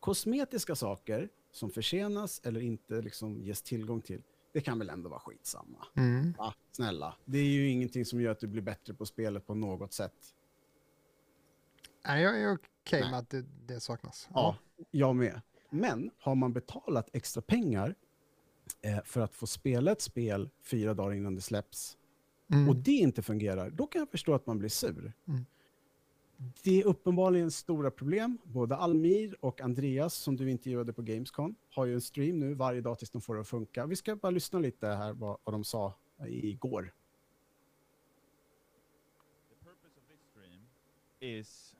kosmetiska 0.00 0.74
saker 0.74 1.28
som 1.52 1.70
försenas 1.70 2.40
eller 2.44 2.60
inte 2.60 3.02
liksom 3.02 3.42
ges 3.42 3.62
tillgång 3.62 4.00
till, 4.00 4.22
det 4.52 4.60
kan 4.60 4.78
väl 4.78 4.90
ändå 4.90 5.08
vara 5.10 5.20
skitsamma. 5.20 5.86
Mm. 5.96 6.32
Va? 6.38 6.54
Snälla, 6.72 7.16
det 7.24 7.38
är 7.38 7.44
ju 7.44 7.68
ingenting 7.68 8.04
som 8.04 8.20
gör 8.20 8.32
att 8.32 8.40
du 8.40 8.46
blir 8.46 8.62
bättre 8.62 8.94
på 8.94 9.06
spelet 9.06 9.46
på 9.46 9.54
något 9.54 9.92
sätt. 9.92 10.34
Nej, 12.06 12.22
jag 12.22 12.40
är 12.40 12.54
okej 12.54 13.00
med 13.10 13.18
att 13.18 13.30
det, 13.30 13.44
det 13.66 13.80
saknas. 13.80 14.28
Ja, 14.34 14.56
jag 14.90 15.16
med. 15.16 15.40
Men 15.70 16.10
har 16.18 16.34
man 16.34 16.52
betalat 16.52 17.08
extra 17.12 17.42
pengar 17.42 17.94
eh, 18.82 19.02
för 19.04 19.20
att 19.20 19.34
få 19.34 19.46
spela 19.46 19.92
ett 19.92 20.00
spel 20.00 20.50
fyra 20.62 20.94
dagar 20.94 21.14
innan 21.14 21.34
det 21.34 21.40
släpps 21.40 21.96
Mm. 22.52 22.68
och 22.68 22.76
det 22.76 22.92
inte 22.92 23.22
fungerar, 23.22 23.70
då 23.70 23.86
kan 23.86 23.98
jag 23.98 24.10
förstå 24.10 24.34
att 24.34 24.46
man 24.46 24.58
blir 24.58 24.68
sur. 24.68 25.12
Mm. 25.28 25.46
Det 26.62 26.80
är 26.80 26.86
uppenbarligen 26.86 27.50
stora 27.50 27.90
problem. 27.90 28.38
Både 28.44 28.76
Almir 28.76 29.36
och 29.40 29.60
Andreas, 29.60 30.14
som 30.14 30.36
du 30.36 30.50
intervjuade 30.50 30.92
på 30.92 31.02
Gamescom, 31.02 31.54
har 31.70 31.86
ju 31.86 31.94
en 31.94 32.00
stream 32.00 32.38
nu 32.38 32.54
varje 32.54 32.80
dag 32.80 32.98
tills 32.98 33.10
de 33.10 33.20
får 33.20 33.34
det 33.34 33.40
att 33.40 33.48
funka. 33.48 33.86
Vi 33.86 33.96
ska 33.96 34.16
bara 34.16 34.30
lyssna 34.30 34.58
lite 34.58 34.86
här 34.86 35.12
vad, 35.12 35.38
vad 35.44 35.54
de 35.54 35.64
sa 35.64 35.94
igår. 36.26 36.92
The 39.48 39.64
purpose 39.64 39.98
of 39.98 40.08
this 40.08 40.20
stream 40.32 40.60
is 41.20 41.74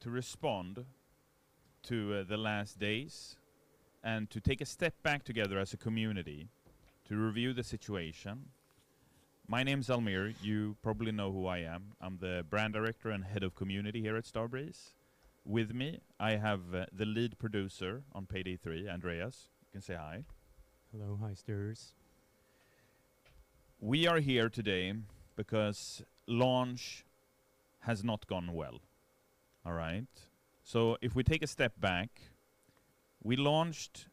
to 0.00 0.10
respond 0.10 0.86
to 1.82 1.94
uh, 1.94 2.28
the 2.28 2.36
last 2.36 2.78
days 2.78 3.38
and 4.02 4.30
to 4.30 4.40
take 4.40 4.62
a 4.62 4.66
step 4.66 5.02
back 5.02 5.24
together 5.24 5.56
as 5.56 5.74
a 5.74 5.76
community 5.76 6.48
to 7.08 7.14
review 7.14 7.54
the 7.54 7.64
situation. 7.64 8.53
My 9.46 9.62
name's 9.62 9.88
Almir. 9.88 10.34
You 10.42 10.74
probably 10.80 11.12
know 11.12 11.30
who 11.30 11.46
I 11.46 11.58
am. 11.58 11.92
I'm 12.00 12.16
the 12.18 12.46
brand 12.48 12.72
director 12.72 13.10
and 13.10 13.22
head 13.22 13.42
of 13.42 13.54
community 13.54 14.00
here 14.00 14.16
at 14.16 14.24
Starbreeze. 14.24 14.94
With 15.44 15.74
me, 15.74 16.00
I 16.18 16.36
have 16.36 16.74
uh, 16.74 16.86
the 16.90 17.04
lead 17.04 17.38
producer 17.38 18.04
on 18.14 18.24
Payday 18.24 18.56
3, 18.56 18.88
Andreas. 18.88 19.50
You 19.66 19.72
can 19.72 19.82
say 19.82 19.96
hi. 19.96 20.24
Hello, 20.90 21.18
Heisters. 21.22 21.92
We 23.80 24.06
are 24.06 24.18
here 24.20 24.48
today 24.48 24.94
because 25.36 26.02
launch 26.26 27.04
has 27.80 28.02
not 28.02 28.26
gone 28.26 28.54
well. 28.54 28.80
All 29.66 29.74
right. 29.74 30.06
So 30.62 30.96
if 31.02 31.14
we 31.14 31.22
take 31.22 31.42
a 31.42 31.46
step 31.46 31.78
back, 31.78 32.08
we 33.22 33.36
launched 33.36 34.06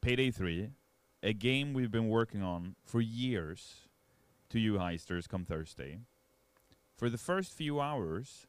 Payday 0.00 0.32
3, 0.32 0.70
a 1.22 1.32
game 1.32 1.72
we've 1.72 1.92
been 1.92 2.08
working 2.08 2.42
on 2.42 2.74
for 2.84 3.00
years 3.00 3.83
to 4.54 4.60
you 4.60 4.74
heisters 4.74 5.28
come 5.28 5.44
Thursday. 5.44 5.98
For 6.96 7.10
the 7.10 7.18
first 7.18 7.52
few 7.52 7.80
hours, 7.80 8.46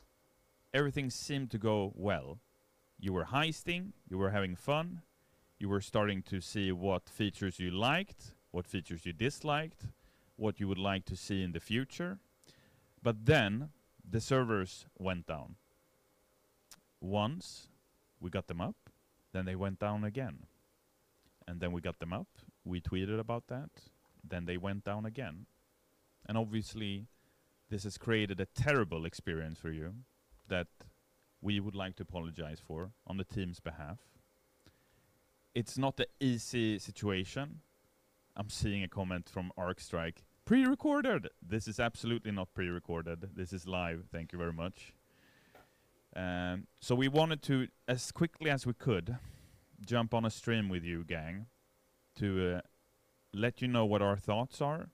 everything 0.72 1.10
seemed 1.10 1.49
to 1.49 1.58
go 1.58 1.93
well. 1.95 2.38
You 2.99 3.12
were 3.12 3.26
heisting, 3.26 3.93
you 4.08 4.20
were 4.20 4.30
having 4.30 4.56
fun, 4.56 5.01
you 5.58 5.68
were 5.68 5.82
starting 5.82 6.22
to 6.22 6.41
see 6.41 6.72
what 6.72 7.10
features 7.10 7.60
you 7.60 7.72
liked, 7.72 8.36
what 8.51 8.68
features 8.68 9.08
you 9.08 9.14
disliked, 9.14 9.88
what 10.36 10.60
you 10.60 10.68
would 10.68 10.78
like 10.78 11.06
to 11.06 11.16
see 11.16 11.41
in 11.41 11.53
the 11.53 11.60
future. 11.60 12.20
But 13.01 13.26
then 13.26 13.70
the 14.08 14.22
servers 14.22 14.86
went 14.99 15.26
down. 15.26 15.56
Once 17.01 17.70
we 18.20 18.30
got 18.30 18.45
them 18.45 18.62
up, 18.62 18.91
then 19.34 19.45
they 19.45 19.56
went 19.56 19.80
down 19.80 20.03
again. 20.03 20.45
And 21.47 21.60
then 21.60 21.72
we 21.72 21.82
got 21.82 21.97
them 21.97 22.14
up, 22.14 22.28
we 22.64 22.80
tweeted 22.80 23.20
about 23.20 23.47
that, 23.47 23.72
then 24.24 24.45
they 24.45 24.58
went 24.58 24.84
down 24.84 25.08
again. 25.08 25.47
And 26.26 26.38
obviously, 26.38 27.08
this 27.70 27.84
has 27.84 27.98
created 27.98 28.40
a 28.40 28.46
terrible 28.46 29.06
experience 29.06 29.60
for 29.60 29.72
you 29.72 29.94
that 30.48 30.68
we 31.42 31.60
would 31.60 31.76
like 31.76 31.96
to 31.98 32.04
apologize 32.04 32.60
for 32.60 32.92
on 33.06 33.18
the 33.18 33.24
team's 33.24 33.60
behalf. 33.60 34.00
It's 35.54 35.78
not 35.78 36.00
an 36.00 36.08
easy 36.20 36.80
situation. 36.80 37.62
I'm 38.36 38.50
seeing 38.50 38.84
a 38.84 38.88
comment 38.88 39.30
from 39.30 39.52
ArcStrike. 39.58 40.18
Pre-recorded. 40.44 41.30
This 41.42 41.68
is 41.68 41.80
absolutely 41.80 42.32
not 42.32 42.54
pre-recorded. 42.54 43.30
This 43.36 43.54
is 43.54 43.68
live. 43.68 44.06
Thank 44.12 44.34
you 44.34 44.38
very 44.38 44.54
much. 44.54 44.94
Um, 46.16 46.68
so 46.80 46.96
we 46.96 47.08
wanted 47.08 47.42
to, 47.44 47.68
as 47.88 48.12
quickly 48.12 48.50
as 48.50 48.66
we 48.66 48.74
could, 48.74 49.18
jump 49.86 50.14
on 50.14 50.26
a 50.26 50.30
stream 50.30 50.70
with 50.70 50.84
you, 50.84 51.04
gang, 51.04 51.48
to 52.18 52.58
uh, 52.58 52.62
let 53.34 53.62
you 53.62 53.68
know 53.68 53.86
what 53.86 54.02
our 54.02 54.16
thoughts 54.16 54.62
are, 54.62 54.90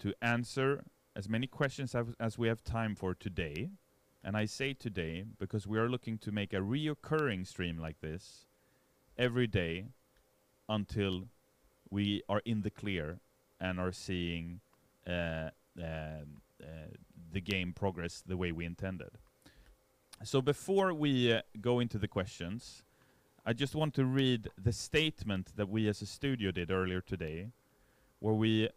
to 0.00 0.14
answer 0.20 0.84
as 1.14 1.28
many 1.28 1.46
questions 1.46 1.94
as, 1.94 2.06
as 2.18 2.38
we 2.38 2.48
have 2.48 2.62
time 2.64 2.94
for 2.94 3.14
today. 3.14 3.70
And 4.22 4.36
I 4.36 4.46
say 4.46 4.74
today 4.74 5.24
because 5.38 5.66
we 5.66 5.78
are 5.78 5.88
looking 5.88 6.18
to 6.18 6.32
make 6.32 6.52
a 6.52 6.56
reoccurring 6.58 7.46
stream 7.46 7.78
like 7.78 8.00
this 8.00 8.46
every 9.16 9.46
day 9.46 9.86
until 10.68 11.28
we 11.90 12.22
are 12.28 12.42
in 12.44 12.62
the 12.62 12.70
clear 12.70 13.18
and 13.60 13.80
are 13.80 13.92
seeing 13.92 14.60
uh, 15.06 15.50
uh, 15.80 15.82
uh, 15.82 16.66
the 17.32 17.40
game 17.40 17.72
progress 17.72 18.22
the 18.26 18.36
way 18.36 18.52
we 18.52 18.64
intended. 18.64 19.10
So 20.22 20.42
before 20.42 20.92
we 20.92 21.32
uh, 21.32 21.40
go 21.60 21.80
into 21.80 21.98
the 21.98 22.08
questions, 22.08 22.82
I 23.44 23.54
just 23.54 23.74
want 23.74 23.94
to 23.94 24.04
read 24.04 24.48
the 24.62 24.72
statement 24.72 25.56
that 25.56 25.68
we 25.68 25.88
as 25.88 26.02
a 26.02 26.06
studio 26.06 26.50
did 26.50 26.70
earlier 26.70 27.00
today, 27.00 27.48
where 28.18 28.34
we 28.34 28.68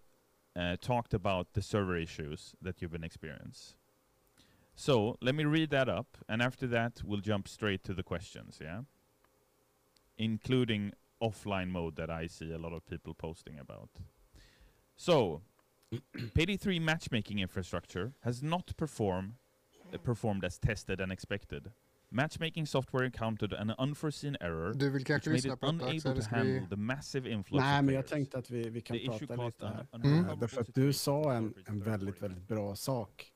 uh, 0.56 0.76
talked 0.80 1.14
about 1.14 1.54
the 1.54 1.62
server 1.62 1.97
issues 1.97 2.56
that 2.62 2.82
you've 2.82 2.91
been 2.91 3.04
experiencing. 3.04 3.76
So 4.76 5.18
let 5.22 5.36
me 5.36 5.45
read 5.45 5.70
that 5.70 5.88
up, 5.88 6.18
and 6.28 6.41
after 6.41 6.68
that 6.68 7.01
we'll 7.04 7.22
jump 7.22 7.47
straight 7.47 7.84
to 7.86 7.93
the 7.93 8.04
questions, 8.04 8.60
yeah? 8.62 8.82
Including 10.18 10.93
offline 11.22 11.70
mode 11.70 11.95
that 11.95 12.10
I 12.10 12.28
see 12.28 12.51
a 12.51 12.58
lot 12.58 12.74
of 12.74 12.86
people 12.86 13.14
posting 13.14 13.60
about. 13.60 13.89
So, 14.95 15.41
PD3 16.18 16.82
matchmaking 16.82 17.39
infrastructure 17.39 18.14
has 18.24 18.41
not 18.41 18.76
perform, 18.78 19.36
uh, 19.93 19.97
performed 19.97 20.43
as 20.43 20.58
tested 20.58 20.99
and 20.99 21.12
expected. 21.12 21.72
Matchmaking 22.14 22.68
software 22.68 23.05
encountered 23.05 23.53
an 23.53 23.74
unforeseen 23.78 24.38
error 24.39 24.74
Du 24.74 24.89
vill 24.89 24.91
which 24.93 25.07
kanske 25.07 25.30
made 25.30 25.36
lyssna 25.36 25.53
it 25.53 25.64
unable 25.64 26.22
to 26.22 26.30
handle 26.30 26.59
vi... 26.59 26.68
the 26.70 26.76
massive 26.76 27.32
influx 27.32 27.61
Nej, 27.61 27.80
of 27.80 27.86
men 27.86 27.95
jag 27.95 28.07
players. 28.07 28.09
tänkte 28.09 28.38
att 28.38 28.49
vi, 28.49 28.70
vi 28.70 28.82
kan 28.82 28.97
The 28.97 29.03
issue 29.03 29.28
prata 29.28 29.36
caused 29.36 29.45
lite 29.45 29.68
an 29.91 30.01
här. 30.03 30.24
Mm. 30.24 30.39
Därför 30.39 30.61
att 30.61 30.76
du 30.76 30.93
sa 30.93 31.34
en, 31.34 31.53
en 31.66 31.80
väldigt, 31.84 32.22
väldigt 32.22 32.47
bra 32.47 32.76
sak 32.76 33.32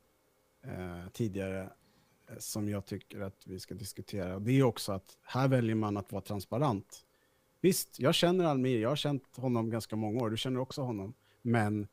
eh, 0.64 1.10
tidigare 1.14 1.62
eh, 1.62 2.38
som 2.38 2.70
jag 2.70 2.86
tycker 2.86 3.22
att 3.22 3.48
vi 3.48 3.60
ska 3.60 3.76
diskutera. 3.76 4.36
Och 4.36 4.42
Det 4.42 4.52
är 4.52 4.64
också 4.64 4.92
att 4.92 5.18
här 5.24 5.48
väljer 5.48 5.76
man 5.76 5.98
att 5.98 6.12
vara 6.12 6.22
transparent. 6.22 7.06
Visst, 7.62 8.00
jag 8.00 8.16
känner 8.16 8.46
Almir, 8.46 8.80
jag 8.80 8.90
har 8.90 8.96
känt 8.96 9.38
honom 9.38 9.70
ganska 9.70 9.96
många 9.96 10.24
år, 10.24 10.30
du 10.30 10.38
känner 10.38 10.60
också 10.60 10.82
honom. 10.82 11.14
Men 11.42 11.88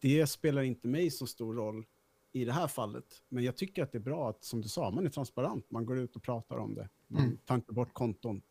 det 0.00 0.26
spelar 0.26 0.62
inte 0.62 0.88
mig 0.88 1.10
så 1.10 1.26
stor 1.26 1.54
roll 1.54 1.84
i 2.32 2.44
det 2.44 2.52
här 2.52 2.66
fallet. 2.68 3.22
Men 3.28 3.44
jag 3.44 3.56
tycker 3.56 3.82
att 3.82 3.92
det 3.92 3.98
är 3.98 4.02
bra 4.02 4.30
att, 4.30 4.44
som 4.44 4.60
du 4.60 4.68
sa, 4.68 4.90
man 4.90 5.06
är 5.06 5.10
transparent. 5.10 5.70
Man 5.70 5.86
går 5.86 5.98
ut 5.98 6.16
och 6.16 6.22
pratar 6.22 6.56
om 6.56 6.74
det. 6.74 6.88
Man 7.06 7.22
Mm. 7.22 7.36
tar 7.36 7.54
inte 7.54 7.72
bort 7.72 7.94
konton. 7.94 8.42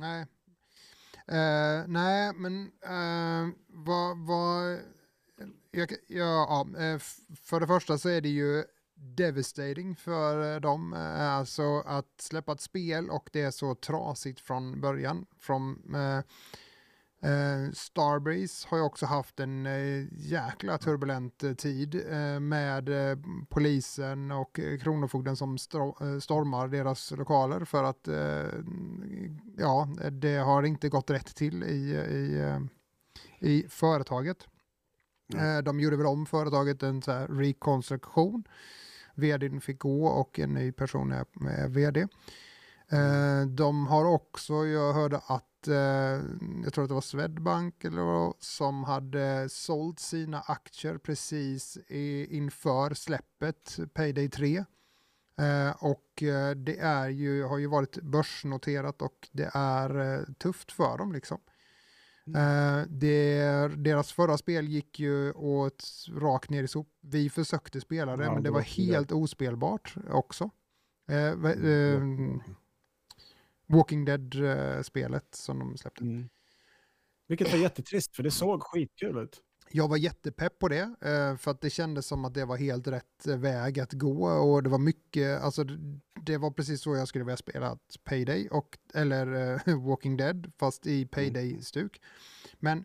Nej. 0.00 0.26
Eh, 1.26 1.86
nej, 1.86 2.32
men 2.34 2.70
uh, 2.90 3.54
vad... 3.68 4.18
vad 4.26 4.78
jag, 5.70 5.92
ja, 5.92 5.96
ja, 6.08 6.80
eh, 6.82 6.98
för 7.42 7.60
det 7.60 7.66
första 7.66 7.98
så 7.98 8.08
är 8.08 8.20
det 8.20 8.28
ju 8.28 8.64
devastating 8.94 9.96
för 9.96 10.60
dem. 10.60 10.92
Alltså 10.92 11.78
att 11.86 12.20
släppa 12.20 12.52
ett 12.52 12.60
spel 12.60 13.10
och 13.10 13.30
det 13.32 13.40
är 13.40 13.50
så 13.50 13.74
trasigt 13.74 14.40
från 14.40 14.80
början. 14.80 15.26
Från, 15.38 15.94
eh, 15.94 16.20
eh, 17.24 17.72
Starbreeze 17.72 18.66
har 18.68 18.78
ju 18.78 18.84
också 18.84 19.06
haft 19.06 19.40
en 19.40 19.66
eh, 19.66 20.04
jäkla 20.12 20.78
turbulent 20.78 21.42
eh, 21.42 21.54
tid 21.54 21.94
eh, 22.10 22.40
med 22.40 22.88
eh, 22.88 23.18
polisen 23.48 24.30
och 24.30 24.58
eh, 24.58 24.78
Kronofogden 24.78 25.36
som 25.36 25.58
stormar 25.58 26.68
deras 26.68 27.10
lokaler 27.10 27.64
för 27.64 27.84
att 27.84 28.08
ja, 29.56 29.88
det 30.10 30.36
har 30.36 30.62
inte 30.62 30.88
gått 30.88 31.10
rätt 31.10 31.36
till 31.36 31.62
i, 31.62 31.94
i, 31.94 32.58
i 33.38 33.66
företaget. 33.68 34.46
Mm. 35.34 35.64
De 35.64 35.80
gjorde 35.80 35.96
väl 35.96 36.06
om 36.06 36.26
företaget, 36.26 36.82
en 36.82 37.02
så 37.02 37.12
rekonstruktion. 37.12 38.44
Vdn 39.14 39.60
fick 39.60 39.78
gå 39.78 40.06
och 40.06 40.38
en 40.38 40.54
ny 40.54 40.72
person 40.72 41.12
är, 41.12 41.26
är 41.48 41.68
vd. 41.68 42.08
Eh, 42.92 43.46
De 43.46 43.86
har 43.86 44.04
också, 44.04 44.66
jag 44.66 44.92
hörde 44.92 45.20
att, 45.26 45.68
eh, 45.68 45.74
jag 46.64 46.72
tror 46.72 46.82
att 46.84 46.88
det 46.90 46.94
var 46.94 47.00
Swedbank 47.00 47.84
eller 47.84 48.02
vad, 48.02 48.34
som 48.38 48.84
hade 48.84 49.48
sålt 49.48 49.98
sina 49.98 50.40
aktier 50.40 50.98
precis 50.98 51.78
i, 51.88 52.36
inför 52.36 52.94
släppet 52.94 53.78
Payday 53.94 54.28
3. 54.28 54.64
Eh, 55.40 55.70
och 55.84 56.22
eh, 56.22 56.50
det 56.50 56.78
är 56.78 57.08
ju, 57.08 57.42
har 57.44 57.58
ju 57.58 57.66
varit 57.66 58.02
börsnoterat 58.02 59.02
och 59.02 59.28
det 59.32 59.50
är 59.54 60.14
eh, 60.14 60.24
tufft 60.38 60.72
för 60.72 60.98
dem 60.98 61.12
liksom. 61.12 61.38
Eh, 62.36 62.82
det, 62.88 63.68
deras 63.76 64.12
förra 64.12 64.38
spel 64.38 64.68
gick 64.68 65.00
ju 65.00 65.32
åt 65.32 65.84
rakt 66.14 66.50
ner 66.50 66.62
i 66.62 66.68
sop. 66.68 66.88
Vi 67.00 67.30
försökte 67.30 67.80
spela 67.80 68.16
det, 68.16 68.24
Ja, 68.24 68.32
men 68.34 68.42
det 68.42 68.48
det 68.48 68.50
var 68.50 68.58
var 68.58 68.62
helt 68.62 69.12
ospelbart 69.12 69.94
också. 70.10 70.50
Eh, 71.08 71.16
eh, 71.16 72.00
Walking 73.66 74.04
Dead-spelet 74.04 75.34
som 75.34 75.58
de 75.58 75.76
släppte. 75.78 76.04
Mm. 76.04 76.28
Vilket 77.28 77.52
var 77.52 77.58
jättetrist, 77.58 78.16
för 78.16 78.22
det 78.22 78.30
såg 78.30 78.62
skitkul 78.62 79.18
ut. 79.18 79.40
Jag 79.70 79.88
var 79.88 79.96
jättepepp 79.96 80.58
på 80.58 80.68
det, 80.68 80.94
eh, 81.00 81.36
för 81.36 81.50
att 81.50 81.60
det 81.60 81.70
kändes 81.70 82.06
som 82.06 82.24
att 82.24 82.34
det 82.34 82.44
var 82.44 82.56
helt 82.56 82.86
rätt 82.86 83.26
eh, 83.26 83.36
väg 83.36 83.80
att 83.80 83.92
gå 83.92 84.28
och 84.28 84.62
det 84.62 84.70
var 84.70 84.78
mycket, 84.78 85.40
alltså 85.40 85.64
det- 85.64 86.38
var 86.38 86.50
precis 86.50 86.80
så 86.82 86.96
jag 86.96 87.08
skulle 87.08 87.24
vilja 87.24 87.36
spela 87.36 87.78
Payday, 88.04 88.48
och, 88.48 88.78
eller 88.94 89.52
eh, 89.68 89.78
Walking 89.88 90.16
Dead, 90.16 90.52
fast 90.58 90.86
i 90.86 91.06
Payday-stuk. 91.06 92.00
Men 92.54 92.84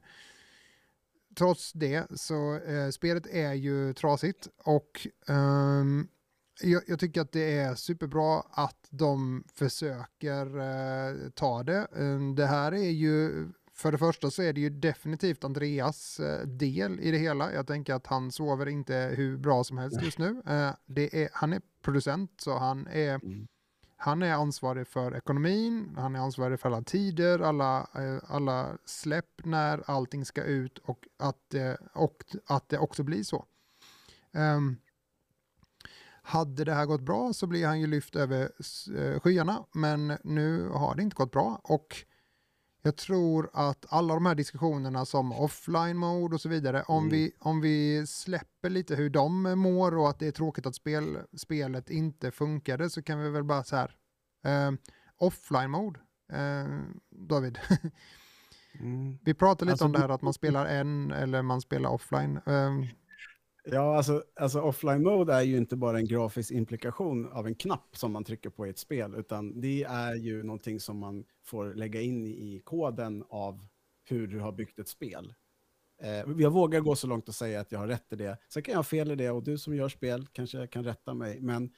trots 1.35 1.73
det 1.73 2.07
så 2.19 2.55
eh, 2.59 2.89
spelet 2.89 3.27
är 3.27 3.53
ju 3.53 3.93
trasigt 3.93 4.47
och 4.57 5.07
ehm, 5.27 6.07
jag, 6.61 6.83
jag 6.87 6.99
tycker 6.99 7.21
att 7.21 7.31
det 7.31 7.57
är 7.57 7.75
superbra 7.75 8.43
att 8.51 8.87
de 8.89 9.43
försöker 9.55 10.59
eh, 10.59 11.29
ta 11.29 11.63
det. 11.63 11.87
Eh, 11.95 12.33
det 12.35 12.45
här 12.45 12.71
är 12.71 12.89
ju, 12.89 13.47
för 13.73 13.91
det 13.91 13.97
första 13.97 14.31
så 14.31 14.41
är 14.41 14.53
det 14.53 14.61
ju 14.61 14.69
definitivt 14.69 15.43
Andreas 15.43 16.19
eh, 16.19 16.47
del 16.47 16.99
i 16.99 17.11
det 17.11 17.17
hela. 17.17 17.53
Jag 17.53 17.67
tänker 17.67 17.93
att 17.93 18.07
han 18.07 18.31
sover 18.31 18.67
inte 18.67 19.13
hur 19.17 19.37
bra 19.37 19.63
som 19.63 19.77
helst 19.77 20.01
just 20.01 20.17
nu. 20.17 20.41
Eh, 20.47 20.71
det 20.85 21.23
är, 21.23 21.29
han 21.33 21.53
är 21.53 21.61
producent 21.81 22.31
så 22.37 22.57
han 22.57 22.87
är 22.87 23.15
Mm. 23.15 23.47
Han 24.01 24.21
är 24.21 24.33
ansvarig 24.33 24.87
för 24.87 25.15
ekonomin, 25.15 25.95
han 25.97 26.15
är 26.15 26.19
ansvarig 26.19 26.59
för 26.59 26.69
alla 26.69 26.81
tider, 26.81 27.39
alla, 27.39 27.87
eh, 27.95 28.17
alla 28.27 28.77
släpp 28.85 29.45
när 29.45 29.83
allting 29.85 30.25
ska 30.25 30.43
ut 30.43 30.77
och 30.77 31.07
att, 31.17 31.55
och 31.93 32.23
att 32.45 32.69
det 32.69 32.77
också 32.77 33.03
blir 33.03 33.23
så. 33.23 33.45
Um, 34.31 34.77
hade 36.29 36.63
det 36.63 36.73
här 36.73 36.85
gått 36.85 37.01
bra 37.01 37.33
så 37.33 37.47
blir 37.47 37.67
han 37.67 37.79
ju 37.79 37.87
lyft 37.87 38.15
över 38.15 38.51
eh, 38.97 39.19
skyarna, 39.19 39.65
men 39.73 40.17
nu 40.23 40.69
har 40.69 40.95
det 40.95 41.01
inte 41.03 41.15
gått 41.15 41.31
bra 41.31 41.61
och 41.63 42.05
jag 42.81 42.95
tror 42.97 43.49
att 43.53 43.85
alla 43.89 44.13
de 44.13 44.25
här 44.25 44.35
diskussionerna 44.35 45.05
som 45.05 45.31
offline 45.31 45.97
mode 45.97 46.35
och 46.35 46.41
så 46.41 46.49
vidare, 46.49 46.83
om, 46.87 46.97
Mm. 47.03 47.09
vi, 47.11 47.31
om 47.39 47.61
vi 47.61 48.07
släpper 48.07 48.69
lite 48.69 48.95
hur 48.95 49.09
de 49.09 49.41
mår 49.59 49.97
och 49.97 50.09
att 50.09 50.19
det 50.19 50.27
är 50.27 50.31
tråkigt 50.31 50.65
att 50.65 50.75
spel, 50.75 51.17
spelet 51.37 51.89
inte 51.89 52.31
funkade 52.31 52.89
så 52.89 53.01
kan 53.01 53.19
vi 53.19 53.29
väl 53.29 53.43
bara 53.43 53.63
så 53.63 53.75
här, 53.75 53.95
eh, 54.43 54.71
offline 55.17 55.71
mode, 55.71 55.99
eh, 56.31 56.67
David. 57.09 57.59
Mm. 58.79 59.17
vi 59.23 59.33
pratade 59.33 59.65
lite 59.65 59.73
Alltså, 59.73 59.85
om 59.85 59.91
det 59.91 59.99
här 59.99 60.09
att 60.09 60.21
man 60.21 60.33
spelar 60.33 60.65
en 60.65 61.11
eller 61.11 61.41
man 61.41 61.61
spelar 61.61 61.89
offline. 61.89 62.39
Eh, 62.45 62.75
Ja, 63.63 63.97
alltså, 63.97 64.23
alltså 64.35 64.61
offline 64.61 65.03
mode 65.03 65.33
är 65.33 65.41
ju 65.41 65.57
inte 65.57 65.75
bara 65.75 65.97
en 65.97 66.07
grafisk 66.07 66.51
implikation 66.51 67.31
av 67.31 67.47
en 67.47 67.55
knapp 67.55 67.97
som 67.97 68.11
man 68.11 68.23
trycker 68.23 68.49
på 68.49 68.67
i 68.67 68.69
ett 68.69 68.79
spel, 68.79 69.15
utan 69.15 69.61
det 69.61 69.83
är 69.83 70.15
ju 70.15 70.43
någonting 70.43 70.79
som 70.79 70.97
man 70.97 71.25
får 71.43 71.73
lägga 71.73 72.01
in 72.01 72.27
i 72.27 72.61
koden 72.63 73.23
av 73.29 73.65
hur 74.03 74.27
du 74.27 74.39
har 74.39 74.51
byggt 74.51 74.79
ett 74.79 74.87
spel. 74.87 75.33
Eh, 76.01 76.23
jag 76.37 76.51
vågar 76.51 76.79
gå 76.79 76.95
så 76.95 77.07
långt 77.07 77.27
och 77.27 77.35
säga 77.35 77.59
att 77.59 77.71
jag 77.71 77.79
har 77.79 77.87
rätt 77.87 78.13
i 78.13 78.15
det. 78.15 78.37
Sen 78.49 78.63
kan 78.63 78.71
jag 78.71 78.79
ha 78.79 78.83
fel 78.83 79.11
i 79.11 79.15
det 79.15 79.29
och 79.29 79.43
du 79.43 79.57
som 79.57 79.75
gör 79.75 79.89
spel 79.89 80.27
kanske 80.33 80.67
kan 80.67 80.83
rätta 80.83 81.13
mig, 81.13 81.41
men 81.41 81.73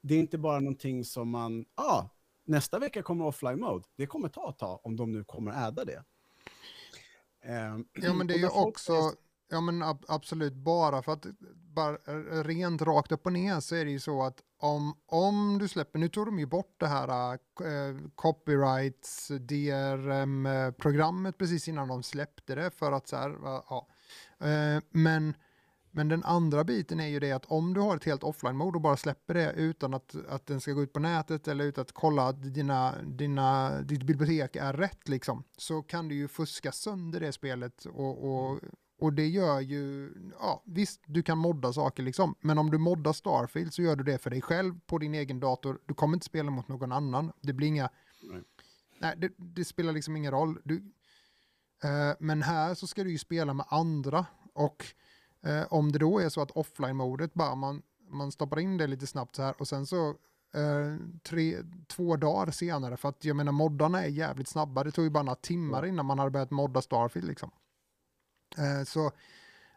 det 0.00 0.14
är 0.14 0.18
inte 0.18 0.38
bara 0.38 0.60
någonting 0.60 1.04
som 1.04 1.28
man, 1.28 1.64
ja, 1.76 1.82
ah, 1.82 2.10
nästa 2.44 2.78
vecka 2.78 3.02
kommer 3.02 3.24
offline 3.24 3.60
mode. 3.60 3.84
Det 3.96 4.06
kommer 4.06 4.28
ta 4.28 4.50
ett 4.50 4.58
tag 4.58 4.80
om 4.82 4.96
de 4.96 5.12
nu 5.12 5.24
kommer 5.24 5.68
äda 5.68 5.84
det. 5.84 6.04
Eh, 7.44 7.78
Ja 7.92 8.14
men 8.14 8.26
det 8.26 8.34
är 8.34 8.38
ju 8.38 8.48
också, 8.48 8.92
ja 9.50 9.60
men 9.60 9.82
ab 9.82 10.04
absolut 10.08 10.54
bara 10.54 11.02
för 11.02 11.12
att 11.12 11.26
bara 11.74 11.94
eh, 11.94 12.44
rent 12.44 12.82
rakt 12.82 13.12
upp 13.12 13.26
och 13.26 13.32
ner 13.32 13.60
så 13.60 13.74
är 13.74 13.84
det 13.84 13.90
ju 13.90 14.00
så 14.00 14.22
att 14.22 14.42
om, 14.58 14.96
om 15.06 15.58
du 15.58 15.68
släpper, 15.68 15.98
nu 15.98 16.08
tog 16.08 16.26
de 16.26 16.38
ju 16.38 16.46
bort 16.46 16.74
det 16.76 16.86
här 16.86 17.32
äh, 17.32 17.38
copyrights 18.14 19.28
DRM-programmet 19.28 21.38
precis 21.38 21.68
innan 21.68 21.88
de 21.88 22.02
släppte 22.02 22.54
det 22.54 22.70
för 22.70 22.92
att 22.92 23.08
så 23.08 23.16
här, 23.16 23.30
va, 23.30 23.64
ja. 23.68 23.88
Äh, 24.46 24.82
men 24.90 25.34
men 25.96 26.08
den 26.08 26.24
andra 26.24 26.64
biten 26.64 27.00
är 27.00 27.06
ju 27.06 27.20
det 27.20 27.32
att 27.32 27.44
om 27.44 27.74
du 27.74 27.80
har 27.80 27.96
ett 27.96 28.04
helt 28.04 28.22
offline-mode 28.22 28.76
och 28.76 28.82
bara 28.82 28.96
släpper 28.96 29.34
det 29.34 29.52
utan 29.52 29.94
att, 29.94 30.16
att 30.28 30.46
den 30.46 30.60
ska 30.60 30.72
gå 30.72 30.82
ut 30.82 30.92
på 30.92 31.00
nätet 31.00 31.48
eller 31.48 31.64
utan 31.64 31.82
att 31.82 31.92
kolla 31.92 32.28
att 32.28 32.54
dina, 32.54 32.94
dina, 33.02 33.80
ditt 33.80 34.02
bibliotek 34.02 34.56
är 34.56 34.72
rätt 34.72 35.08
liksom, 35.08 35.44
så 35.56 35.82
kan 35.82 36.08
du 36.08 36.14
ju 36.14 36.28
fuska 36.28 36.72
sönder 36.72 37.20
det 37.20 37.32
spelet 37.32 37.84
och, 37.84 38.24
och, 38.24 38.60
och 38.98 39.12
det 39.12 39.26
gör 39.26 39.60
ju, 39.60 40.12
ja 40.40 40.62
visst 40.66 41.00
du 41.06 41.22
kan 41.22 41.38
modda 41.38 41.72
saker 41.72 42.02
liksom, 42.02 42.34
men 42.40 42.58
om 42.58 42.70
du 42.70 42.78
moddar 42.78 43.12
Starfield 43.12 43.74
så 43.74 43.82
gör 43.82 43.96
du 43.96 44.04
det 44.04 44.18
för 44.18 44.30
dig 44.30 44.42
själv 44.42 44.80
på 44.86 44.98
din 44.98 45.14
egen 45.14 45.40
dator, 45.40 45.78
du 45.86 45.94
kommer 45.94 46.14
inte 46.14 46.26
spela 46.26 46.50
mot 46.50 46.68
någon 46.68 46.92
annan, 46.92 47.32
det 47.40 47.52
blir 47.52 47.68
inga, 47.68 47.88
Nej. 48.22 48.42
nej 48.98 49.14
det, 49.18 49.32
det 49.36 49.64
spelar 49.64 49.92
liksom 49.92 50.16
ingen 50.16 50.32
roll. 50.32 50.58
Du, 50.64 50.76
eh, 51.84 52.16
men 52.18 52.42
här 52.42 52.74
så 52.74 52.86
ska 52.86 53.04
du 53.04 53.10
ju 53.10 53.18
spela 53.18 53.54
med 53.54 53.66
andra 53.68 54.26
och 54.52 54.84
Eh, 55.44 55.64
om 55.70 55.92
det 55.92 55.98
då 55.98 56.18
är 56.18 56.28
så 56.28 56.40
att 56.40 56.50
offline-modet 56.50 57.34
bara 57.34 57.54
man, 57.54 57.82
man 58.08 58.32
stoppar 58.32 58.60
in 58.60 58.76
det 58.76 58.86
lite 58.86 59.06
snabbt 59.06 59.36
så 59.36 59.42
här 59.42 59.54
och 59.58 59.68
sen 59.68 59.86
så 59.86 60.08
eh, 60.54 60.96
tre, 61.22 61.56
två 61.86 62.16
dagar 62.16 62.50
senare 62.50 62.96
för 62.96 63.08
att 63.08 63.24
jag 63.24 63.36
menar 63.36 63.52
moddarna 63.52 64.04
är 64.04 64.08
jävligt 64.08 64.48
snabba. 64.48 64.84
Det 64.84 64.90
tog 64.90 65.04
ju 65.04 65.10
bara 65.10 65.22
några 65.22 65.36
timmar 65.36 65.86
innan 65.86 66.06
man 66.06 66.18
hade 66.18 66.30
börjat 66.30 66.50
modda 66.50 66.82
Starfield 66.82 67.28
liksom. 67.28 67.50
Eh, 68.58 68.84
så 68.84 69.12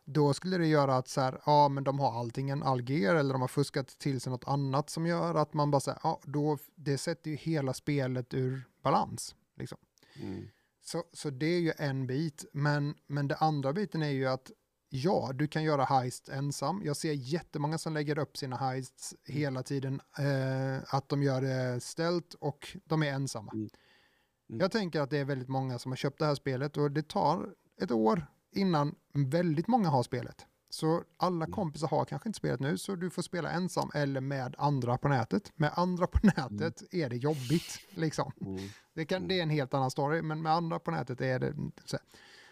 då 0.06 0.34
skulle 0.34 0.58
det 0.58 0.68
göra 0.68 0.98
att 0.98 1.08
så 1.08 1.22
här, 1.22 1.42
ja 1.46 1.70
men 1.70 1.84
de 1.84 2.00
har 2.00 2.20
allting 2.20 2.52
alger 2.52 3.16
eller 3.16 3.34
de 3.34 3.42
har 3.42 3.48
fuskat 3.48 3.88
till 3.88 4.22
sig 4.22 4.32
något 4.32 4.48
annat 4.48 4.90
som 4.90 5.06
gör 5.06 5.36
att 5.36 5.54
man 5.54 5.72
bara 5.72 5.80
säger, 5.80 6.00
ja 6.04 6.20
då, 6.24 6.58
det 6.76 6.98
sätter 6.98 7.32
ju 7.32 7.38
hela 7.38 7.74
spelet 7.74 8.34
ur 8.34 8.64
balans. 8.82 9.36
Liksom. 9.56 9.78
Mm. 10.16 10.48
Så, 10.82 11.04
så 11.14 11.30
det 11.30 11.46
är 11.46 11.60
ju 11.60 11.74
en 11.78 12.08
bit, 12.08 12.46
men, 12.54 12.96
men 13.08 13.28
det 13.28 13.36
andra 13.36 13.74
biten 13.74 14.04
är 14.04 14.10
ju 14.10 14.26
att 14.26 14.52
ja, 14.90 15.32
du 15.34 15.48
kan 15.48 15.64
göra 15.64 15.84
heist 15.84 16.30
ensam. 16.30 16.82
Jag 16.86 16.98
ser 16.98 17.14
jättemånga 17.14 17.78
som 17.78 17.94
lägger 17.94 18.20
upp 18.20 18.38
sina 18.38 18.56
heists 18.56 19.16
hela 19.26 19.64
tiden, 19.64 20.02
eh, 20.18 20.96
att 20.96 21.10
de 21.10 21.24
gör 21.24 21.42
det 21.42 21.84
ställt 21.84 22.34
och 22.34 22.78
de 22.86 23.04
är 23.04 23.12
ensamma. 23.12 23.52
Mm. 23.54 23.70
Mm. 24.50 24.60
Jag 24.60 24.72
tänker 24.72 25.02
att 25.02 25.10
det 25.10 25.18
är 25.18 25.26
väldigt 25.26 25.50
många 25.50 25.80
som 25.80 25.92
har 25.92 25.98
köpt 25.98 26.20
det 26.20 26.26
här 26.26 26.36
spelet 26.36 26.78
och 26.78 26.92
det 26.92 27.08
tar 27.08 27.54
ett 27.82 27.92
år 27.92 28.28
innan 28.52 28.96
väldigt 29.14 29.68
många 29.68 29.90
har 29.90 30.04
spelet. 30.04 30.46
Så 30.70 31.04
alla 31.18 31.46
Mm. 31.46 31.52
kompisar 31.54 31.88
har 31.88 32.06
kanske 32.06 32.30
inte 32.30 32.38
spelet 32.38 32.60
nu, 32.60 32.78
så 32.78 32.96
du 32.96 33.10
får 33.10 33.22
spela 33.22 33.52
ensam 33.52 33.92
eller 33.94 34.22
med 34.22 34.56
andra 34.58 34.98
på 34.98 35.08
nätet. 35.08 35.52
Med 35.56 35.72
andra 35.76 36.08
på 36.08 36.20
nätet 36.24 36.94
är 36.94 37.10
det 37.10 37.16
jobbigt, 37.18 37.80
liksom. 37.90 38.32
Mm. 38.42 38.60
Det, 38.94 39.06
kan, 39.06 39.28
det 39.28 39.40
är 39.40 39.44
en 39.44 39.50
helt 39.50 39.74
annan 39.74 39.92
story, 39.92 40.22
men 40.22 40.42
med 40.42 40.52
andra 40.52 40.80
på 40.80 40.92
nätet 40.92 41.22
är 41.22 41.40
det 41.40 41.54
så. 41.86 41.98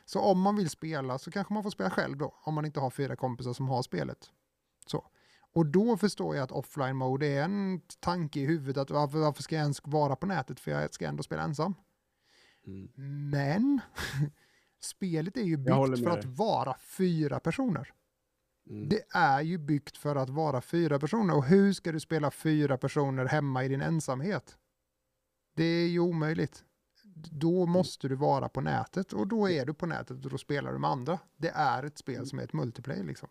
Så 0.05 0.19
om 0.19 0.41
man 0.41 0.55
vill 0.55 0.69
spela 0.69 1.17
så 1.17 1.31
kanske 1.31 1.53
man 1.53 1.63
får 1.63 1.69
spela 1.69 1.89
själv 1.89 2.17
då, 2.17 2.35
om 2.43 2.53
man 2.53 2.65
inte 2.65 2.79
har 2.79 2.89
fyra 2.89 3.15
kompisar 3.15 3.53
som 3.53 3.69
har 3.69 3.81
spelet. 3.81 4.29
Så. 4.87 5.05
Och 5.53 5.65
då 5.65 5.97
förstår 5.97 6.35
jag 6.35 6.43
att 6.43 6.51
offline 6.51 6.95
mode 6.95 7.27
är 7.27 7.43
en 7.43 7.81
tanke 7.99 8.39
i 8.39 8.45
huvudet 8.45 8.81
att 8.81 8.89
varför, 8.89 9.17
varför 9.19 9.43
ska 9.43 9.55
jag 9.55 9.61
ens 9.61 9.81
vara 9.83 10.15
på 10.15 10.25
nätet 10.25 10.59
för 10.59 10.71
jag 10.71 10.93
ska 10.93 11.07
ändå 11.07 11.23
spela 11.23 11.41
ensam. 11.43 11.75
Mm. 12.67 12.89
Men 13.29 13.81
spelet 14.86 15.38
är 15.38 15.43
ju 15.43 15.57
byggt 15.57 16.03
för 16.03 16.09
att 16.09 16.25
vara 16.25 16.75
fyra 16.97 17.39
personer. 17.39 17.93
Mm. 18.69 18.89
Det 18.89 19.03
är 19.13 19.41
ju 19.41 19.57
byggt 19.57 19.97
för 19.97 20.15
att 20.15 20.29
vara 20.29 20.61
fyra 20.61 20.99
personer 20.99 21.36
och 21.36 21.45
hur 21.45 21.73
ska 21.73 21.91
du 21.91 21.99
spela 21.99 22.31
fyra 22.31 22.77
personer 22.77 23.25
hemma 23.25 23.63
i 23.65 23.67
din 23.67 23.81
ensamhet? 23.81 24.57
Det 25.55 25.63
är 25.63 25.88
ju 25.88 25.99
omöjligt. 25.99 26.63
Då 27.31 27.65
måste 27.65 28.07
du 28.07 28.15
vara 28.15 28.49
på 28.49 28.61
nätet 28.61 29.13
och 29.13 29.27
då 29.27 29.49
är 29.49 29.65
du 29.65 29.73
på 29.73 29.86
nätet 29.86 30.25
och 30.25 30.31
då 30.31 30.38
spelar 30.38 30.73
du 30.73 30.79
med 30.79 30.89
andra. 30.89 31.19
Det 31.38 31.49
är 31.49 31.83
ett 31.83 31.97
spel 31.97 32.27
som 32.27 32.39
är 32.39 32.43
ett 32.43 32.53
multiplayer 32.53 33.03
liksom. 33.03 33.29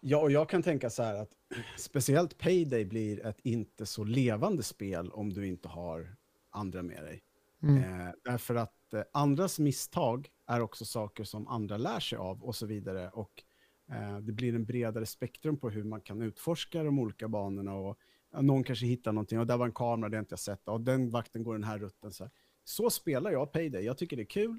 Ja, 0.00 0.18
och 0.18 0.30
jag 0.30 0.48
kan 0.48 0.62
tänka 0.62 0.90
så 0.90 1.02
här 1.02 1.14
att 1.14 1.30
speciellt 1.76 2.38
Payday 2.38 2.84
blir 2.84 3.26
ett 3.26 3.40
inte 3.42 3.86
så 3.86 4.04
levande 4.04 4.62
spel 4.62 5.10
om 5.10 5.32
du 5.32 5.46
inte 5.46 5.68
har 5.68 6.16
andra 6.50 6.82
med 6.82 7.02
dig. 7.02 7.22
Mm. 7.62 7.76
Eh, 7.76 8.12
därför 8.24 8.54
att 8.54 8.94
eh, 8.94 9.02
andras 9.12 9.58
misstag 9.58 10.28
är 10.48 10.60
också 10.60 10.84
saker 10.84 11.24
som 11.24 11.48
andra 11.48 11.76
lär 11.76 12.00
sig 12.00 12.18
av 12.18 12.44
och 12.44 12.56
så 12.56 12.66
vidare. 12.66 13.10
Och 13.10 13.42
eh, 13.90 14.18
det 14.18 14.32
blir 14.32 14.54
en 14.54 14.64
bredare 14.64 15.06
spektrum 15.06 15.56
på 15.56 15.70
hur 15.70 15.84
man 15.84 16.00
kan 16.00 16.22
utforska 16.22 16.82
de 16.82 16.98
olika 16.98 17.28
banorna. 17.28 17.74
Och, 17.74 17.98
någon 18.30 18.64
kanske 18.64 18.86
hittar 18.86 19.12
någonting 19.12 19.38
och 19.38 19.46
där 19.46 19.56
var 19.56 19.66
en 19.66 19.72
kamera, 19.72 20.10
det 20.10 20.16
har 20.16 20.22
inte 20.22 20.32
jag 20.32 20.38
sett. 20.38 20.68
Och 20.68 20.80
den 20.80 21.10
vakten 21.10 21.42
går 21.42 21.54
den 21.54 21.64
här 21.64 21.78
rutten. 21.78 22.12
Så, 22.12 22.24
här. 22.24 22.30
så 22.64 22.90
spelar 22.90 23.30
jag 23.30 23.52
Payday. 23.52 23.84
Jag 23.84 23.98
tycker 23.98 24.16
det 24.16 24.22
är 24.22 24.24
kul. 24.24 24.58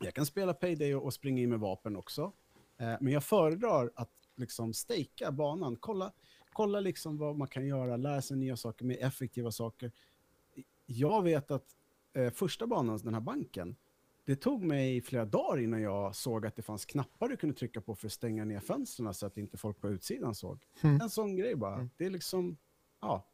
Jag 0.00 0.14
kan 0.14 0.26
spela 0.26 0.54
Payday 0.54 0.94
och, 0.94 1.04
och 1.04 1.14
springa 1.14 1.42
in 1.42 1.50
med 1.50 1.60
vapen 1.60 1.96
också. 1.96 2.32
Eh, 2.78 2.94
men 3.00 3.12
jag 3.12 3.24
föredrar 3.24 3.90
att 3.94 4.10
liksom 4.36 4.74
stejka 4.74 5.32
banan. 5.32 5.76
Kolla, 5.80 6.12
kolla 6.52 6.80
liksom 6.80 7.18
vad 7.18 7.36
man 7.36 7.48
kan 7.48 7.66
göra, 7.66 7.96
lära 7.96 8.22
sig 8.22 8.36
nya 8.36 8.56
saker, 8.56 8.84
mer 8.84 9.04
effektiva 9.04 9.50
saker. 9.50 9.92
Jag 10.86 11.22
vet 11.22 11.50
att 11.50 11.76
eh, 12.12 12.30
första 12.30 12.66
banan, 12.66 12.98
den 12.98 13.14
här 13.14 13.20
banken, 13.20 13.76
det 14.24 14.36
tog 14.36 14.64
mig 14.64 15.00
flera 15.02 15.24
dagar 15.24 15.62
innan 15.62 15.82
jag 15.82 16.16
såg 16.16 16.46
att 16.46 16.56
det 16.56 16.62
fanns 16.62 16.84
knappar 16.84 17.28
du 17.28 17.36
kunde 17.36 17.54
trycka 17.56 17.80
på 17.80 17.94
för 17.94 18.06
att 18.06 18.12
stänga 18.12 18.44
ner 18.44 18.60
fönstren 18.60 19.14
så 19.14 19.26
att 19.26 19.36
inte 19.38 19.56
folk 19.56 19.80
på 19.80 19.88
utsidan 19.88 20.34
såg. 20.34 20.64
Mm. 20.80 21.00
En 21.00 21.10
sån 21.10 21.36
grej 21.36 21.56
bara. 21.56 21.74
Mm. 21.74 21.90
Det 21.96 22.06
är 22.06 22.10
liksom, 22.10 22.56
ja. 23.00 23.28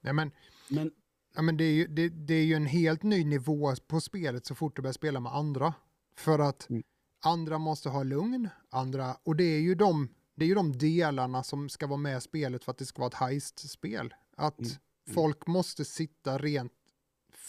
Ja, 0.00 0.12
men, 0.12 0.30
Men 0.68 0.90
ja, 1.34 1.42
men 1.42 1.56
det, 1.56 1.64
är 1.64 1.72
ju, 1.72 1.86
det, 1.86 2.08
det 2.08 2.34
är 2.34 2.44
ju 2.44 2.54
en 2.54 2.66
helt 2.66 3.02
ny 3.02 3.24
nivå 3.24 3.74
på 3.86 4.00
spelet 4.00 4.46
så 4.46 4.54
fort 4.54 4.76
du 4.76 4.82
börjar 4.82 4.92
spela 4.92 5.20
med 5.20 5.34
andra. 5.34 5.74
För 6.16 6.38
att 6.38 6.70
Mm. 6.70 6.82
andra 7.24 7.58
måste 7.58 7.88
ha 7.88 8.02
lugn, 8.02 8.48
andra, 8.70 9.16
och 9.22 9.36
det 9.36 9.44
är 9.44 9.60
ju 9.60 9.74
de, 9.74 10.08
det 10.34 10.44
är 10.44 10.48
ju 10.48 10.54
de 10.54 10.72
delarna 10.78 11.42
som 11.42 11.68
ska 11.68 11.86
vara 11.86 11.96
med 11.98 12.18
i 12.18 12.20
spelet 12.20 12.64
för 12.64 12.70
att 12.72 12.78
det 12.78 12.86
ska 12.86 13.00
vara 13.00 13.08
ett 13.08 13.14
heist-spel. 13.14 14.14
Att 14.36 14.58
Mm. 14.58 14.72
folk 15.14 15.46
måste 15.46 15.84
sitta 15.84 16.38
rent 16.38 16.72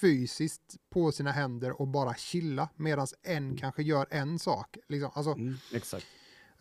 fysiskt 0.04 0.76
på 0.90 1.12
sina 1.12 1.32
händer 1.32 1.82
och 1.82 1.88
bara 1.88 2.14
chilla 2.16 2.70
medan 2.76 3.08
en 3.22 3.58
kanske 3.58 3.84
gör 3.84 4.08
en 4.10 4.40
sak. 4.40 4.78
Liksom. 4.88 5.12
Alltså, 5.14 5.32
mm, 5.32 5.56
exakt. 5.74 6.06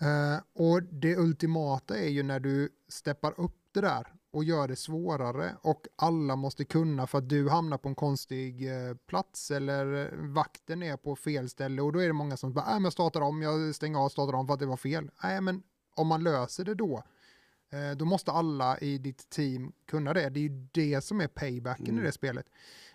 Eh, 0.00 0.64
och 0.64 0.82
det 0.82 1.16
ultimata 1.16 1.98
är 1.98 2.08
ju 2.08 2.22
när 2.22 2.40
du 2.40 2.68
steppar 2.88 3.40
upp 3.40 3.56
det 3.72 3.80
där 3.80 4.06
och 4.30 4.44
gör 4.44 4.68
det 4.68 4.76
svårare 4.76 5.56
och 5.62 5.86
alla 5.96 6.36
måste 6.36 6.64
kunna 6.64 7.06
för 7.06 7.18
att 7.18 7.28
du 7.28 7.48
hamnar 7.48 7.78
på 7.78 7.88
en 7.88 7.94
konstig 7.94 8.68
eh, 8.68 8.94
plats 9.06 9.50
eller 9.50 10.04
eh, 10.04 10.18
vakten 10.18 10.82
är 10.82 10.96
på 10.96 11.16
fel 11.16 11.48
ställe 11.48 11.82
och 11.82 11.92
då 11.92 11.98
är 11.98 12.06
det 12.06 12.12
många 12.12 12.36
som 12.36 12.52
bara, 12.52 12.64
nej 12.64 12.74
men 12.74 12.84
jag 12.84 12.92
startar 12.92 13.20
om, 13.20 13.42
jag 13.42 13.74
stänger 13.74 13.98
av, 13.98 14.08
startar 14.08 14.34
om 14.34 14.46
för 14.46 14.54
att 14.54 14.60
det 14.60 14.66
var 14.66 14.76
fel. 14.76 15.10
Nej 15.22 15.40
men 15.40 15.62
om 15.94 16.06
man 16.06 16.22
löser 16.22 16.64
det 16.64 16.74
då 16.74 17.02
Eh, 17.72 17.96
då 17.96 18.04
måste 18.04 18.32
alla 18.32 18.78
i 18.78 18.98
ditt 18.98 19.30
team 19.30 19.72
kunna 19.86 20.14
det. 20.14 20.28
Det 20.30 20.40
är 20.40 20.42
ju 20.42 20.66
det 20.72 21.00
som 21.00 21.20
är 21.20 21.26
paybacken 21.28 21.88
Mm. 21.88 21.98
i 21.98 22.06
det 22.06 22.12
spelet. 22.12 22.46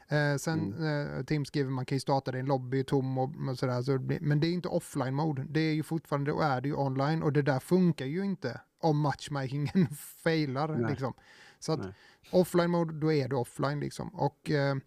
Eh, 0.10 0.36
sen 0.38 0.86
eh, 0.88 1.24
Tim 1.24 1.46
skriver 1.46 1.72
man 1.72 1.86
kan 1.86 1.96
ju 1.96 2.00
starta 2.00 2.32
din 2.32 2.46
lobby 2.46 2.84
tom 2.84 3.18
och, 3.18 3.32
och 3.50 3.60
sådär. 3.60 3.82
Så 3.82 3.92
det 3.92 4.00
blir, 4.00 4.20
men 4.22 4.40
det 4.40 4.48
är 4.48 4.54
inte 4.54 4.68
offline 4.68 5.16
mode. 5.16 5.46
Det 5.50 5.60
är 5.60 5.74
ju 5.74 5.84
fortfarande, 5.84 6.32
och 6.32 6.44
är 6.44 6.62
det 6.62 6.68
ju 6.68 6.76
online 6.76 7.24
och 7.24 7.34
det 7.34 7.42
där 7.42 7.60
funkar 7.60 8.06
ju 8.06 8.26
inte 8.26 8.62
om 8.80 9.00
matchmakingen 9.00 9.88
failar. 10.24 10.90
Liksom. 10.90 11.14
Så 11.60 11.72
att 11.72 11.80
Nej. 11.80 11.94
offline 12.32 12.72
mode, 12.72 12.94
då 12.94 13.14
är 13.14 13.28
du 13.28 13.36
offline 13.36 13.80
liksom. 13.80 14.10
Och 14.10 14.52
eh, 14.52 14.78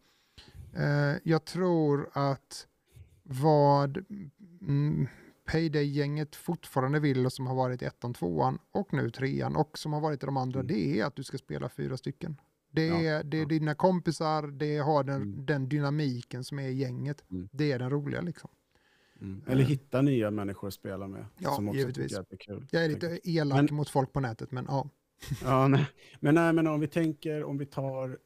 eh, 0.77 1.16
jag 1.25 1.45
tror 1.45 2.11
att 2.12 2.66
vad 3.23 4.05
mm, 4.61 5.09
Payday-gänget 5.45 6.37
fortfarande 6.37 7.01
vill 7.01 7.27
och 7.27 7.33
som 7.33 7.47
har 7.47 7.55
varit 7.55 7.83
i 7.83 7.85
ettan, 7.85 8.14
tvåan 8.14 8.59
och 8.73 8.93
nu 8.93 9.11
trean 9.11 9.57
och 9.57 9.79
som 9.79 9.93
har 9.93 10.01
varit 10.01 10.23
i 10.23 10.27
de 10.27 10.37
andra, 10.37 10.61
Mm. 10.61 10.66
det 10.66 11.01
är 11.01 11.05
att 11.05 11.16
du 11.16 11.23
ska 11.25 11.39
spela 11.39 11.68
fyra 11.68 11.97
stycken. 11.97 12.37
Det 12.71 12.87
Ja, 12.87 12.95
är, 13.01 13.25
det 13.25 13.37
är 13.37 13.41
ja. 13.43 13.47
dina 13.49 13.75
kompisar, 13.75 14.47
det 14.47 14.77
har 14.79 15.05
den, 15.05 15.23
Mm. 15.23 15.47
den 15.47 15.68
dynamiken 15.68 16.45
som 16.45 16.59
är 16.59 16.68
i 16.68 16.73
gänget. 16.75 17.25
Mm. 17.31 17.49
Det 17.53 17.73
är 17.73 17.79
den 17.79 17.91
roliga 17.91 18.21
liksom. 18.21 18.51
Mm. 19.21 19.43
Eller 19.47 19.62
hitta 19.64 20.03
nya 20.03 20.31
människor 20.31 20.68
att 20.68 20.75
spela 20.75 21.09
med. 21.09 21.25
Ja, 21.39 21.51
som 21.51 21.68
också 21.68 21.79
givetvis. 21.79 22.16
att 22.18 22.29
det 22.31 22.35
är 22.35 22.39
kul. 22.39 22.66
Jag 22.71 22.85
är 22.85 22.89
lite 22.89 23.21
elak 23.25 23.57
Men- 23.71 23.75
mot 23.77 23.89
folk 23.91 24.12
på 24.12 24.21
nätet, 24.21 24.51
men 24.51 24.64
ja. 24.68 24.89
Ja, 25.45 25.68
nej. 25.68 25.87
Men, 26.21 26.35
nej, 26.35 26.53
men 26.53 26.66
om 26.66 26.81
vi 26.81 26.87
tänker, 26.89 27.45
om 27.45 27.59
vi 27.59 27.66
tar 27.66 28.18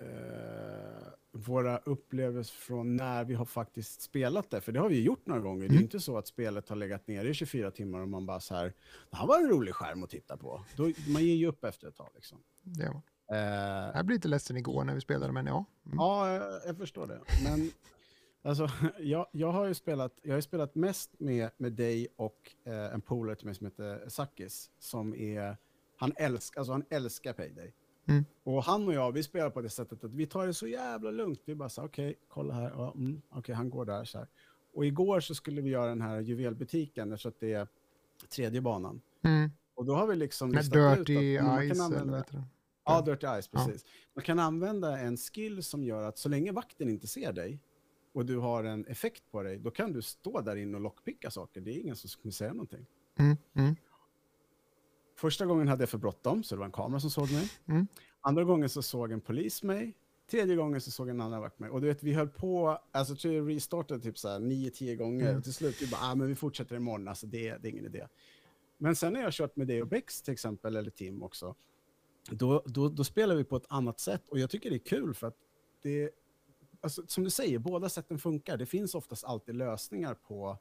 eh, 0.00 1.08
våra 1.32 1.78
upplevelser 1.78 2.54
från 2.54 2.96
när 2.96 3.24
vi 3.24 3.34
har 3.34 3.44
faktiskt 3.44 4.02
spelat 4.02 4.50
det, 4.50 4.60
för 4.60 4.72
det 4.72 4.80
har 4.80 4.88
vi 4.88 5.02
gjort 5.02 5.26
några 5.26 5.40
gånger. 5.40 5.60
Det 5.60 5.64
är 5.66 5.68
Mm. 5.68 5.78
ju 5.78 5.82
inte 5.84 6.00
så 6.00 6.18
att 6.18 6.26
spelet 6.26 6.68
har 6.68 6.76
legat 6.76 7.08
nere 7.08 7.28
i 7.28 7.34
24 7.34 7.70
timmar 7.70 8.00
och 8.00 8.08
man 8.08 8.26
bara 8.26 8.40
så 8.40 8.54
här, 8.54 8.72
det 9.10 9.16
här 9.16 9.26
var 9.26 9.38
en 9.40 9.48
rolig 9.48 9.74
skärm 9.74 10.02
att 10.02 10.10
titta 10.10 10.36
på. 10.36 10.64
Då, 10.76 10.82
man 11.08 11.24
ger 11.24 11.34
ju 11.34 11.46
upp 11.46 11.64
efter 11.64 11.88
ett 11.88 11.96
tag 11.96 12.08
liksom. 12.14 12.38
Det 12.62 12.88
var. 12.88 13.02
Eh, 13.32 13.38
Jag 13.94 14.06
blev 14.06 14.16
lite 14.16 14.28
ledsen 14.28 14.56
igår 14.56 14.84
när 14.84 14.94
vi 14.94 15.00
spelade, 15.00 15.32
men 15.32 15.46
ja. 15.46 15.64
Mm. 15.86 15.98
Ja, 15.98 16.32
jag, 16.32 16.60
jag 16.66 16.76
förstår 16.76 17.06
det. 17.06 17.20
Men 17.44 17.70
alltså, 18.42 18.68
jag, 18.98 19.26
jag 19.32 19.52
har 19.52 19.66
ju 19.66 19.74
spelat, 19.74 20.12
jag 20.22 20.34
har 20.34 20.40
spelat 20.40 20.74
mest 20.74 21.10
med, 21.20 21.50
med 21.56 21.72
dig 21.72 22.08
och 22.16 22.52
eh, 22.64 22.94
en 22.94 23.00
polare 23.00 23.36
till 23.36 23.46
mig 23.46 23.54
som 23.54 23.66
heter 23.66 24.08
Sakis, 24.08 24.70
som 24.78 25.14
är, 25.14 25.56
han 25.96 26.12
älskar, 26.16 26.60
alltså 26.60 26.72
han 26.72 26.84
älskar 26.90 27.32
Payday. 27.32 27.74
Mm. 28.06 28.24
Och 28.44 28.64
han 28.64 28.88
och 28.88 28.94
jag, 28.94 29.12
vi 29.12 29.22
spelar 29.22 29.50
på 29.50 29.60
det 29.60 29.70
sättet 29.70 30.04
att 30.04 30.14
vi 30.14 30.26
tar 30.26 30.46
det 30.46 30.54
så 30.54 30.66
jävla 30.66 31.10
lugnt. 31.10 31.40
Vi 31.44 31.54
bara 31.54 31.68
så 31.68 31.84
okej, 31.84 32.14
kolla 32.28 32.54
här, 32.54 32.70
ja, 32.70 32.92
mm, 32.96 33.22
okej, 33.30 33.54
han 33.54 33.70
går 33.70 33.84
där 33.84 34.04
så 34.04 34.18
här. 34.18 34.26
Och 34.74 34.86
igår 34.86 35.20
så 35.20 35.34
skulle 35.34 35.60
vi 35.60 35.70
göra 35.70 35.88
den 35.88 36.02
här 36.02 36.20
juvelbutiken, 36.20 37.18
så 37.18 37.28
att 37.28 37.40
det 37.40 37.52
är 37.52 37.68
tredje 38.28 38.60
banan. 38.60 39.00
Mm. 39.22 39.50
Och 39.74 39.84
då 39.84 39.94
har 39.94 40.06
vi 40.06 40.16
liksom 40.16 40.50
Med 40.50 40.58
listat 40.58 40.98
ut 40.98 41.06
Dirty 41.06 41.38
att 41.38 41.44
man 41.44 41.56
kan 41.56 41.62
Eyes, 41.62 41.80
eller 41.80 42.24
Ja, 42.84 43.00
Dirty 43.00 43.26
Eyes, 43.26 43.48
Ja. 43.52 43.64
precis. 43.66 43.84
Man 44.14 44.24
kan 44.24 44.38
använda 44.38 44.98
en 44.98 45.16
skill 45.16 45.62
som 45.62 45.84
gör 45.84 46.02
att 46.02 46.18
så 46.18 46.28
länge 46.28 46.52
vakten 46.52 46.88
inte 46.88 47.06
ser 47.06 47.32
dig 47.32 47.60
och 48.12 48.26
du 48.26 48.36
har 48.38 48.64
en 48.64 48.86
effekt 48.86 49.30
på 49.30 49.42
dig, 49.42 49.58
då 49.58 49.70
kan 49.70 49.92
du 49.92 50.02
stå 50.02 50.40
där 50.40 50.56
inne 50.56 50.76
och 50.76 50.82
lockpicka 50.82 51.30
saker. 51.30 51.60
Det 51.60 51.70
är 51.70 51.80
ingen 51.80 51.96
som 51.96 52.10
kommer 52.22 52.32
säga 52.32 52.52
någonting. 52.52 52.86
Mm. 53.18 53.36
Mm. 53.54 53.76
Första 55.16 55.46
gången 55.46 55.68
hade 55.68 55.82
jag 55.82 55.88
för 55.88 55.98
bråttom, 55.98 56.42
så 56.42 56.54
det 56.54 56.58
var 56.58 56.66
en 56.66 56.72
kamera 56.72 57.00
som 57.00 57.10
såg 57.10 57.32
mig. 57.32 57.50
Mm. 57.68 57.86
Andra 58.20 58.44
gången 58.44 58.68
så 58.68 58.82
såg 58.82 59.12
en 59.12 59.20
polis 59.20 59.62
mig. 59.62 59.96
Tredje 60.30 60.56
gången 60.56 60.80
så 60.80 60.90
såg 60.90 61.08
en 61.08 61.20
annan 61.20 61.40
vakt 61.40 61.58
mig. 61.58 61.70
Och 61.70 61.80
du 61.80 61.86
vet, 61.86 62.02
vi 62.02 62.12
höll 62.12 62.28
på, 62.28 62.78
alltså 62.92 63.16
tror 63.16 63.34
jag 63.34 63.48
restartade 63.48 64.00
typ 64.00 64.18
så 64.18 64.28
här 64.28 64.38
nio, 64.38 64.70
tio 64.70 64.96
gånger. 64.96 65.24
Mm. 65.26 65.36
Och 65.36 65.44
till 65.44 65.54
slut 65.54 65.82
vi 65.82 65.86
bara, 65.86 66.00
ah, 66.00 66.14
men 66.14 66.26
vi 66.28 66.34
fortsätter 66.34 66.76
imorgon, 66.76 67.08
alltså 67.08 67.26
det, 67.26 67.56
det 67.56 67.68
är 67.68 67.70
ingen 67.70 67.86
idé. 67.86 68.06
Men 68.78 68.96
sen 68.96 69.12
när 69.12 69.22
jag 69.22 69.32
kört 69.32 69.56
med 69.56 69.66
dig 69.66 69.82
och 69.82 69.88
Bex 69.88 70.22
till 70.22 70.32
exempel, 70.32 70.76
eller 70.76 70.90
Tim 70.90 71.22
också, 71.22 71.54
då, 72.30 72.62
då, 72.66 72.88
då 72.88 73.04
spelar 73.04 73.34
vi 73.34 73.44
på 73.44 73.56
ett 73.56 73.66
annat 73.68 74.00
sätt. 74.00 74.28
Och 74.28 74.38
jag 74.38 74.50
tycker 74.50 74.70
det 74.70 74.76
är 74.76 74.86
kul 74.86 75.14
för 75.14 75.26
att 75.26 75.36
det, 75.82 76.10
alltså, 76.80 77.02
som 77.06 77.24
du 77.24 77.30
säger, 77.30 77.58
båda 77.58 77.88
sätten 77.88 78.18
funkar. 78.18 78.56
Det 78.56 78.66
finns 78.66 78.94
oftast 78.94 79.24
alltid 79.24 79.54
lösningar 79.54 80.14
på 80.14 80.58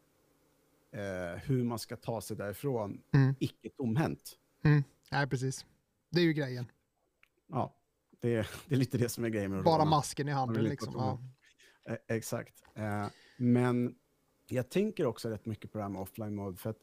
eh, 0.92 1.40
hur 1.44 1.64
man 1.64 1.80
ska 1.80 1.96
ta 1.98 2.22
sig 2.22 2.38
därifrån, 2.38 3.02
Mm. 3.14 3.36
icke 3.40 3.70
tomhänt. 3.70 4.38
Nej, 5.12 5.28
precis. 5.28 5.66
Det 6.10 6.20
är 6.22 6.26
ju 6.26 6.34
grejen. 6.34 6.66
Ja, 7.48 7.76
det, 8.20 8.36
är- 8.36 8.50
det 8.68 8.76
är 8.76 8.80
lite 8.80 8.98
det 8.98 9.10
som 9.10 9.24
är 9.26 9.30
grejen 9.30 9.52
med 9.52 9.64
Bara 9.64 9.86
masken 9.86 10.28
i 10.28 10.32
handen 10.32 10.64
liksom. 10.64 10.94
Ja. 10.98 11.20
Eh, 11.94 12.16
exakt. 12.16 12.64
Eh, 12.76 13.08
men 13.38 13.96
jag 14.48 14.70
tänker 14.70 15.06
också 15.06 15.30
rätt 15.30 15.46
mycket 15.46 15.72
på 15.72 15.78
det 15.78 15.84
här 15.84 15.90
med 15.90 16.02
offline 16.02 16.36
mode. 16.36 16.58
För 16.58 16.70
att 16.70 16.78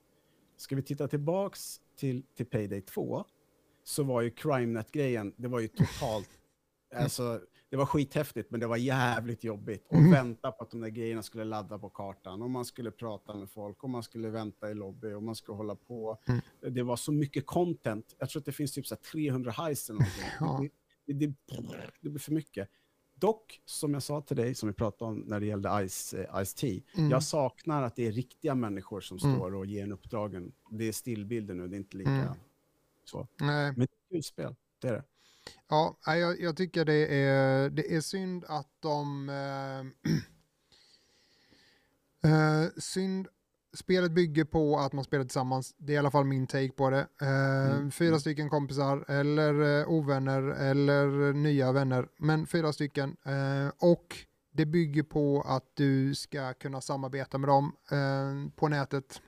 ska 0.57 0.77
vi 0.77 0.83
titta 0.83 1.09
tillbaks 1.09 1.81
till, 1.97 2.23
till 2.35 2.47
Payday 2.47 2.81
2 2.81 3.25
så 3.89 4.03
var 4.03 4.21
ju 4.23 4.31
CrimeNet-grejen, 4.31 5.35
det 5.37 5.49
var 5.49 5.61
ju 5.61 5.69
totalt, 5.69 6.29
alltså 6.97 7.41
det 7.71 7.77
var 7.77 7.87
skithäftigt 7.87 8.51
men 8.51 8.61
det 8.61 8.67
var 8.67 8.77
jävligt 8.77 9.45
jobbigt. 9.45 9.87
Och 9.89 9.97
Mhm. 10.03 10.11
vänta 10.11 10.53
på 10.53 10.65
att 10.65 10.71
de 10.71 10.81
där 10.81 10.89
grejerna 10.89 11.23
skulle 11.23 11.45
ladda 11.45 11.79
på 11.79 11.91
kartan 11.91 12.43
och 12.43 12.51
man 12.51 12.65
skulle 12.65 12.91
prata 12.91 13.35
med 13.35 13.51
folk 13.51 13.85
och 13.85 13.91
man 13.91 14.03
skulle 14.03 14.29
vänta 14.31 14.71
i 14.71 14.75
lobby 14.75 15.13
och 15.13 15.23
man 15.23 15.35
skulle 15.35 15.57
hålla 15.57 15.75
på. 15.77 16.19
Mm. 16.29 16.75
Det 16.75 16.83
var 16.83 16.97
så 16.97 17.13
mycket 17.13 17.47
content. 17.47 18.15
Jag 18.19 18.29
tror 18.31 18.41
att 18.41 18.47
det 18.47 18.53
finns 18.53 18.73
typ 18.73 18.87
så 18.87 18.95
här 18.95 19.03
300 19.03 19.51
heist 19.51 19.91
eller 19.91 20.01
någonting. 20.01 20.25
Ja. 20.41 20.69
det, 21.07 21.13
det, 21.15 21.35
det, 22.03 22.11
blir 22.11 22.19
för 22.19 22.33
mycket. 22.33 22.69
Dock, 23.15 23.61
som 23.65 23.95
jag 23.95 24.03
sa 24.03 24.21
till 24.21 24.37
dig, 24.37 24.55
som 24.55 24.67
vi 24.69 24.73
pratade 24.73 25.11
om 25.11 25.19
när 25.19 25.41
det 25.41 25.47
gällde 25.47 25.89
Ice, 25.89 26.15
eh, 26.15 26.45
Ice 26.45 26.55
Tea, 26.55 26.81
Mm. 26.97 27.11
jag 27.11 27.23
saknar 27.23 27.83
att 27.83 27.97
det 27.97 28.07
är 28.07 28.13
riktiga 28.13 28.55
människor 28.55 29.01
som 29.01 29.19
Mm. 29.25 29.37
står 29.37 29.55
och 29.55 29.67
ger 29.67 29.83
en 29.83 29.93
uppdragen. 29.93 30.53
Det 30.71 30.85
är 30.89 30.93
stillbilder 30.93 31.55
nu, 31.55 31.69
det 31.69 31.77
är 31.77 31.79
inte 31.79 31.97
lika 31.97 32.11
Mm. 32.11 32.29
Så. 33.09 33.29
Nej. 33.41 33.73
Men 33.73 33.75
det 33.75 33.81
är 33.83 33.85
ett 33.85 34.11
kul 34.11 34.23
spel, 34.23 34.57
det 34.83 34.89
är 34.89 34.93
det. 34.93 35.05
Ja, 35.69 35.97
jag, 36.07 36.41
jag 36.41 36.57
tycker 36.57 36.85
det 36.85 37.15
är, 37.23 37.71
det 37.71 37.95
är 37.95 38.01
synd 38.01 38.45
att 38.49 38.69
de... 38.81 39.29
Eh, 39.29 39.81
eh, 42.33 42.69
synd. 42.79 43.29
Spelet 43.77 44.13
bygger 44.13 44.45
på 44.45 44.79
att 44.79 44.93
man 44.93 45.05
spelar 45.05 45.25
tillsammans. 45.25 45.75
Det 45.79 45.93
är 45.93 45.95
i 45.95 45.99
alla 45.99 46.11
fall 46.11 46.25
min 46.25 46.47
take 46.47 46.73
på 46.73 46.91
det. 46.91 47.07
Eh, 47.21 47.71
Mm. 47.77 47.91
Fyra 47.91 48.09
Mm. 48.09 48.21
stycken 48.21 48.51
kompisar 48.51 49.05
eller 49.11 49.81
eh, 49.81 49.89
ovänner 49.89 50.43
eller 50.43 51.33
nya 51.33 51.73
vänner. 51.73 52.09
Men 52.19 52.47
fyra 52.47 52.73
stycken. 52.73 53.17
Eh, 53.27 53.69
och 53.91 54.17
det 54.53 54.67
bygger 54.67 55.03
på 55.03 55.43
att 55.47 55.65
du 55.75 56.15
ska 56.15 56.53
kunna 56.55 56.81
samarbeta 56.81 57.39
med 57.39 57.49
dem 57.49 57.77
eh, 57.91 58.51
på 58.57 58.69
nätet. 58.69 59.21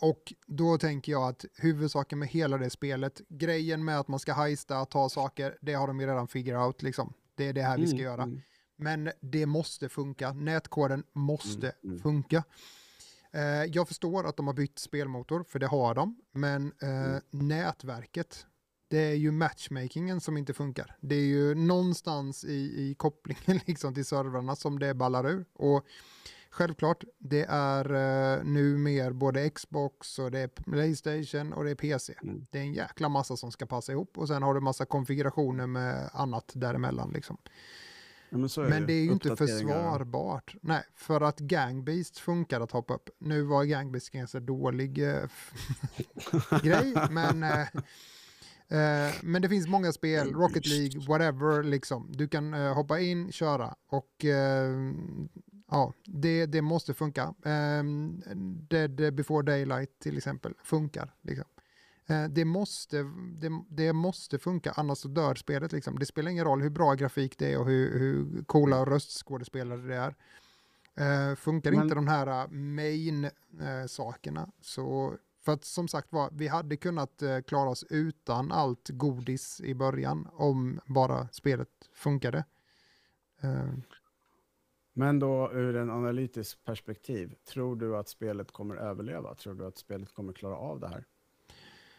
Och 0.00 0.32
då 0.46 0.78
tänker 0.78 1.12
jag 1.12 1.28
att 1.28 1.44
huvudsaken 1.56 2.18
med 2.18 2.28
hela 2.28 2.58
det 2.58 2.70
spelet, 2.70 3.20
grejen 3.28 3.84
med 3.84 3.98
att 4.00 4.08
man 4.08 4.18
ska 4.20 4.32
heista, 4.34 4.84
ta 4.84 5.08
saker, 5.08 5.58
det 5.60 5.72
har 5.74 5.86
de 5.86 6.00
ju 6.00 6.06
redan 6.06 6.28
figure 6.28 6.58
out 6.58 6.82
liksom. 6.82 7.12
Det 7.34 7.48
är 7.48 7.52
det 7.52 7.62
här 7.62 7.78
vi 7.78 7.86
ska 7.86 7.94
Mm, 7.96 8.04
göra. 8.04 8.22
mm. 8.22 8.40
Men 8.76 9.10
det 9.20 9.46
måste 9.46 9.88
funka. 9.88 10.32
Nätkoden 10.32 11.04
måste 11.12 11.66
Mm, 11.70 11.90
mm. 11.90 12.02
funka. 12.02 12.44
Eh, 13.32 13.42
jag 13.64 13.88
förstår 13.88 14.26
att 14.26 14.36
de 14.36 14.46
har 14.46 14.54
bytt 14.54 14.78
spelmotor, 14.78 15.44
för 15.48 15.58
det 15.58 15.66
har 15.66 15.94
de. 15.94 16.16
Men 16.32 16.72
eh, 16.82 16.88
Mm. 17.06 17.20
nätverket, 17.30 18.46
det 18.88 18.98
är 18.98 19.14
ju 19.14 19.30
matchmakingen 19.30 20.20
som 20.20 20.36
inte 20.36 20.52
funkar. 20.54 20.96
Det 21.00 21.14
är 21.14 21.24
ju 21.26 21.54
någonstans 21.54 22.44
i, 22.44 22.54
i 22.90 22.94
kopplingen 22.98 23.60
liksom 23.66 23.94
till 23.94 24.04
servrarna 24.04 24.56
som 24.56 24.78
det 24.78 24.94
ballar 24.94 25.28
ur. 25.30 25.44
Och 25.52 25.86
självklart, 26.56 27.04
det 27.18 27.46
är 27.48 27.92
eh, 27.92 28.44
nu 28.44 28.78
mer 28.78 29.12
både 29.12 29.50
Xbox 29.50 30.18
och 30.18 30.30
det 30.30 30.38
är 30.38 30.48
Playstation 30.48 31.52
och 31.52 31.64
det 31.64 31.70
är 31.70 31.74
PC. 31.74 32.14
Mm. 32.22 32.46
Det 32.50 32.58
är 32.58 32.62
en 32.62 32.74
jäkla 32.74 33.08
massa 33.08 33.36
som 33.36 33.52
ska 33.52 33.66
passa 33.66 33.92
ihop 33.92 34.18
och 34.18 34.28
sen 34.28 34.42
har 34.42 34.54
du 34.54 34.60
massa 34.60 34.84
konfigurationer 34.84 35.66
med 35.66 36.10
annat 36.12 36.52
däremellan. 36.54 37.10
Liksom. 37.10 37.38
Ja, 38.30 38.38
men 38.38 38.70
Men 38.70 38.86
det 38.86 38.92
är 38.92 39.04
ju 39.04 39.12
inte 39.12 39.36
försvarbart. 39.36 40.54
Nej, 40.60 40.82
för 40.94 41.20
att 41.20 41.38
Gangbeast 41.38 42.18
funkar 42.18 42.60
att 42.60 42.72
hoppa 42.72 42.94
upp. 42.94 43.10
Nu 43.18 43.42
var 43.42 43.64
Gangbeast 43.64 44.10
ganska 44.10 44.40
dålig 44.40 44.98
eh, 44.98 45.28
grej, 46.62 46.94
men, 47.10 47.42
eh, 47.42 47.60
eh, 48.68 49.14
men 49.22 49.42
det 49.42 49.48
finns 49.48 49.68
många 49.68 49.92
spel, 49.92 50.32
Rocket 50.32 50.66
League, 50.66 51.06
whatever, 51.08 51.62
liksom. 51.62 52.12
Du 52.12 52.28
kan 52.28 52.54
eh, 52.54 52.74
hoppa 52.74 53.00
in, 53.00 53.32
köra 53.32 53.74
och 53.88 54.24
eh, 54.24 54.92
ja, 55.70 55.92
det, 56.04 56.46
det 56.46 56.62
måste 56.62 56.94
funka. 56.94 57.22
Eh, 57.44 57.82
Dead 58.68 59.14
before 59.14 59.42
daylight 59.42 59.98
till 59.98 60.16
exempel 60.16 60.54
funkar. 60.64 61.14
Liksom. 61.22 61.44
Eh, 62.06 62.24
Det 62.24 62.44
måste, 62.44 63.02
det, 63.38 63.50
det 63.68 63.92
måste 63.92 64.38
funka, 64.38 64.72
annars 64.76 64.98
så 64.98 65.08
dör 65.08 65.34
spelet. 65.34 65.72
Liksom. 65.72 65.98
Det 65.98 66.06
spelar 66.06 66.30
ingen 66.30 66.44
roll 66.44 66.62
hur 66.62 66.70
bra 66.70 66.94
grafik 66.94 67.38
det 67.38 67.52
är 67.52 67.58
och 67.58 67.66
hur, 67.66 67.98
hur 67.98 68.44
coola 68.44 68.84
röstskådespelare 68.84 69.80
det 69.82 69.96
är. 69.96 70.14
Eh, 71.30 71.34
funkar 71.36 71.70
Men- 71.72 71.82
inte 71.82 71.94
de 71.94 72.08
här 72.08 72.26
eh, 72.26 72.48
main-sakerna 72.50 74.48
så... 74.60 75.16
För 75.44 75.52
att 75.52 75.64
som 75.64 75.88
sagt 75.88 76.12
var, 76.12 76.30
vi 76.32 76.48
hade 76.48 76.76
kunnat 76.76 77.22
klara 77.46 77.70
oss 77.70 77.84
utan 77.90 78.52
allt 78.52 78.88
godis 78.88 79.60
i 79.60 79.74
början 79.74 80.28
om 80.32 80.80
bara 80.86 81.28
spelet 81.32 81.68
funkade. 81.94 82.44
Men 84.98 85.18
då 85.18 85.50
ur 85.52 85.76
en 85.76 85.90
analytisk 85.90 86.64
perspektiv, 86.64 87.34
tror 87.48 87.76
du 87.76 87.96
att 87.96 88.08
spelet 88.08 88.52
kommer 88.52 88.76
överleva? 88.76 89.34
Tror 89.34 89.54
du 89.54 89.66
att 89.66 89.78
spelet 89.78 90.12
kommer 90.14 90.32
klara 90.32 90.56
av 90.56 90.80
det 90.80 90.88
här? 90.88 91.04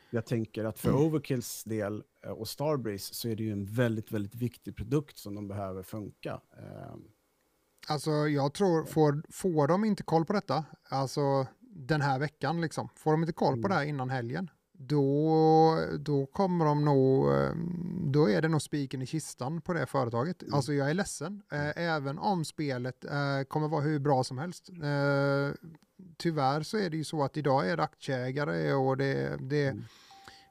jag 0.10 0.26
tänker 0.26 0.66
att 0.66 0.80
för 0.80 0.96
Overkills 0.96 1.64
del 1.64 2.04
eh, 2.24 2.32
och 2.32 2.48
Starbreeze 2.48 3.14
så 3.14 3.30
är 3.30 3.36
det 3.36 3.44
ju 3.44 3.52
en 3.52 3.66
väldigt, 3.66 4.12
väldigt 4.12 4.36
viktig 4.36 4.76
produkt 4.76 5.18
som 5.18 5.36
de 5.36 5.48
behöver 5.48 5.84
funka. 5.84 6.42
Ehm, 6.58 7.04
Alltså 7.90 8.12
jag 8.12 8.54
tror, 8.54 8.86
får, 8.86 9.24
får 9.30 9.68
de 9.68 9.86
inte 9.86 10.04
koll 10.04 10.26
på 10.26 10.34
detta, 10.34 10.66
alltså 10.90 11.48
den 11.60 12.02
här 12.02 12.20
veckan 12.20 12.62
liksom, 12.62 12.90
får 12.96 13.12
de 13.12 13.22
inte 13.22 13.34
koll 13.34 13.54
på 13.54 13.58
Mm. 13.58 13.70
det 13.70 13.76
här 13.76 13.84
innan 13.86 14.10
helgen, 14.10 14.50
då, 14.78 15.80
då 16.00 16.26
kommer 16.26 16.66
de 16.66 16.86
nog, 16.86 17.34
eh, 17.34 17.52
då 18.04 18.30
är 18.30 18.42
det 18.42 18.48
nog 18.48 18.62
spiken 18.62 19.02
i 19.02 19.06
kistan 19.06 19.62
på 19.62 19.74
det 19.74 19.86
företaget. 19.86 20.42
Mm. 20.42 20.54
Alltså 20.54 20.74
jag 20.74 20.90
är 20.90 20.94
ledsen, 20.94 21.42
eh, 21.52 21.78
även 21.84 22.20
om 22.20 22.46
spelet 22.46 23.06
eh, 23.06 23.42
kommer 23.48 23.68
vara 23.68 23.82
hur 23.82 24.00
bra 24.00 24.24
som 24.24 24.38
helst. 24.38 24.70
Tyvärr 26.18 26.64
så 26.64 26.78
är 26.78 26.90
det 26.90 26.98
ju 26.98 27.04
så 27.04 27.24
att 27.24 27.38
idag 27.38 27.70
är 27.70 27.78
det 27.78 27.84
aktieägare 27.84 28.74
och 28.74 28.98
det, 28.98 29.38
det 29.42 29.66
är 29.66 29.72
Mm. 29.72 29.84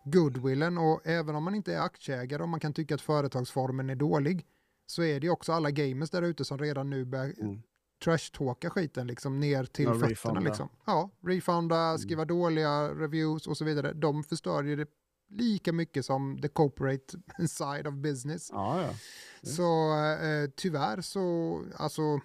goodwillen 0.05 0.79
och 0.79 1.01
även 1.07 1.35
om 1.35 1.45
man 1.45 1.55
inte 1.55 1.75
är 1.75 1.81
aktieägare 1.81 2.43
och 2.43 2.49
man 2.49 2.61
kan 2.61 2.73
tycka 2.73 2.95
att 2.95 3.01
företagsformen 3.01 3.91
är 3.91 3.95
dålig 3.97 4.47
så 4.87 5.03
är 5.03 5.21
det 5.21 5.31
också 5.31 5.53
alla 5.53 5.71
gamers 5.71 6.11
där 6.11 6.23
ute 6.23 6.45
som 6.45 6.59
redan 6.59 6.91
nu 6.91 7.05
börjar 7.05 7.33
Mm. 7.41 7.63
Trash-talka 8.05 8.71
skiten 8.71 9.07
liksom 9.07 9.41
ner 9.41 9.65
till 9.65 9.85
Ja, 9.85 9.93
fötterna. 9.93 10.11
refunda. 10.11 10.41
Liksom. 10.41 10.69
Ja, 10.87 11.11
refunda, 11.27 11.77
Mm. 11.77 11.99
skriva 11.99 12.25
dåliga 12.25 12.89
reviews 12.95 13.47
och 13.47 13.57
så 13.57 13.65
vidare. 13.65 13.93
De 13.93 14.25
förstör 14.25 14.63
ju 14.63 14.77
det 14.77 14.87
lika 15.29 15.73
mycket 15.73 16.05
som 16.07 16.39
the 16.43 16.49
corporate 16.49 17.19
side 17.49 17.87
of 17.87 17.95
business. 17.95 18.49
Ja, 18.53 18.77
ja. 18.81 18.83
Mm. 18.85 18.97
Så 19.43 19.95
eh, 20.23 20.51
tyvärr 20.57 21.01
så, 21.01 21.63
alltså, 21.77 22.21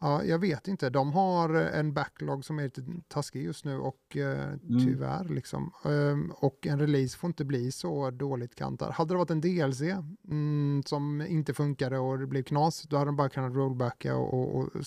ja, 0.00 0.24
jag 0.24 0.38
vet 0.38 0.68
inte. 0.68 0.90
De 0.90 1.12
har 1.12 1.54
en 1.54 1.92
backlog 1.92 2.44
som 2.44 2.58
är 2.58 2.62
lite 2.62 2.82
taskig 3.08 3.42
just 3.44 3.64
nu 3.64 3.78
och 3.78 4.16
eh, 4.16 4.54
tyvärr 4.84 5.24
liksom. 5.24 5.72
Ehm, 5.84 6.30
och 6.30 6.66
en 6.66 6.80
release 6.80 7.18
får 7.18 7.28
inte 7.28 7.44
bli 7.44 7.72
så 7.72 8.10
dåligt 8.10 8.54
kantad. 8.54 8.92
Hade 8.92 9.14
det 9.14 9.18
varit 9.18 9.30
en 9.30 9.40
DLC 9.40 9.80
mm, 10.28 10.82
som 10.86 11.20
inte 11.20 11.54
funkade 11.54 11.98
och 11.98 12.18
det 12.18 12.26
blev 12.26 12.42
knas, 12.42 12.82
då 12.82 12.96
hade 12.96 13.08
de 13.08 13.16
bara 13.16 13.28
kunnat 13.28 13.54
rollbacka 13.54 14.16
och, 14.16 14.34
och, 14.34 14.58
och 14.58 14.84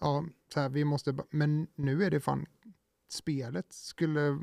ja, 0.00 0.24
så 0.54 0.60
här, 0.60 0.68
vi 0.68 0.84
måste, 0.84 1.16
men 1.30 1.66
nu 1.74 2.04
är 2.04 2.10
det 2.10 2.20
fan, 2.20 2.46
spelet 3.08 3.72
skulle 3.72 4.38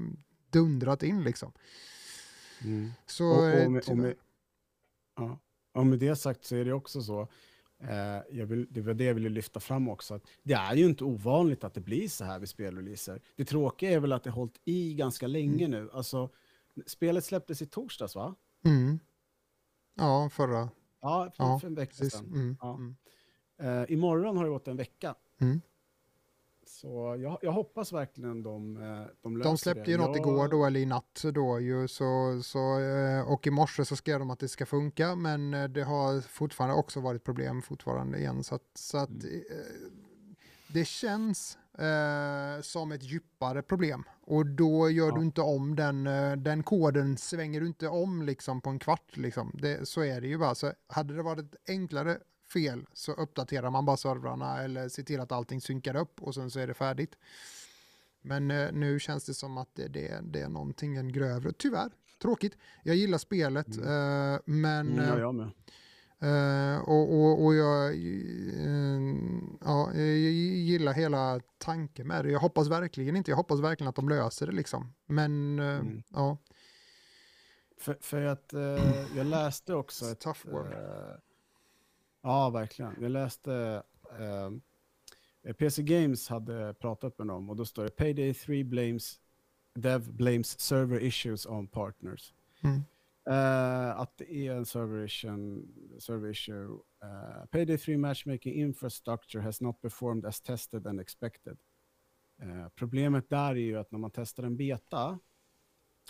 dundrat 0.49 1.03
in 1.03 1.23
liksom. 1.23 1.51
Mm. 2.63 2.91
Så 3.05 3.25
Och, 3.25 3.37
och, 3.37 3.49
eh, 3.49 3.69
med, 3.69 3.89
och, 3.89 3.97
med, 3.97 4.15
ja. 5.15 5.39
och 5.73 5.85
med 5.85 5.99
det 5.99 6.15
sagt 6.15 6.45
så 6.45 6.55
är 6.55 6.65
det 6.65 6.73
också 6.73 7.01
så, 7.01 7.27
eh, 7.79 8.45
vill, 8.45 8.67
det 8.69 8.81
var 8.81 8.93
det 8.93 9.03
jag 9.03 9.13
ville 9.13 9.29
lyfta 9.29 9.59
fram 9.59 9.89
också, 9.89 10.13
att 10.13 10.27
det 10.43 10.53
är 10.53 10.75
ju 10.75 10.85
inte 10.85 11.03
ovanligt 11.03 11.63
att 11.63 11.73
det 11.73 11.81
blir 11.81 12.07
så 12.07 12.25
här 12.25 12.39
vid 12.39 12.49
spelreleaser. 12.49 13.21
Det 13.35 13.45
tråkiga 13.45 13.91
är 13.91 13.99
väl 13.99 14.13
att 14.13 14.23
det 14.23 14.29
har 14.29 14.35
hållit 14.35 14.61
i 14.65 14.93
ganska 14.93 15.27
länge 15.27 15.67
nu. 15.67 15.89
Alltså, 15.93 16.29
spelet 16.85 17.25
släpptes 17.25 17.61
i 17.61 17.65
torsdags 17.65 18.15
va? 18.15 18.35
Mm. 18.65 18.99
Ja, 19.95 20.29
förra. 20.33 20.69
Ja, 21.01 21.31
för, 21.35 21.43
Ja, 21.43 21.59
för 21.59 21.67
en 21.67 21.75
vecka 21.75 21.93
sedan. 21.93 22.25
Mm. 22.25 22.57
Ja. 22.61 22.75
Mm. 22.75 22.95
Eh, 23.61 23.91
imorgon 23.91 24.37
har 24.37 24.43
det 24.43 24.49
gått 24.49 24.67
en 24.67 24.77
vecka. 24.77 25.15
Så 26.69 27.15
jag, 27.19 27.37
jag 27.41 27.51
hoppas 27.51 27.93
verkligen 27.93 28.43
de, 28.43 28.77
eh, 28.77 29.07
de 29.21 29.37
löser 29.37 29.49
De 29.49 29.57
släppte 29.57 29.83
det. 29.83 29.91
ju 29.91 29.97
något 29.97 30.07
Jag- 30.07 30.17
igår 30.17 30.47
då, 30.47 30.65
eller 30.65 30.79
i 30.79 30.85
natt 30.85 31.21
då 31.33 31.59
ju, 31.59 31.87
så, 31.87 32.39
så, 32.43 32.79
eh, 32.79 33.31
och 33.31 33.47
i 33.47 33.51
morse 33.51 33.85
så 33.85 33.95
skrev 33.95 34.19
de 34.19 34.29
att 34.29 34.39
det 34.39 34.47
ska 34.47 34.65
funka, 34.65 35.15
men 35.15 35.53
eh, 35.53 35.63
det 35.63 35.83
har 35.83 36.21
fortfarande 36.21 36.75
också 36.75 36.99
varit 36.99 37.23
problem 37.23 37.61
fortfarande 37.61 38.17
igen, 38.17 38.43
så 38.43 38.55
att, 38.55 38.61
så 38.73 38.97
att 38.97 39.09
Mm. 39.09 39.43
det 40.67 40.85
känns 40.87 41.57
eh, 41.77 42.61
som 42.61 42.91
ett 42.91 43.03
djupare 43.03 43.61
problem 43.61 44.03
och 44.21 44.45
då 44.45 44.89
gör 44.89 45.07
Ja. 45.07 45.15
du 45.15 45.21
inte 45.21 45.41
om 45.41 45.75
den, 45.75 46.03
den 46.43 46.63
koden 46.63 47.17
svänger 47.17 47.61
du 47.61 47.67
inte 47.67 47.87
om 47.87 48.21
liksom 48.21 48.61
på 48.61 48.69
en 48.69 48.79
kvart 48.79 49.17
liksom. 49.17 49.51
Det, 49.53 49.87
så 49.87 50.01
är 50.03 50.21
det 50.21 50.27
ju 50.27 50.37
bara, 50.37 50.55
så 50.55 50.71
hade 50.87 51.15
det 51.15 51.23
varit 51.23 51.55
enklare 51.67 52.17
fel 52.53 52.85
så 52.93 53.11
uppdaterar 53.11 53.69
man 53.69 53.85
bara 53.85 53.97
servrarna 53.97 54.63
eller 54.63 54.89
ser 54.89 55.03
till 55.03 55.19
att 55.19 55.31
allting 55.31 55.61
synkar 55.61 55.95
upp 55.95 56.21
och 56.21 56.35
sen 56.35 56.51
så 56.51 56.59
är 56.59 56.67
det 56.67 56.73
färdigt. 56.73 57.15
Men 58.21 58.51
eh, 58.51 58.71
nu 58.71 58.99
känns 58.99 59.25
det 59.25 59.33
som 59.33 59.57
att 59.57 59.69
det, 59.75 59.87
det, 59.87 60.19
det 60.23 60.41
är 60.41 60.49
någonting 60.49 60.95
en 60.97 61.11
grövre. 61.11 61.51
Tyvärr, 61.57 61.91
tråkigt. 62.21 62.57
Jag 62.83 62.95
gillar 62.95 63.17
spelet, 63.17 63.67
eh, 63.77 64.37
men... 64.45 64.91
Mm, 64.91 65.05
ja, 65.07 65.19
jag 65.19 65.35
med. 65.35 65.47
eh, 66.75 66.81
och, 66.81 67.13
och, 67.13 67.45
och 67.45 67.55
jag, 67.55 67.93
eh, 67.95 69.01
ja, 69.61 69.93
jag 69.93 70.07
gillar 70.07 70.93
hela 70.93 71.39
tanken 71.57 72.07
med 72.07 72.25
det. 72.25 72.31
Jag 72.31 72.39
hoppas 72.39 72.67
verkligen 72.67 73.15
inte, 73.15 73.31
jag 73.31 73.35
hoppas 73.37 73.59
verkligen 73.59 73.89
att 73.89 73.95
de 73.95 74.09
löser 74.09 74.45
det 74.47 74.53
liksom. 74.53 74.93
Men 75.05 75.59
eh, 75.59 75.65
Mm. 75.79 76.03
ja, 76.09 76.37
För, 77.79 77.97
för 78.01 78.21
att 78.21 78.53
jag 79.15 79.25
läste 79.25 79.73
också 79.73 80.05
ett... 80.05 80.19
Tough 80.19 80.39
world. 80.51 80.73
Eh, 82.25 82.31
ja, 82.31 82.49
verkligen. 82.49 82.95
Jag 83.01 83.11
läste... 83.11 83.83
Eh, 84.19 84.51
PC 85.53 85.83
Games 85.83 86.29
hade 86.29 86.73
pratat 86.73 87.17
med 87.17 87.27
dem 87.27 87.49
och 87.49 87.55
då 87.55 87.65
står 87.65 87.83
det 87.83 87.89
Payday 87.89 88.33
3 88.33 88.63
blames... 88.63 89.19
Dev 89.73 90.13
blames 90.13 90.59
server 90.59 90.99
issues 90.99 91.45
on 91.45 91.67
partners. 91.67 92.33
Mm. 92.63 92.81
Eh, 93.29 93.99
att 93.99 94.17
det 94.17 94.47
är 94.47 94.55
en 94.55 94.65
server 94.65 95.05
issue. 95.05 95.61
Server 95.99 96.29
issue. 96.29 96.79
Eh, 97.03 97.45
Payday 97.45 97.77
3 97.77 97.97
matchmaking 97.97 98.53
infrastructure 98.53 99.43
has 99.43 99.61
not 99.61 99.81
performed 99.81 100.25
as 100.25 100.41
tested 100.41 100.87
and 100.87 100.99
expected. 100.99 101.57
Eh, 102.41 102.69
problemet 102.75 103.29
där 103.29 103.51
är 103.51 103.55
ju 103.55 103.77
att 103.77 103.91
när 103.91 103.99
man 103.99 104.11
testar 104.11 104.43
en 104.43 104.57
beta 104.57 105.19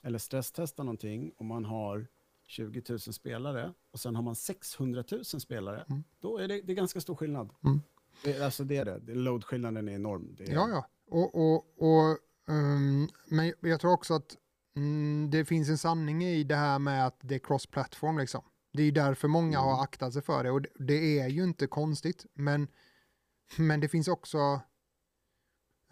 eller 0.04 0.20
stresstestar 0.20 0.84
någonting 0.84 1.32
och 1.38 1.46
man 1.46 1.66
har 1.66 2.08
20 2.48 2.82
000 2.90 3.00
spelare 3.00 3.74
och 3.92 4.00
sen 4.00 4.16
har 4.16 4.24
man 4.24 4.36
600 4.36 5.04
000 5.12 5.26
spelare, 5.26 5.86
Mm. 5.90 6.04
då 6.20 6.38
är 6.38 6.48
det, 6.48 6.62
det 6.62 6.72
är 6.74 6.76
ganska 6.76 7.02
stor 7.02 7.16
skillnad. 7.16 7.50
Mm. 7.66 7.82
Det, 8.24 8.42
alltså 8.42 8.64
det 8.64 8.78
är 8.78 8.86
det. 8.86 9.14
Load-skillnaden 9.16 9.90
är 9.90 9.94
enorm. 9.94 10.36
Är, 10.40 10.54
Ja, 10.54 10.70
ja. 10.70 10.86
Och, 11.08 11.36
och, 11.36 11.56
och, 11.78 12.18
ehm, 12.48 13.08
men 13.28 13.54
jag 13.60 13.80
tror 13.80 13.92
också 13.92 14.14
att 14.14 14.38
mm, 14.76 15.30
det 15.32 15.46
finns 15.46 15.70
en 15.70 15.78
sanning 15.78 16.24
i 16.24 16.44
det 16.44 16.56
här 16.56 16.80
med 16.80 17.08
att 17.08 17.18
det 17.22 17.36
är 17.36 17.40
cross-platform. 17.40 18.18
Liksom. 18.20 18.42
Det 18.74 18.84
är 18.84 18.92
därför 18.92 19.28
många 19.28 19.58
Mm. 19.60 19.70
har 19.70 19.84
aktat 19.84 20.14
sig 20.14 20.22
för 20.22 20.44
det. 20.44 20.52
Och 20.52 20.62
det, 20.62 20.70
det 20.80 21.20
är 21.20 21.28
ju 21.28 21.44
inte 21.44 21.68
konstigt. 21.68 22.26
Men, 22.34 22.68
men 23.58 23.80
det 23.80 23.88
finns 23.88 24.08
också 24.08 24.62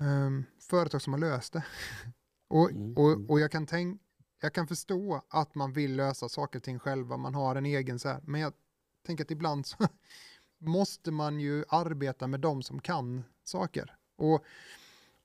ehm, 0.02 0.44
företag 0.70 1.02
som 1.02 1.14
har 1.14 1.20
löst 1.20 1.54
det. 1.54 1.64
och, 2.50 2.72
Mm, 2.72 2.98
och, 2.98 3.12
mm. 3.12 3.30
och 3.30 3.40
jag 3.40 3.52
kan 3.52 3.66
tänk, 3.66 4.02
jag 4.44 4.54
kan 4.54 4.68
förstå 4.68 5.22
att 5.30 5.56
man 5.56 5.74
vill 5.74 5.96
lösa 5.96 6.30
saker 6.30 6.60
och 6.60 6.64
ting 6.64 6.80
själva. 6.80 7.18
Man 7.18 7.36
har 7.36 7.56
en 7.56 7.66
egen 7.66 8.00
så 8.00 8.10
här. 8.10 8.22
Men 8.24 8.42
jag 8.42 8.54
tänker 9.06 9.24
att 9.24 9.32
ibland 9.32 9.66
så 9.66 9.78
måste 10.58 11.12
man 11.12 11.40
ju 11.40 11.66
arbeta 11.70 12.28
med 12.28 12.40
de 12.40 12.64
som 12.64 12.82
kan 12.82 13.24
saker. 13.44 13.96
Och 14.16 14.46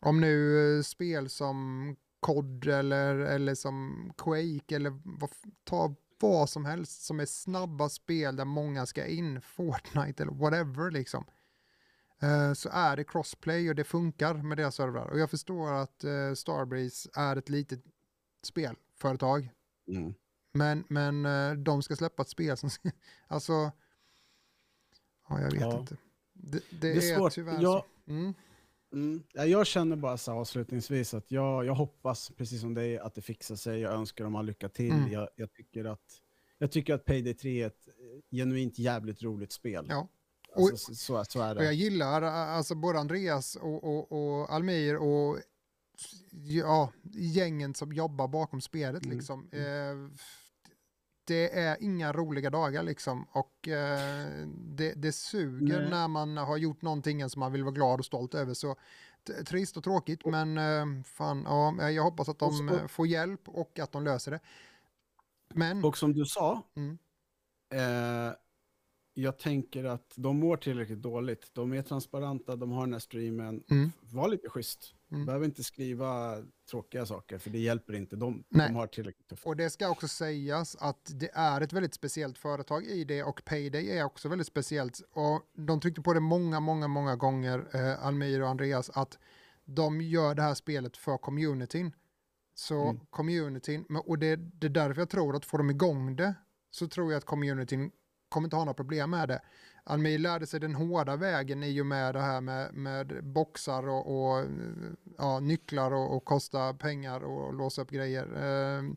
om 0.01 0.21
nu 0.21 0.77
eh, 0.77 0.83
spel 0.83 1.29
som 1.29 1.97
COD 2.21 2.67
eller, 2.67 3.15
eller 3.17 3.55
som 3.55 4.11
Quake 4.17 4.77
eller 4.77 5.01
vad, 5.05 5.31
ta 5.65 5.95
vad 6.21 6.51
som 6.51 6.65
helst 6.65 7.03
som 7.03 7.21
är 7.21 7.27
snabba 7.27 7.89
spel 7.89 8.37
där 8.37 8.45
många 8.45 8.87
ska 8.87 9.07
in, 9.07 9.41
Fortnite 9.43 10.23
eller 10.23 10.33
whatever 10.33 10.91
liksom. 10.91 11.25
Eh, 12.21 12.53
så 12.53 12.69
är 12.73 12.97
det 12.97 13.05
crossplay 13.05 13.69
och 13.69 13.75
det 13.75 13.85
funkar 13.85 14.35
med 14.35 14.59
deras 14.59 14.75
servrar. 14.75 15.07
Och 15.07 15.19
jag 15.19 15.31
förstår 15.31 15.73
att 15.73 16.05
eh, 16.05 16.35
Starbreeze 16.35 17.11
är 17.15 17.37
ett 17.37 17.49
litet 17.49 17.81
spel 18.43 18.77
spelföretag. 18.99 19.51
Mm. 19.89 20.15
Men, 20.53 20.85
men 20.89 21.27
eh, 21.27 21.53
de 21.63 21.83
ska 21.83 21.97
släppa 21.97 22.23
ett 22.23 22.29
spel 22.29 22.57
som, 22.57 22.71
alltså, 23.29 23.53
ja 25.29 25.41
jag 25.41 25.51
vet 25.53 25.61
Ja. 25.61 25.79
inte. 25.81 25.97
Det, 26.33 26.59
det, 26.71 26.77
Det 26.81 26.93
är 26.93 26.97
är, 27.13 27.17
svårt. 27.17 27.33
tyvärr 27.33 27.63
Jag- 27.63 27.83
så. 28.07 28.11
Mm. 28.13 28.35
Mm. 28.93 29.23
Ja, 29.33 29.45
jag 29.45 29.67
känner 29.67 29.97
bara 29.97 30.17
så 30.17 30.33
avslutningsvis 30.33 31.15
att 31.15 31.31
jag, 31.31 31.65
jag 31.65 31.75
hoppas, 31.75 32.31
precis 32.37 32.61
som 32.61 32.75
dig, 32.75 32.99
att 32.99 33.15
det 33.15 33.23
fixar 33.23 33.57
sig. 33.57 33.81
Jag 33.81 33.93
önskar 33.95 34.25
dem 34.25 34.35
all 34.37 34.47
lycka 34.47 34.69
till. 34.69 34.93
Mm. 34.93 35.13
Jag, 35.13 35.29
jag, 35.37 35.53
tycker 35.53 35.85
att, 35.85 36.21
jag 36.59 36.71
tycker 36.73 36.95
att 36.95 37.05
Payday 37.05 37.35
3 37.35 37.63
är 37.63 37.67
ett 37.67 37.89
eh, 37.89 38.37
genuint 38.37 38.79
jävligt 38.79 39.23
roligt 39.23 39.53
spel. 39.53 39.87
Ja. 39.89 40.09
Alltså, 40.57 40.77
så, 40.77 40.95
så, 40.95 41.25
så 41.25 41.41
är 41.43 41.57
Och 41.57 41.65
jag 41.65 41.71
det. 41.73 41.75
gillar 41.77 42.23
ä, 42.23 42.31
alltså 42.31 42.75
både 42.75 42.99
Andreas 42.99 43.57
och, 43.57 43.85
och, 43.85 44.13
och 44.13 44.53
Almir 44.53 44.97
och 44.97 45.39
ja, 46.31 46.93
gängen 47.13 47.75
som 47.75 47.93
jobbar 47.93 48.29
bakom 48.29 48.61
spelet 48.61 49.05
Mm. 49.05 49.17
liksom. 49.17 49.49
Eh, 49.53 50.19
det 51.25 51.59
är 51.59 51.77
inga 51.83 52.13
roliga 52.13 52.51
dagar 52.51 52.83
liksom 52.83 53.25
och 53.33 53.69
eh, 53.69 54.49
det, 54.57 54.93
det 54.95 55.13
suger 55.13 55.81
Nej. 55.81 55.91
när 55.91 56.09
man 56.09 56.37
har 56.37 56.57
gjort 56.57 56.83
någonting 56.83 57.31
som 57.31 57.41
man 57.41 57.53
vill 57.53 57.65
vara 57.65 57.75
glad 57.75 57.99
och 57.99 58.07
stolt 58.07 58.35
över. 58.35 58.55
Så 58.55 58.77
trist 59.47 59.77
och 59.77 59.85
tråkigt 59.85 60.27
men 60.27 60.59
eh, 60.59 61.03
fan, 61.05 61.43
ja, 61.47 61.91
jag 61.91 62.03
hoppas 62.03 62.29
att 62.29 62.39
de 62.39 62.69
Och 62.69 62.75
eh, 62.77 62.87
får 62.87 63.07
hjälp 63.07 63.49
och 63.49 63.79
att 63.79 63.93
de 63.93 64.05
löser 64.05 64.31
det. 64.31 64.41
Men, 65.55 65.85
Och 65.85 65.99
som 65.99 66.13
du 66.13 66.25
sa, 66.25 66.63
Mm. 66.77 66.99
eh, 67.73 68.35
jag 69.15 69.39
tänker 69.39 69.85
att 69.85 70.13
de 70.17 70.39
mår 70.39 70.57
tillräckligt 70.57 71.03
dåligt. 71.03 71.51
De 71.55 71.73
är 71.73 71.83
transparenta, 71.83 72.57
de 72.57 72.71
har 72.71 72.81
den 72.87 72.93
här 72.93 73.01
streamen. 73.01 73.65
Mm. 73.71 73.93
Var 74.01 74.29
lite 74.29 74.49
schysst. 74.49 74.95
Mm. 75.11 75.27
behöver 75.27 75.45
inte 75.47 75.65
skriva 75.65 76.37
tråkiga 76.71 77.07
saker, 77.07 77.39
för 77.39 77.51
det 77.51 77.59
hjälper 77.59 77.93
inte 77.95 78.17
dem. 78.17 78.45
Nej. 78.49 78.69
De 78.69 78.75
har 78.75 78.87
tillräckligt 78.87 79.29
tufft. 79.29 79.47
Och 79.47 79.57
det 79.57 79.71
ska 79.71 79.89
också 79.91 80.09
sägas 80.09 80.77
att 80.77 81.11
det 81.15 81.31
är 81.35 81.61
ett 81.61 81.73
väldigt 81.73 81.95
speciellt 81.95 82.39
företag 82.39 82.85
i 82.85 83.05
det 83.05 83.23
och 83.23 83.43
Payday 83.45 83.91
är 83.99 84.05
också 84.05 84.29
väldigt 84.29 84.47
speciellt. 84.47 85.01
Och 85.13 85.43
de 85.55 85.81
tryckte 85.81 86.03
på 86.03 86.13
det 86.15 86.21
många, 86.21 86.61
många, 86.61 86.89
många 86.89 87.17
gånger, 87.17 87.67
eh, 87.73 88.07
Almir 88.07 88.43
och 88.43 88.49
Andreas, 88.49 88.91
att 88.91 89.19
de 89.65 90.01
gör 90.01 90.35
det 90.35 90.43
här 90.43 90.55
spelet 90.55 90.97
för 90.97 91.19
communityn. 91.19 91.93
Så 92.55 92.83
Mm. 92.89 93.01
communityn, 93.11 93.85
men- 93.89 94.03
och 94.07 94.19
det, 94.19 94.37
det 94.37 94.67
är 94.67 94.71
därför 94.71 95.01
jag 95.01 95.11
tror 95.11 95.37
att 95.37 95.45
får 95.45 95.59
de 95.59 95.71
igång 95.71 96.17
det 96.17 96.35
så 96.71 96.89
tror 96.89 97.13
jag 97.13 97.19
att 97.19 97.25
communityn 97.25 97.91
kommer 98.29 98.47
inte 98.47 98.57
ha 98.57 98.65
några 98.65 98.75
problem 98.75 99.11
med 99.11 99.29
det. 99.29 99.41
Almir 99.89 100.19
lärde 100.19 100.47
sig 100.47 100.61
den 100.61 100.75
hårda 100.75 101.17
vägen 101.17 101.63
i 101.63 101.81
och 101.81 101.87
med 101.87 102.15
det 102.15 102.21
här 102.21 102.41
med, 102.41 102.75
med 102.75 103.25
boxar 103.25 103.89
och, 103.89 104.07
och 104.39 104.45
ja, 105.19 105.41
nycklar 105.41 105.91
och, 105.95 106.17
och 106.17 106.25
kosta 106.25 106.75
pengar 106.75 107.21
och 107.21 107.55
låsa 107.55 107.83
upp 107.83 107.91
grejer. 107.91 108.37
Ehm, 108.37 108.97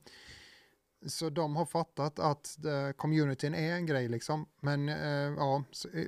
så 1.06 1.30
de 1.30 1.56
har 1.56 1.66
fattat 1.66 2.20
att 2.20 2.66
eh, 2.66 2.92
communityn 2.96 3.54
är 3.56 3.74
en 3.76 3.86
grej 3.86 4.08
liksom. 4.08 4.46
Men 4.62 4.89
eh, 4.89 5.34
ja, 5.38 5.64
eh, 5.94 6.06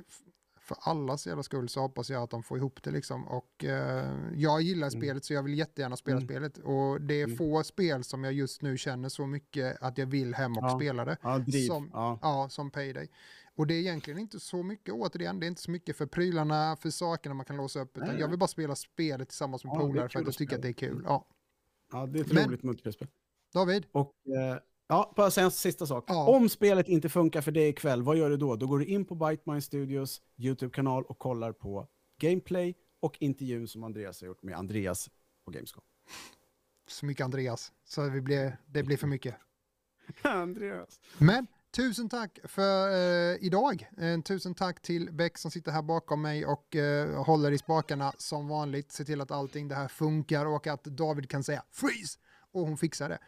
för 0.60 0.76
allas 0.80 1.26
jävla 1.26 1.42
skull 1.42 1.68
så 1.68 1.80
hoppas 1.80 2.10
jag 2.10 2.22
att 2.22 2.30
de 2.30 2.42
får 2.42 2.58
ihop 2.58 2.82
det 2.82 2.90
liksom. 2.90 3.28
Och 3.28 3.64
eh, 3.64 4.10
jag 4.34 4.62
gillar 4.62 4.86
Mm. 4.88 5.00
spelet 5.00 5.24
så 5.24 5.34
jag 5.34 5.42
vill 5.42 5.58
jättegärna 5.58 5.96
spela 5.96 6.16
Mm. 6.16 6.28
spelet. 6.28 6.58
Och 6.58 7.00
det 7.00 7.14
är 7.20 7.24
Mm. 7.24 7.36
få 7.36 7.62
spel 7.64 8.04
som 8.04 8.24
jag 8.24 8.32
just 8.32 8.62
nu 8.62 8.78
känner 8.78 9.08
så 9.08 9.26
mycket 9.26 9.76
att 9.82 9.98
jag 9.98 10.06
vill 10.06 10.34
hem 10.34 10.52
och 10.58 10.64
Ja. 10.64 10.76
spela 10.78 11.04
det. 11.04 11.16
Ja. 11.22 11.44
Som- 11.66 11.90
Ja. 11.92 12.18
Ja, 12.22 12.48
som 12.48 12.70
Payday. 12.70 13.08
Och 13.56 13.66
det 13.66 13.74
är 13.74 13.78
egentligen 13.80 14.18
inte 14.18 14.40
så 14.40 14.62
mycket 14.62 14.94
återigen, 14.94 15.40
det 15.40 15.46
är 15.46 15.48
inte 15.48 15.62
så 15.62 15.70
mycket 15.70 15.96
för 15.96 16.06
prylarna, 16.06 16.76
för 16.76 16.90
sakerna 16.90 17.34
man 17.34 17.44
kan 17.46 17.56
låsa 17.56 17.80
upp, 17.80 17.96
utan 17.96 18.08
Nej, 18.08 18.20
jag 18.20 18.28
vill 18.28 18.38
bara 18.38 18.48
spela 18.48 18.76
spelet 18.76 19.28
tillsammans 19.28 19.64
med 19.64 19.70
Ja, 19.74 19.80
polare 19.80 20.08
för 20.08 20.18
att 20.20 20.26
jag 20.26 20.34
tycker 20.34 20.56
att 20.56 20.62
det 20.62 20.68
är 20.68 20.72
kul. 20.72 21.02
Ja. 21.06 21.28
ja, 21.92 22.06
det 22.06 22.18
är 22.18 22.24
ett 22.24 22.32
Men- 22.32 22.48
roligt 22.48 22.62
multiplayer-spel. 22.62 23.08
David, 23.52 23.86
Och 23.92 24.12
eh, 24.26 24.58
ja, 24.88 25.12
bara 25.16 25.30
säga 25.30 25.44
en 25.44 25.50
sista 25.50 25.86
sak. 25.86 26.04
Ja. 26.08 26.28
Om 26.36 26.48
spelet 26.48 26.88
inte 26.88 27.08
funkar 27.08 27.40
för 27.40 27.52
dig 27.52 27.68
ikväll, 27.68 28.02
vad 28.02 28.16
gör 28.16 28.30
du 28.30 28.36
då? 28.36 28.56
Då 28.56 28.66
går 28.66 28.78
du 28.78 28.84
in 28.84 29.04
på 29.04 29.14
Bytemine 29.14 29.60
Studios 29.62 30.22
YouTube-kanal 30.36 31.04
och 31.04 31.18
kollar 31.18 31.52
på 31.52 31.88
gameplay 32.20 32.74
och 33.00 33.16
intervjun 33.20 33.68
som 33.68 33.84
Andreas 33.84 34.20
har 34.20 34.26
gjort 34.28 34.42
med 34.42 34.54
Andreas 34.58 35.10
på 35.44 35.50
Gamescom. 35.50 35.84
så 36.88 37.06
mycket 37.06 37.24
Andreas, 37.24 37.72
så 37.84 38.08
vi 38.10 38.20
blir, 38.20 38.56
det 38.66 38.82
blir 38.82 38.96
för 38.96 39.06
mycket. 39.06 39.34
Andreas. 40.22 41.00
Men 41.18 41.46
tusen 41.74 42.08
tack 42.08 42.38
för 42.44 42.88
eh, 42.90 43.36
idag. 43.40 43.88
Eh, 43.98 44.20
tusen 44.20 44.54
tack 44.54 44.82
till 44.82 45.12
Beck 45.12 45.38
som 45.38 45.50
sitter 45.50 45.72
här 45.72 45.82
bakom 45.82 46.22
mig 46.22 46.46
och 46.46 46.76
eh, 46.76 47.24
håller 47.24 47.52
i 47.52 47.58
spakarna 47.58 48.12
som 48.18 48.48
vanligt. 48.48 48.92
Se 48.92 49.04
till 49.04 49.20
att 49.20 49.30
allting 49.30 49.68
det 49.68 49.74
här 49.74 49.88
funkar 49.88 50.46
och 50.46 50.66
att 50.66 50.84
David 50.84 51.30
kan 51.30 51.44
säga 51.44 51.62
freeze 51.70 52.18
och 52.54 52.66
hon 52.66 52.76
fixar 52.76 53.08
det. 53.08 53.18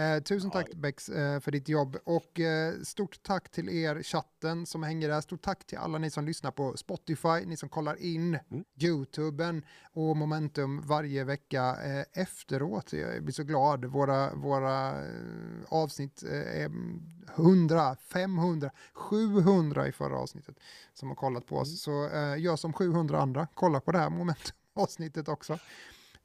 Eh, 0.00 0.22
tusen 0.22 0.50
tack 0.50 0.74
Bex 0.74 1.08
eh, 1.08 1.40
för 1.40 1.50
ditt 1.50 1.68
jobb 1.68 1.96
och 2.04 2.40
eh, 2.40 2.74
stort 2.82 3.22
tack 3.22 3.50
till 3.50 3.68
er 3.68 4.02
chatten 4.02 4.66
som 4.66 4.82
hänger 4.82 5.08
där. 5.08 5.20
Stort 5.20 5.42
tack 5.42 5.66
till 5.66 5.78
alla 5.78 5.98
ni 5.98 6.10
som 6.10 6.24
lyssnar 6.24 6.50
på 6.50 6.76
Spotify, 6.76 7.46
ni 7.46 7.56
som 7.56 7.68
kollar 7.68 8.02
in 8.02 8.38
Mm. 8.50 8.64
YouTuben 8.80 9.64
och 9.92 10.16
Momentum 10.16 10.80
varje 10.86 11.24
vecka 11.24 11.76
eh, 11.84 12.22
efteråt. 12.22 12.92
Jag 12.92 13.22
blir 13.22 13.34
så 13.34 13.44
glad. 13.44 13.84
Våra, 13.84 14.34
våra 14.34 14.88
eh, 14.88 15.64
avsnitt 15.68 16.22
eh, 16.22 16.62
är 16.62 16.70
100, 17.36 17.96
500, 18.12 18.70
700 18.92 19.88
i 19.88 19.92
förra 19.92 20.18
avsnittet 20.18 20.56
som 20.94 21.08
har 21.08 21.16
kollat 21.16 21.46
på 21.46 21.56
oss. 21.56 21.82
Så 21.82 22.08
eh, 22.08 22.38
gör 22.38 22.56
som 22.56 22.72
700 22.72 23.20
andra, 23.20 23.48
kolla 23.54 23.80
på 23.80 23.92
det 23.92 23.98
här 23.98 24.10
Momentum-avsnittet 24.10 25.28
också. 25.28 25.58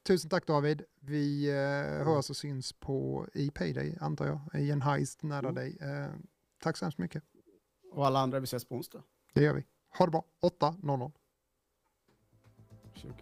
Tusen 0.03 0.29
tack 0.29 0.45
David. 0.47 0.81
Vi 0.99 1.49
eh, 1.49 2.05
hörs 2.05 2.29
och 2.29 2.35
syns 2.37 2.73
på 2.73 3.27
i 3.33 3.49
Payday 3.51 3.97
antar 4.01 4.25
jag, 4.27 4.61
i 4.61 4.71
en 4.71 4.81
heist 4.81 5.23
nära 5.23 5.39
Mm. 5.49 5.55
dig. 5.55 5.77
Eh, 5.81 6.09
tack 6.59 6.77
så 6.77 6.85
hemskt 6.85 6.97
mycket. 6.97 7.23
Och 7.91 8.05
alla 8.05 8.19
andra, 8.19 8.39
vi 8.39 8.43
ses 8.43 8.65
på 8.65 8.75
onsdag. 8.75 9.03
Det 9.33 9.43
gör 9.43 9.53
vi. 9.53 9.65
Ha 9.97 10.05
det 10.05 10.11
bra. 10.11 10.23
8.00. 10.41 11.11
Tjugo. 12.93 13.13